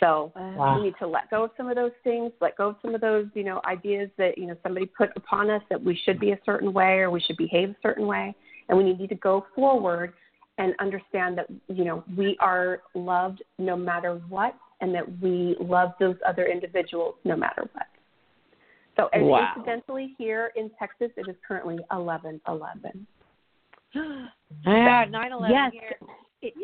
so 0.00 0.32
Wow. 0.34 0.76
we 0.76 0.84
need 0.84 0.94
to 0.98 1.06
let 1.06 1.30
go 1.30 1.44
of 1.44 1.50
some 1.56 1.68
of 1.68 1.76
those 1.76 1.92
things, 2.02 2.32
let 2.40 2.56
go 2.56 2.70
of 2.70 2.76
some 2.82 2.94
of 2.94 3.00
those, 3.00 3.26
you 3.34 3.44
know, 3.44 3.60
ideas 3.64 4.10
that, 4.18 4.36
you 4.36 4.46
know, 4.46 4.56
somebody 4.62 4.86
put 4.86 5.10
upon 5.16 5.50
us 5.50 5.62
that 5.70 5.82
we 5.82 5.98
should 6.04 6.18
be 6.18 6.32
a 6.32 6.38
certain 6.44 6.72
way 6.72 6.98
or 6.98 7.10
we 7.10 7.20
should 7.20 7.36
behave 7.36 7.70
a 7.70 7.76
certain 7.82 8.06
way. 8.06 8.34
And 8.68 8.76
we 8.76 8.84
need 8.84 9.08
to 9.08 9.14
go 9.14 9.46
forward 9.54 10.14
and 10.58 10.74
understand 10.80 11.36
that, 11.38 11.46
you 11.68 11.84
know, 11.84 12.04
we 12.16 12.36
are 12.40 12.82
loved 12.94 13.42
no 13.58 13.76
matter 13.76 14.20
what 14.28 14.54
and 14.80 14.94
that 14.94 15.04
we 15.20 15.56
love 15.60 15.92
those 15.98 16.16
other 16.26 16.46
individuals 16.46 17.14
no 17.24 17.36
matter 17.36 17.68
what. 17.72 17.86
So 18.96 19.08
and 19.12 19.26
Wow. 19.26 19.54
incidentally 19.56 20.14
here 20.18 20.52
in 20.54 20.70
Texas 20.78 21.10
it 21.16 21.28
is 21.28 21.36
currently 21.46 21.78
eleven 21.90 22.40
eleven. 22.46 23.06
Yeah, 24.66 25.04
nine 25.10 25.32
eleven 25.32 25.50
Yes. 25.50 25.72
here. 25.72 25.98
It, 26.40 26.54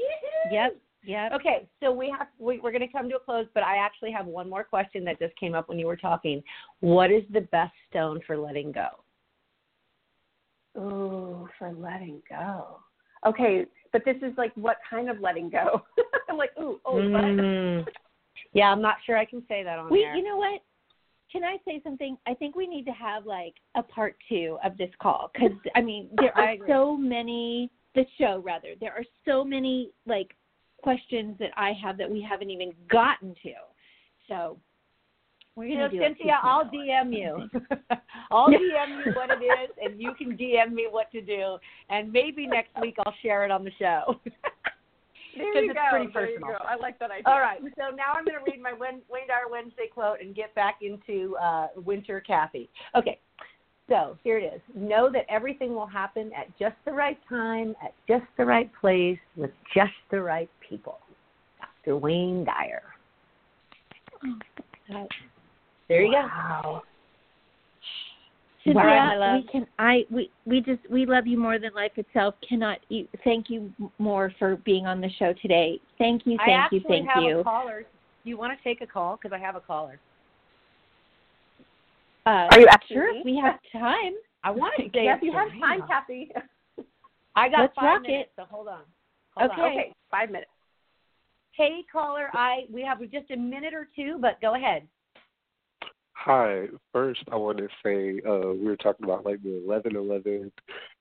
yep. 0.50 0.76
Yep. 1.02 1.32
Okay, 1.32 1.66
so 1.82 1.90
we 1.90 2.10
have 2.16 2.28
we, 2.38 2.60
we're 2.60 2.72
going 2.72 2.86
to 2.86 2.92
come 2.92 3.08
to 3.08 3.16
a 3.16 3.20
close, 3.20 3.46
but 3.54 3.62
I 3.62 3.78
actually 3.78 4.12
have 4.12 4.26
one 4.26 4.48
more 4.48 4.62
question 4.62 5.02
that 5.06 5.18
just 5.18 5.34
came 5.36 5.54
up 5.54 5.68
when 5.68 5.78
you 5.78 5.86
were 5.86 5.96
talking. 5.96 6.42
What 6.80 7.10
is 7.10 7.22
the 7.32 7.40
best 7.40 7.72
stone 7.88 8.20
for 8.26 8.36
letting 8.36 8.70
go? 8.70 8.88
Oh, 10.76 11.48
for 11.58 11.72
letting 11.72 12.22
go. 12.28 12.80
Okay, 13.26 13.64
but 13.92 14.04
this 14.04 14.16
is 14.22 14.32
like 14.36 14.52
what 14.54 14.78
kind 14.88 15.10
of 15.10 15.20
letting 15.20 15.50
go? 15.50 15.82
I'm 16.28 16.36
like, 16.36 16.50
ooh, 16.58 16.80
oh. 16.84 16.94
Mm. 16.94 17.84
Yeah, 18.52 18.66
I'm 18.66 18.82
not 18.82 18.96
sure 19.04 19.16
I 19.16 19.24
can 19.24 19.42
say 19.48 19.62
that 19.62 19.78
on 19.78 19.90
We, 19.90 20.02
there. 20.02 20.16
you 20.16 20.24
know 20.24 20.36
what? 20.36 20.60
Can 21.30 21.44
I 21.44 21.58
say 21.64 21.80
something? 21.84 22.16
I 22.26 22.34
think 22.34 22.56
we 22.56 22.66
need 22.66 22.84
to 22.86 22.92
have 22.92 23.24
like 23.24 23.54
a 23.76 23.82
part 23.82 24.16
two 24.28 24.58
of 24.64 24.76
this 24.76 24.90
call 25.00 25.30
because 25.32 25.56
I 25.76 25.80
mean 25.80 26.08
there 26.16 26.36
are 26.36 26.54
so 26.68 26.96
many. 26.96 27.70
The 27.96 28.04
show 28.18 28.40
rather, 28.44 28.74
there 28.80 28.92
are 28.92 29.04
so 29.26 29.42
many 29.42 29.90
like 30.06 30.36
questions 30.80 31.36
that 31.40 31.50
I 31.56 31.72
have 31.82 31.98
that 31.98 32.08
we 32.08 32.22
haven't 32.22 32.50
even 32.50 32.72
gotten 32.88 33.34
to. 33.42 33.52
So 34.28 34.58
we're 35.56 35.66
You 35.66 35.78
know, 35.78 35.88
Cynthia, 35.90 36.38
I'll 36.42 36.64
DM 36.64 37.12
you. 37.12 37.48
I'll 38.30 38.48
DM 38.48 39.04
you 39.04 39.12
what 39.14 39.30
it 39.30 39.44
is, 39.44 39.70
and 39.82 40.00
you 40.00 40.14
can 40.14 40.36
DM 40.36 40.72
me 40.72 40.86
what 40.90 41.10
to 41.12 41.20
do. 41.20 41.58
And 41.88 42.12
maybe 42.12 42.46
next 42.46 42.70
week 42.80 42.94
I'll 43.04 43.14
share 43.22 43.44
it 43.44 43.50
on 43.50 43.64
the 43.64 43.72
show. 43.78 44.20
There 45.36 45.62
you 45.62 45.70
it's 45.70 45.78
go. 45.78 45.80
pretty 45.90 46.12
there 46.12 46.30
you 46.30 46.40
go. 46.40 46.56
I 46.68 46.74
like 46.74 46.98
that 46.98 47.12
idea. 47.12 47.22
All 47.26 47.38
right, 47.38 47.60
so 47.60 47.94
now 47.94 48.12
I'm 48.16 48.24
going 48.24 48.36
to 48.44 48.50
read 48.50 48.60
my 48.60 48.72
Wayne 48.72 49.00
Dyer 49.28 49.48
Wednesday 49.48 49.86
quote 49.92 50.20
and 50.20 50.34
get 50.34 50.52
back 50.56 50.78
into 50.82 51.36
uh, 51.36 51.68
Winter 51.76 52.20
Cathy. 52.20 52.68
Okay, 52.96 53.18
so 53.88 54.18
here 54.24 54.38
it 54.38 54.44
is. 54.44 54.60
Know 54.74 55.10
that 55.12 55.26
everything 55.28 55.74
will 55.74 55.86
happen 55.86 56.32
at 56.36 56.46
just 56.58 56.74
the 56.84 56.92
right 56.92 57.18
time, 57.28 57.74
at 57.82 57.94
just 58.08 58.24
the 58.38 58.44
right 58.44 58.70
place, 58.80 59.18
with 59.36 59.52
just 59.72 59.92
the 60.10 60.20
right 60.20 60.50
people. 60.68 60.98
Dr. 61.84 61.96
Wayne 61.96 62.44
Dyer. 62.44 62.82
There 65.90 66.02
you 66.02 66.12
go. 66.12 66.20
Wow. 66.22 66.82
Cynthia, 68.62 68.80
All 68.80 68.86
right, 68.86 69.06
my 69.06 69.16
love. 69.16 69.42
we 69.42 69.50
can. 69.50 69.66
I 69.78 70.04
we 70.08 70.30
we 70.46 70.60
just 70.60 70.78
we 70.88 71.04
love 71.04 71.26
you 71.26 71.36
more 71.36 71.58
than 71.58 71.74
life 71.74 71.90
itself. 71.96 72.36
Cannot 72.48 72.78
you, 72.88 73.08
thank 73.24 73.50
you 73.50 73.72
more 73.98 74.32
for 74.38 74.56
being 74.58 74.86
on 74.86 75.00
the 75.00 75.10
show 75.18 75.34
today. 75.42 75.80
Thank 75.98 76.26
you, 76.26 76.38
thank 76.46 76.72
I 76.72 76.76
you, 76.76 76.80
thank 76.86 77.08
have 77.08 77.24
you. 77.24 77.40
a 77.40 77.44
caller. 77.44 77.86
Do 78.22 78.30
you 78.30 78.38
want 78.38 78.56
to 78.56 78.62
take 78.62 78.82
a 78.82 78.86
call? 78.86 79.18
Because 79.20 79.34
I 79.34 79.44
have 79.44 79.56
a 79.56 79.60
caller. 79.60 79.98
Uh, 82.26 82.46
Are 82.52 82.60
you 82.60 82.68
asking 82.68 82.96
sure? 82.96 83.12
me? 83.12 83.22
We 83.24 83.40
have 83.42 83.58
time. 83.72 84.12
I 84.44 84.52
want 84.52 84.74
to 84.76 84.84
say 84.94 85.04
Yes, 85.04 85.18
it's 85.20 85.24
you 85.24 85.32
have 85.32 85.48
time, 85.60 85.82
Cathy. 85.88 86.30
I 87.34 87.48
got 87.48 87.62
Let's 87.62 87.74
five 87.74 87.84
rock 87.84 88.02
minutes, 88.02 88.28
it. 88.28 88.32
so 88.36 88.44
hold 88.48 88.68
on. 88.68 88.82
Hold 89.36 89.50
Okay. 89.50 89.60
on. 89.60 89.70
Okay, 89.72 89.94
five 90.08 90.30
minutes. 90.30 90.50
Hey, 91.56 91.80
caller. 91.90 92.28
I 92.32 92.66
we 92.72 92.82
have 92.82 93.00
just 93.10 93.30
a 93.32 93.36
minute 93.36 93.74
or 93.74 93.88
two, 93.96 94.18
but 94.20 94.40
go 94.40 94.54
ahead. 94.54 94.86
Hi. 96.12 96.66
First, 96.92 97.22
I 97.32 97.36
want 97.36 97.58
to 97.58 97.68
say 97.82 98.20
uh, 98.28 98.52
we 98.52 98.66
were 98.66 98.76
talking 98.76 99.04
about 99.04 99.24
like 99.24 99.42
the 99.42 99.62
eleven 99.64 99.96
eleven 99.96 100.52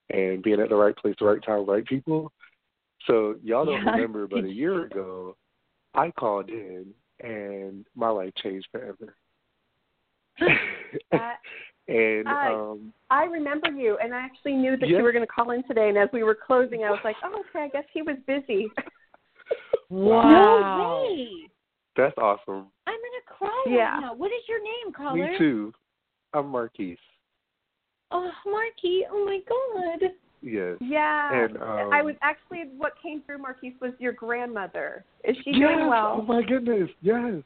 and 0.10 0.42
being 0.42 0.60
at 0.60 0.70
the 0.70 0.76
right 0.76 0.96
place, 0.96 1.16
the 1.20 1.26
right 1.26 1.44
time, 1.44 1.66
right 1.66 1.86
people. 1.86 2.32
So 3.06 3.36
y'all 3.44 3.66
don't 3.66 3.84
Yeah. 3.86 3.92
remember, 3.92 4.28
but 4.28 4.44
a 4.44 4.50
year 4.50 4.84
ago, 4.86 5.36
I 5.94 6.12
called 6.12 6.50
in 6.50 6.94
and 7.22 7.86
my 7.96 8.10
life 8.10 8.34
changed 8.36 8.68
forever. 8.72 9.16
Uh, 11.12 11.34
and 11.88 12.28
I- 12.28 12.54
um, 12.54 12.94
I 13.12 13.26
remember 13.26 13.70
you, 13.72 13.98
and 14.02 14.14
I 14.14 14.20
actually 14.20 14.54
knew 14.54 14.78
that 14.78 14.88
Yeah. 14.88 14.98
you 14.98 15.04
were 15.04 15.12
going 15.12 15.26
to 15.26 15.32
call 15.32 15.52
in 15.52 15.64
today. 15.64 15.90
And 15.90 15.98
as 15.98 16.10
we 16.14 16.24
were 16.24 16.36
closing, 16.36 16.84
I 16.84 16.92
was 16.92 17.00
like, 17.04 17.16
"Oh, 17.24 17.44
okay. 17.50 17.66
I 17.66 17.68
guess 17.70 17.86
he 17.92 18.02
was 18.02 18.18
busy." 18.26 18.72
No 19.92 21.08
way. 21.08 21.49
That's 22.00 22.18
awesome. 22.18 22.68
I'm 22.88 23.00
gonna 23.00 23.26
cry 23.28 23.66
Yeah. 23.68 23.94
right 23.94 24.02
now. 24.02 24.14
What 24.14 24.32
is 24.32 24.48
your 24.48 24.64
name, 24.64 24.94
caller? 24.94 25.32
Me 25.32 25.38
too. 25.38 25.74
I'm 26.34 26.48
Marquise. 26.48 26.98
Oh, 28.12 28.32
Marky. 28.46 29.06
Oh 29.10 29.26
my 29.26 29.40
God. 29.48 30.12
Yes. 30.42 30.78
yeah. 30.80 31.44
And 31.44 31.58
um, 31.58 31.92
I 31.92 32.02
was 32.02 32.16
actually 32.22 32.70
what 32.78 32.94
came 33.02 33.22
through, 33.24 33.40
Marquise, 33.40 33.74
was 33.82 33.92
your 34.00 34.14
grandmother. 34.14 35.04
Is 35.26 35.36
she 35.44 35.52
yes. 35.52 35.60
doing 35.60 35.90
well? 35.90 36.20
Oh 36.20 36.22
my 36.22 36.42
goodness. 36.42 36.90
Yes. 37.02 37.44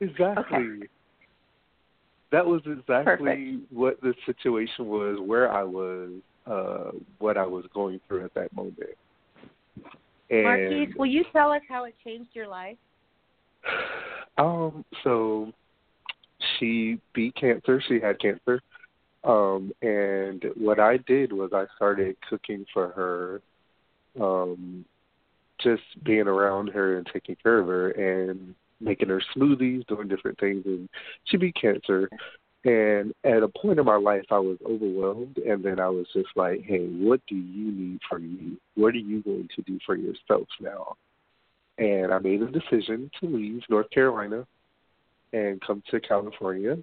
Exactly. 0.00 0.58
Okay. 0.58 0.86
That 2.32 2.46
was 2.46 2.62
exactly 2.66 3.58
Perfect. 3.58 3.72
what 3.72 4.00
the 4.02 4.14
situation 4.26 4.86
was, 4.86 5.18
where 5.20 5.52
I 5.52 5.62
was, 5.62 6.10
uh, 6.46 6.90
what 7.18 7.36
I 7.36 7.46
was 7.46 7.64
going 7.74 8.00
through 8.06 8.24
at 8.24 8.34
that 8.34 8.52
moment. 8.52 8.96
And 10.30 10.44
Marquise, 10.44 10.94
will 10.96 11.06
you 11.06 11.24
tell 11.32 11.50
us 11.50 11.62
how 11.68 11.84
it 11.84 11.94
changed 12.04 12.30
your 12.34 12.46
life? 12.46 12.76
Um, 14.38 14.84
so 15.04 15.52
she 16.58 17.00
beat 17.14 17.34
cancer. 17.34 17.82
She 17.86 18.00
had 18.00 18.20
cancer. 18.20 18.60
Um, 19.22 19.72
and 19.82 20.44
what 20.56 20.80
I 20.80 20.96
did 20.96 21.32
was 21.32 21.50
I 21.52 21.66
started 21.76 22.16
cooking 22.28 22.64
for 22.72 22.88
her 22.88 23.42
um 24.20 24.84
just 25.62 25.82
being 26.04 26.26
around 26.26 26.68
her 26.68 26.96
and 26.96 27.06
taking 27.12 27.36
care 27.42 27.58
of 27.58 27.66
her 27.66 27.90
and 27.90 28.54
making 28.80 29.08
her 29.08 29.22
smoothies, 29.36 29.86
doing 29.86 30.08
different 30.08 30.38
things, 30.40 30.64
and 30.64 30.88
she 31.24 31.36
beat 31.36 31.54
cancer. 31.54 32.08
And 32.64 33.14
at 33.24 33.42
a 33.42 33.48
point 33.48 33.78
in 33.78 33.84
my 33.84 33.96
life, 33.96 34.24
I 34.30 34.38
was 34.38 34.58
overwhelmed, 34.64 35.38
and 35.38 35.62
then 35.64 35.80
I 35.80 35.88
was 35.88 36.06
just 36.12 36.28
like, 36.34 36.62
"Hey, 36.62 36.86
what 36.86 37.20
do 37.26 37.34
you 37.34 37.72
need 37.72 38.00
from 38.08 38.34
me? 38.34 38.56
What 38.74 38.94
are 38.94 38.98
you 38.98 39.22
going 39.22 39.48
to 39.54 39.62
do 39.62 39.78
for 39.84 39.96
yourself 39.96 40.48
now?" 40.60 40.96
And 41.80 42.12
I 42.12 42.18
made 42.18 42.42
a 42.42 42.46
decision 42.46 43.10
to 43.18 43.26
leave 43.26 43.62
North 43.70 43.88
Carolina 43.90 44.46
and 45.32 45.60
come 45.62 45.82
to 45.90 45.98
California. 45.98 46.76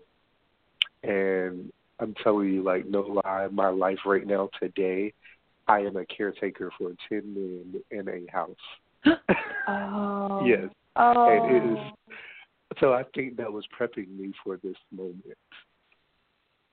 And 1.04 1.72
I'm 2.00 2.16
telling 2.24 2.52
you, 2.52 2.64
like, 2.64 2.88
no 2.88 3.02
lie, 3.02 3.48
my 3.52 3.70
life 3.70 4.00
right 4.08 4.26
now 4.26 4.50
today, 4.60 5.14
I 5.68 5.82
am 5.82 5.98
a 5.98 6.06
caretaker 6.06 6.72
for 6.80 6.94
10 7.10 7.34
men 7.34 7.82
in 7.92 8.08
a 8.10 8.32
house. 8.32 8.56
oh. 9.68 10.44
yes. 10.44 10.68
Oh. 10.96 11.30
And 11.30 11.56
it 11.56 11.74
is, 11.74 11.78
oh. 11.78 12.76
so 12.80 12.94
I 12.94 13.04
think 13.14 13.38
that 13.38 13.54
was 13.54 13.66
prepping 13.80 14.18
me 14.18 14.34
for 14.44 14.58
this 14.64 14.78
moment. 14.92 15.38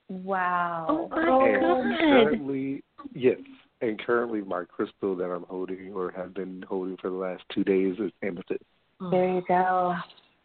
Wow. 0.08 0.86
Oh 0.88 1.08
my 1.08 1.48
and 1.48 1.60
God. 1.60 1.98
currently, 1.98 2.82
yes, 3.14 3.38
and 3.80 3.98
currently 3.98 4.42
my 4.42 4.64
crystal 4.64 5.16
that 5.16 5.30
I'm 5.30 5.44
holding 5.44 5.92
or 5.92 6.10
have 6.12 6.34
been 6.34 6.64
holding 6.68 6.96
for 6.96 7.10
the 7.10 7.16
last 7.16 7.42
two 7.52 7.64
days 7.64 7.96
is 7.98 8.12
amethyst. 8.22 8.62
Mm. 9.00 9.10
There 9.10 9.34
you 9.34 9.42
go. 9.46 9.94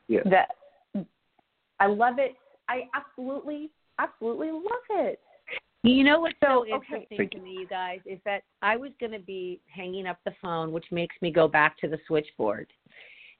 Yeah. 0.07 0.21
That 0.25 0.49
I 1.79 1.87
love 1.87 2.15
it. 2.17 2.35
I 2.67 2.83
absolutely, 2.93 3.69
absolutely 3.99 4.51
love 4.51 4.63
it. 4.91 5.19
You 5.83 6.03
know 6.03 6.19
what's 6.19 6.35
so, 6.43 6.65
So, 6.67 6.75
interesting 6.75 7.17
Thank 7.17 7.31
to 7.31 7.39
me, 7.39 7.55
you 7.59 7.67
guys, 7.67 7.99
is 8.05 8.19
that 8.25 8.43
I 8.61 8.75
was 8.75 8.91
going 8.99 9.13
to 9.13 9.19
be 9.19 9.61
hanging 9.73 10.07
up 10.07 10.17
the 10.25 10.33
phone, 10.41 10.73
which 10.73 10.85
makes 10.91 11.15
me 11.21 11.31
go 11.31 11.47
back 11.47 11.77
to 11.79 11.87
the 11.87 11.97
switchboard. 12.05 12.67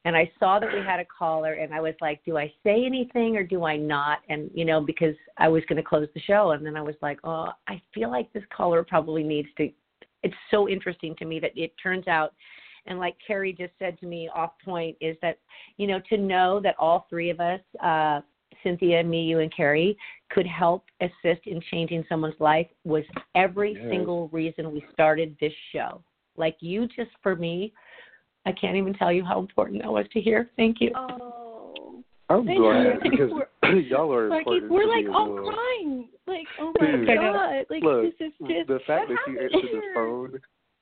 And 0.06 0.16
I 0.16 0.32
saw 0.40 0.60
that 0.60 0.74
we 0.74 0.80
had 0.80 1.02
a 1.02 1.06
caller, 1.06 1.54
and 1.54 1.74
I 1.74 1.82
was 1.82 1.94
like, 2.00 2.24
do 2.24 2.38
I 2.38 2.52
say 2.64 2.86
anything 2.86 3.36
or 3.36 3.44
do 3.44 3.66
I 3.66 3.76
not? 3.76 4.20
And, 4.30 4.50
you 4.54 4.64
know, 4.64 4.80
because 4.80 5.16
I 5.38 5.50
was 5.50 5.64
going 5.68 5.76
to 5.76 5.84
close 5.84 6.08
the 6.14 6.22
show. 6.22 6.52
And 6.52 6.66
then 6.66 6.78
I 6.78 6.82
was 6.82 6.96
like, 7.02 7.20
oh, 7.26 7.50
I 7.68 7.82
feel 7.94 8.10
like 8.10 8.32
this 8.32 8.44
caller 8.56 8.84
probably 8.84 9.24
needs 9.24 9.50
to. 9.58 9.70
It's 10.24 10.36
so 10.52 10.70
interesting 10.70 11.16
to 11.18 11.26
me 11.26 11.40
that 11.42 11.52
it 11.56 11.74
turns 11.82 12.08
out, 12.08 12.34
and 12.86 12.98
like 12.98 13.16
Cari 13.26 13.52
just 13.54 13.74
said 13.78 14.00
to 14.00 14.06
me 14.06 14.30
off 14.34 14.52
point, 14.64 14.96
is 15.02 15.18
that, 15.22 15.38
you 15.78 15.86
know, 15.86 16.00
to 16.10 16.18
know 16.18 16.60
that 16.62 16.76
all 16.80 17.06
three 17.10 17.30
of 17.30 17.40
us, 17.40 17.62
uh, 17.84 18.22
Cynthia, 18.64 19.04
me, 19.04 19.24
you, 19.24 19.40
and 19.40 19.54
Cari, 19.56 19.98
could 20.30 20.48
help 20.48 20.86
assist 21.02 21.46
in 21.46 21.62
changing 21.72 22.06
someone's 22.10 22.40
life 22.40 22.68
was 22.84 23.04
every 23.36 23.74
Yes. 23.74 23.90
single 23.90 24.30
reason 24.30 24.72
we 24.72 24.84
started 24.92 25.38
this 25.40 25.54
show. 25.72 26.04
Like 26.36 26.58
you 26.60 26.88
just 26.88 27.12
for 27.22 27.36
me, 27.36 27.74
I 28.50 28.52
can't 28.60 28.76
even 28.76 28.94
tell 28.96 29.12
you 29.12 29.24
how 29.24 29.40
important 29.40 29.82
that 29.84 29.92
was 29.92 30.08
to 30.14 30.20
hear. 30.20 30.50
Thank 30.58 30.78
you. 30.82 30.92
Oh. 30.96 32.04
I'm 32.30 32.46
Thank 32.46 32.60
glad 32.60 32.84
you. 32.84 33.00
because 33.12 33.30
We're- 33.32 33.84
y'all 33.90 34.12
are 34.12 34.28
Like 34.30 34.40
important 34.40 34.72
we're 34.72 34.84
to 34.84 34.90
like 34.90 35.06
me 35.06 35.12
all 35.14 35.32
well. 35.34 35.52
crying. 35.52 36.10
Like, 36.26 36.48
oh 36.60 36.74
my 36.80 36.86
Dude. 36.92 37.08
god. 37.08 37.66
Like 37.70 37.84
Look, 37.84 38.04
this 38.04 38.28
is 38.28 38.34
just 38.40 38.68
the 38.68 38.80
fact 38.88 39.10
that 39.10 39.18
you 39.28 39.40
answered 39.40 39.70
the 39.72 39.82
phone 39.94 40.40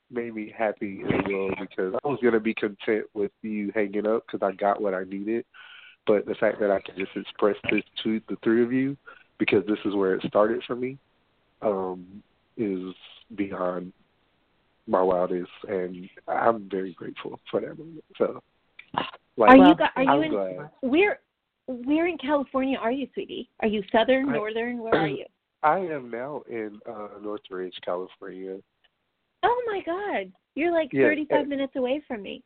made 0.09 0.33
me 0.33 0.53
happy 0.57 1.01
as 1.05 1.21
well 1.29 1.49
because 1.59 1.93
I 2.03 2.07
was 2.07 2.19
gonna 2.23 2.39
be 2.39 2.53
content 2.53 3.05
with 3.13 3.31
you 3.41 3.71
hanging 3.75 4.07
up 4.07 4.23
because 4.25 4.45
I 4.45 4.55
got 4.55 4.81
what 4.81 4.93
I 4.93 5.03
needed, 5.03 5.43
but 6.05 6.25
the 6.25 6.35
fact 6.35 6.59
that 6.61 6.71
I 6.71 6.79
can 6.79 6.95
just 6.97 7.11
express 7.17 7.55
this 7.69 7.83
to 8.03 8.21
the 8.29 8.37
three 8.43 8.63
of 8.63 8.71
you 8.71 8.95
because 9.37 9.65
this 9.67 9.79
is 9.83 9.93
where 9.95 10.15
it 10.15 10.23
started 10.27 10.63
for 10.65 10.75
me, 10.77 10.97
um, 11.61 12.23
is 12.55 12.93
beyond 13.35 13.91
my 14.87 15.01
wildest, 15.01 15.51
and 15.67 16.09
I'm 16.27 16.69
very 16.69 16.93
grateful 16.93 17.39
for 17.51 17.61
that 17.61 17.77
moment. 17.77 18.03
So, 18.17 18.41
like, 19.37 19.49
Are 19.51 19.57
you 19.57 19.75
gu- 19.75 19.83
are 19.95 20.03
you 20.03 20.09
I'm 20.09 20.23
in 20.23 20.31
glad. 20.31 20.69
where 20.81 21.19
where 21.67 22.07
in 22.07 22.17
California 22.17 22.77
are 22.77 22.91
you, 22.91 23.07
sweetie? 23.13 23.49
Are 23.61 23.67
you 23.67 23.83
southern, 23.91 24.29
I- 24.29 24.33
northern? 24.33 24.79
Where 24.79 24.95
are 24.95 25.07
you? 25.07 25.25
I 25.63 25.79
am 25.79 26.09
now 26.09 26.43
in 26.49 26.79
uh, 26.89 27.19
Northridge, 27.21 27.73
California. 27.83 28.57
Oh 29.43 29.63
my 29.67 29.81
god. 29.85 30.31
You're 30.55 30.71
like 30.71 30.89
Yeah, 30.91 31.03
35 31.03 31.39
uh, 31.39 31.47
minutes 31.47 31.73
away 31.75 32.01
from 32.07 32.21
me. 32.23 32.43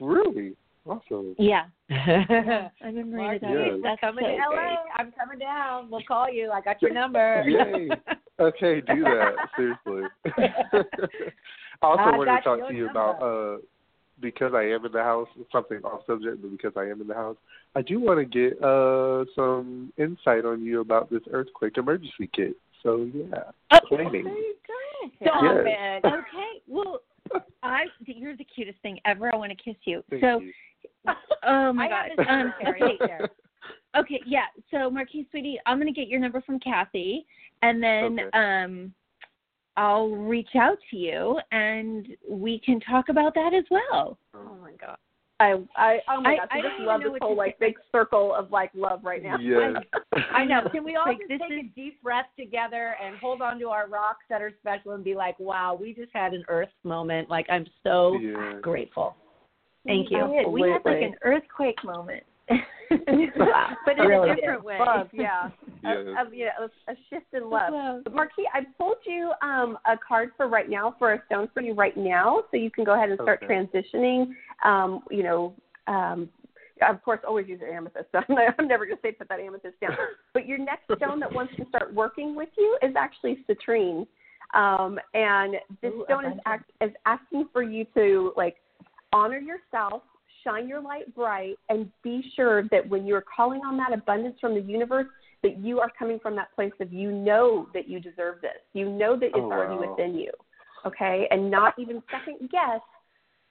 Really 0.00 0.56
awesome. 0.84 1.34
Yeah. 1.38 1.64
yeah. 1.88 2.68
I'm 2.82 2.96
in 2.98 3.10
Marina 3.10 3.16
Mark, 3.16 3.40
Del 3.40 3.50
Yes. 3.50 3.58
Rey. 3.72 3.80
That's 3.82 4.00
coming 4.00 4.24
so 4.24 4.30
to 4.30 4.36
LA. 4.36 4.48
great. 4.54 4.78
I'm 4.96 5.12
coming 5.12 5.38
down. 5.38 5.90
We'll 5.90 6.02
call 6.06 6.30
you. 6.30 6.50
I 6.50 6.60
got 6.60 6.82
your 6.82 6.92
number. 6.92 7.42
Yay. 7.46 7.88
Okay, 8.40 8.80
do 8.82 9.02
that. 9.04 9.34
Seriously. 9.56 10.02
I 11.82 11.86
also 11.86 12.02
I 12.02 12.16
wanted 12.16 12.36
to 12.36 12.42
talk 12.42 12.68
to 12.68 12.74
you 12.74 12.84
number. 12.86 13.00
about 13.00 13.22
uh 13.22 13.58
because 14.18 14.54
I 14.54 14.62
am 14.62 14.86
in 14.86 14.92
the 14.92 15.02
house, 15.02 15.28
something 15.52 15.78
off 15.84 16.00
subject, 16.06 16.40
but 16.40 16.50
because 16.50 16.72
I 16.74 16.84
am 16.84 17.02
in 17.02 17.06
the 17.06 17.14
house, 17.14 17.36
I 17.74 17.82
do 17.82 18.00
want 18.00 18.18
to 18.18 18.24
get 18.24 18.62
uh 18.62 19.24
some 19.34 19.92
insight 19.98 20.44
on 20.44 20.64
you 20.64 20.80
about 20.80 21.10
this 21.10 21.22
earthquake 21.30 21.76
emergency 21.76 22.30
kit. 22.34 22.56
So 22.82 23.08
yeah, 23.14 23.50
Oh, 23.72 23.78
planning. 23.88 24.24
there 24.24 24.32
you. 24.32 24.54
Stop 25.20 25.42
Yes. 25.42 25.64
it. 25.66 26.04
Okay. 26.06 26.62
Well, 26.66 27.00
I 27.62 27.84
you're 28.04 28.36
the 28.36 28.44
cutest 28.44 28.80
thing 28.80 29.00
ever. 29.04 29.32
I 29.32 29.36
want 29.36 29.50
to 29.50 29.56
kiss 29.56 29.76
you. 29.84 30.02
Thank 30.10 30.22
so, 30.22 30.40
you. 30.40 30.52
oh 31.44 31.72
my 31.72 31.86
I 31.86 31.88
god. 31.88 32.08
have 32.08 32.16
this 32.18 32.26
Um, 32.28 32.54
okay. 32.66 32.98
Okay, 33.96 34.22
yeah. 34.26 34.44
So 34.70 34.90
Marquise, 34.90 35.26
sweetie, 35.30 35.58
I'm 35.64 35.78
gonna 35.78 35.92
get 35.92 36.08
your 36.08 36.20
number 36.20 36.40
from 36.42 36.60
Cathy, 36.60 37.26
and 37.62 37.82
then 37.82 38.20
Okay. 38.20 38.30
um, 38.38 38.94
I'll 39.76 40.08
reach 40.10 40.50
out 40.58 40.78
to 40.90 40.96
you, 40.96 41.38
and 41.52 42.08
we 42.28 42.58
can 42.64 42.80
talk 42.80 43.08
about 43.08 43.34
that 43.34 43.52
as 43.54 43.64
well. 43.70 44.18
Oh 44.34 44.56
my 44.62 44.72
god. 44.80 44.96
I, 45.38 45.52
I, 45.76 45.98
oh 46.08 46.22
my 46.22 46.30
I- 46.32 46.36
gosh, 46.36 46.48
I, 46.50 46.58
I 46.58 46.62
just 46.62 46.80
love 46.80 47.00
this 47.02 47.12
whole 47.20 47.36
like 47.36 47.56
say. 47.60 47.66
big 47.66 47.74
circle 47.92 48.34
of 48.34 48.50
like 48.50 48.70
love 48.74 49.00
right 49.04 49.22
now. 49.22 49.36
Yes. 49.38 49.74
I 50.32 50.46
know. 50.46 50.62
Can 50.72 50.82
we 50.82 50.96
all 50.96 51.04
Like, 51.06 51.18
just 51.18 51.28
this 51.28 51.40
take 51.42 51.58
is- 51.58 51.70
a 51.70 51.74
deep 51.74 52.02
breath 52.02 52.24
together 52.38 52.96
and 53.04 53.18
hold 53.18 53.42
on 53.42 53.58
to 53.58 53.68
our 53.68 53.86
rocks 53.86 54.24
that 54.30 54.40
are 54.40 54.50
special 54.62 54.92
and 54.92 55.04
be 55.04 55.14
like, 55.14 55.38
wow, 55.38 55.76
we 55.78 55.92
just 55.92 56.10
had 56.14 56.32
an 56.32 56.42
earth 56.48 56.70
moment. 56.84 57.28
Like, 57.28 57.44
I'm 57.50 57.66
so 57.82 58.16
Yeah. 58.18 58.54
grateful. 58.62 59.14
Thank 59.86 60.10
you. 60.10 60.24
We, 60.26 60.38
did. 60.38 60.48
We 60.48 60.70
had 60.70 60.80
like 60.86 61.02
an 61.02 61.14
earthquake 61.22 61.84
moment, 61.84 62.22
Wow. 62.24 62.35
But 62.48 63.98
in 63.98 64.06
Really 64.06 64.30
a 64.30 64.34
did. 64.34 64.40
different 64.40 64.64
way. 64.64 64.78
Love, 64.78 65.08
yeah. 65.12 65.50
Yes. 65.82 65.96
A, 65.96 66.20
a, 66.20 66.24
yeah, 66.32 66.48
a, 66.60 66.92
a 66.92 66.94
shift 67.10 67.26
in 67.32 67.50
love. 67.50 67.72
Love. 67.72 68.04
But 68.04 68.14
Marquis, 68.14 68.48
I've 68.54 68.64
pulled 68.78 68.96
you 69.04 69.32
um, 69.42 69.78
a 69.86 69.96
card 69.96 70.30
for 70.36 70.48
right 70.48 70.68
now 70.68 70.94
for 70.98 71.12
a 71.14 71.22
stone 71.26 71.48
for 71.52 71.62
you 71.62 71.74
right 71.74 71.96
now, 71.96 72.44
so 72.50 72.56
you 72.56 72.70
can 72.70 72.84
go 72.84 72.94
ahead 72.94 73.10
and 73.10 73.18
start 73.22 73.42
Okay. 73.42 73.52
transitioning. 73.52 74.28
Um, 74.64 75.00
you 75.10 75.22
know, 75.22 75.54
um, 75.86 76.28
of 76.86 77.02
course, 77.02 77.20
always 77.26 77.48
use 77.48 77.60
your 77.60 77.72
amethyst. 77.72 78.06
So 78.12 78.20
I'm, 78.28 78.36
I'm 78.58 78.68
never 78.68 78.84
going 78.84 78.96
to 78.96 79.02
say 79.02 79.12
put 79.12 79.28
that 79.28 79.40
amethyst 79.40 79.80
down. 79.80 79.96
But 80.34 80.46
your 80.46 80.58
next 80.58 80.84
stone 80.96 81.20
that 81.20 81.32
wants 81.32 81.54
to 81.56 81.64
start 81.68 81.92
working 81.94 82.34
with 82.34 82.50
you 82.56 82.78
is 82.82 82.94
actually 82.96 83.44
citrine, 83.48 84.06
um, 84.54 84.98
and 85.14 85.54
this 85.82 85.92
Ooh, 85.92 86.02
a 86.02 86.04
stone 86.06 86.26
is, 86.26 86.38
act, 86.46 86.70
is 86.80 86.90
asking 87.04 87.48
for 87.52 87.62
you 87.62 87.84
to 87.94 88.32
like 88.36 88.56
honor 89.12 89.38
yourself, 89.38 90.02
shine 90.46 90.68
your 90.68 90.80
light 90.80 91.12
bright, 91.14 91.56
and 91.68 91.90
be 92.02 92.22
sure 92.34 92.62
that 92.70 92.88
when 92.88 93.06
you're 93.06 93.24
calling 93.34 93.60
on 93.60 93.76
that 93.78 93.92
abundance 93.92 94.36
from 94.40 94.54
the 94.54 94.60
universe, 94.60 95.06
that 95.42 95.58
you 95.58 95.80
are 95.80 95.90
coming 95.98 96.18
from 96.18 96.36
that 96.36 96.54
place 96.54 96.72
of 96.80 96.92
you 96.92 97.12
know 97.12 97.68
that 97.74 97.88
you 97.88 98.00
deserve 98.00 98.40
this. 98.40 98.60
You 98.72 98.88
know 98.88 99.16
that 99.16 99.26
it's 99.26 99.34
Oh, 99.36 99.50
already 99.52 99.88
within 99.88 100.14
you. 100.14 100.30
Okay? 100.84 101.26
And 101.30 101.50
not 101.50 101.74
even 101.78 102.02
second 102.10 102.48
guess 102.50 102.80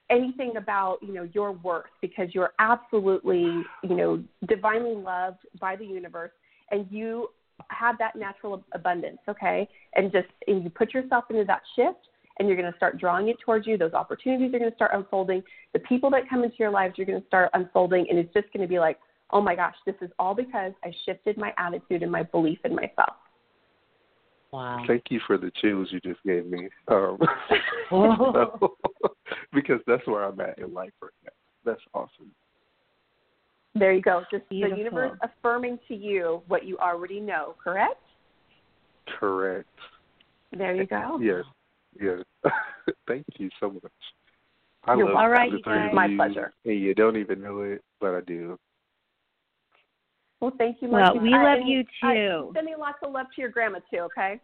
anything 0.10 0.58
about, 0.58 1.00
you 1.02 1.14
know, 1.14 1.28
your 1.34 1.52
worth 1.52 1.86
because 2.02 2.30
you're 2.34 2.54
absolutely, 2.60 3.64
you 3.84 3.96
know, 3.96 4.24
divinely 4.48 4.96
loved 4.96 5.40
by 5.60 5.76
the 5.76 5.86
universe 5.86 6.32
and 6.72 6.88
you 6.90 7.30
have 7.70 7.98
that 7.98 8.16
natural 8.16 8.64
abundance, 8.74 9.20
okay? 9.28 9.68
And 9.96 10.12
just 10.12 10.28
and 10.48 10.64
you 10.64 10.70
put 10.70 10.94
yourself 10.94 11.26
into 11.30 11.46
that 11.46 11.62
shift 11.76 12.08
and 12.38 12.48
you're 12.48 12.58
going 12.58 12.72
to 12.72 12.78
start 12.78 13.00
drawing 13.00 13.30
it 13.30 13.38
towards 13.44 13.66
you. 13.66 13.78
Those 13.78 13.94
opportunities 13.94 14.54
are 14.54 14.60
going 14.60 14.72
to 14.72 14.76
start 14.76 14.92
unfolding. 14.94 15.44
The 15.74 15.80
people 15.80 16.10
that 16.12 16.30
come 16.30 16.44
into 16.44 16.56
your 16.60 16.72
lives 16.72 16.96
you're 16.98 17.08
going 17.08 17.22
to 17.22 17.28
start 17.28 17.50
unfolding, 17.54 18.08
and 18.10 18.20
it's 18.20 18.34
just 18.34 18.52
going 18.54 18.62
to 18.62 18.68
be 18.68 18.80
like, 18.80 18.98
oh 19.32 19.42
my 19.42 19.56
gosh, 19.56 19.76
this 19.86 19.96
is 20.02 20.10
all 20.20 20.36
because 20.36 20.74
I 20.84 20.92
shifted 21.06 21.38
my 21.38 21.54
attitude 21.58 22.04
and 22.04 22.12
my 22.12 22.24
belief 22.24 22.60
in 22.64 22.76
myself. 22.76 23.16
Wow. 24.52 24.84
Thank 24.88 25.04
you 25.10 25.20
for 25.28 25.38
the 25.38 25.52
chills 25.62 25.90
you 25.92 26.00
just 26.00 26.24
gave 26.24 26.46
me. 26.46 26.70
Um, 26.88 27.18
because 29.54 29.82
that's 29.86 30.06
where 30.08 30.24
I'm 30.24 30.40
at 30.40 30.60
in 30.60 30.74
life 30.74 30.94
right 31.02 31.12
now. 31.24 31.32
That's 31.66 31.82
awesome. 31.94 32.32
There 33.74 33.92
you 33.92 34.02
go. 34.02 34.24
Just 34.32 34.48
Beautiful. 34.48 34.78
the 34.78 34.84
universe 34.84 35.18
affirming 35.22 35.80
to 35.90 35.96
you 35.96 36.42
what 36.48 36.66
you 36.66 36.78
already 36.78 37.20
know, 37.20 37.56
correct? 37.62 38.02
Correct. 39.20 39.68
There 40.58 40.74
you 40.74 40.86
go. 40.86 41.20
Yes. 41.22 41.44
Yes. 42.00 42.20
Thank 43.08 43.26
you 43.38 43.50
so 43.60 43.72
much. 43.72 43.84
I 44.86 44.96
You're 44.96 45.06
love 45.06 45.16
welcome. 45.16 45.18
All 45.18 45.30
right, 45.30 45.52
you 45.52 45.62
guys. 45.62 45.92
My 45.94 46.08
pleasure. 46.16 46.54
And 46.66 46.80
you 46.80 46.94
don't 46.94 47.18
even 47.18 47.42
know 47.42 47.62
it, 47.62 47.82
but 48.00 48.14
I 48.16 48.22
do. 48.22 48.58
Well, 50.42 50.52
thank 50.58 50.78
you, 50.82 50.90
Well, 50.90 51.18
we 51.20 51.34
I- 51.34 51.44
love 51.44 51.60
and 51.60 51.68
you 51.70 51.84
I- 52.04 52.14
too. 52.14 52.52
sending 52.54 52.78
lots 52.78 52.98
of 53.04 53.12
love 53.12 53.28
to 53.36 53.42
your 53.42 53.50
grandma 53.50 53.80
too. 53.92 54.00
Okay. 54.00 54.40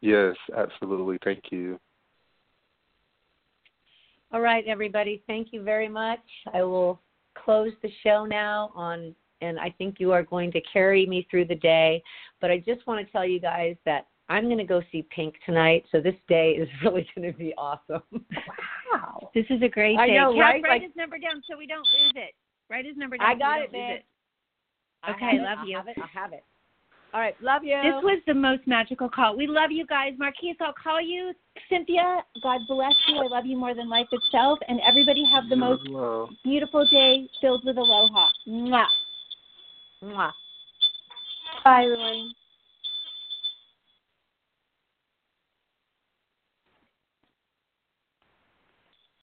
Yes, 0.00 0.36
absolutely. 0.56 1.18
Thank 1.24 1.44
you. 1.52 1.78
All 4.32 4.40
right, 4.40 4.64
everybody. 4.66 5.22
Thank 5.26 5.52
you 5.52 5.62
very 5.62 5.88
much. 5.88 6.20
I 6.52 6.62
will 6.62 7.00
close 7.34 7.72
the 7.82 7.90
show 8.02 8.24
now 8.24 8.72
on 8.74 9.14
and 9.40 9.58
I 9.58 9.70
think 9.76 9.96
you 9.98 10.12
are 10.12 10.22
going 10.22 10.52
to 10.52 10.60
carry 10.72 11.04
me 11.04 11.26
through 11.30 11.46
the 11.46 11.56
day. 11.56 12.00
But 12.40 12.50
I 12.52 12.58
just 12.58 12.86
want 12.86 13.04
to 13.04 13.12
tell 13.12 13.24
you 13.26 13.40
guys 13.40 13.76
that 13.84 14.06
I'm 14.32 14.44
going 14.44 14.58
to 14.58 14.64
go 14.64 14.80
see 14.90 15.06
Pink 15.14 15.34
tonight, 15.44 15.84
so 15.92 16.00
this 16.00 16.14
day 16.28 16.52
is 16.52 16.68
really 16.82 17.06
going 17.14 17.30
to 17.30 17.36
be 17.38 17.52
awesome. 17.58 18.02
Wow. 18.92 19.30
This 19.34 19.44
is 19.50 19.60
a 19.62 19.68
great 19.68 19.96
day. 19.96 20.02
I 20.02 20.06
day. 20.08 20.14
know, 20.16 20.32
Kat, 20.32 20.40
right? 20.40 20.62
write 20.62 20.70
Like- 20.70 20.82
his 20.82 20.96
number 20.96 21.18
down 21.18 21.42
so 21.50 21.56
we 21.58 21.66
don't 21.66 21.86
lose 22.00 22.12
it. 22.16 22.34
Write 22.70 22.86
his 22.86 22.96
number 22.96 23.18
down. 23.18 23.26
I 23.30 23.34
got 23.34 23.58
we 23.58 23.64
it, 23.64 23.72
don't 23.72 23.80
man. 23.80 23.92
it. 23.96 24.04
I 25.02 25.10
Okay, 25.12 25.24
have 25.26 25.34
it, 25.34 25.42
love 25.42 25.58
I 25.60 25.64
you. 25.66 25.76
have 25.76 25.88
it. 25.88 25.96
I 26.02 26.06
have 26.20 26.32
it. 26.32 26.44
All 27.14 27.20
right, 27.20 27.34
love 27.42 27.62
you. 27.62 27.76
This 27.82 28.02
was 28.02 28.22
the 28.26 28.32
most 28.32 28.62
magical 28.66 29.06
call. 29.10 29.36
We 29.36 29.46
love 29.46 29.70
you 29.70 29.84
guys. 29.86 30.14
Marquise, 30.18 30.56
I'll 30.62 30.72
call 30.72 30.98
you. 31.02 31.34
Cynthia, 31.68 32.24
God 32.42 32.60
bless 32.66 32.94
you. 33.08 33.16
I 33.18 33.26
love 33.26 33.44
you 33.44 33.58
more 33.58 33.74
than 33.74 33.90
life 33.90 34.06
itself. 34.12 34.58
And 34.66 34.80
everybody 34.88 35.22
have 35.30 35.44
the 35.50 35.56
most 35.56 35.82
Well, 35.90 36.30
beautiful 36.42 36.86
day 36.90 37.28
filled 37.42 37.66
with 37.66 37.76
aloha. 37.76 38.28
Mwah. 38.48 38.86
Mwah. 40.02 40.32
Bye, 41.64 41.82
everyone. 41.84 42.32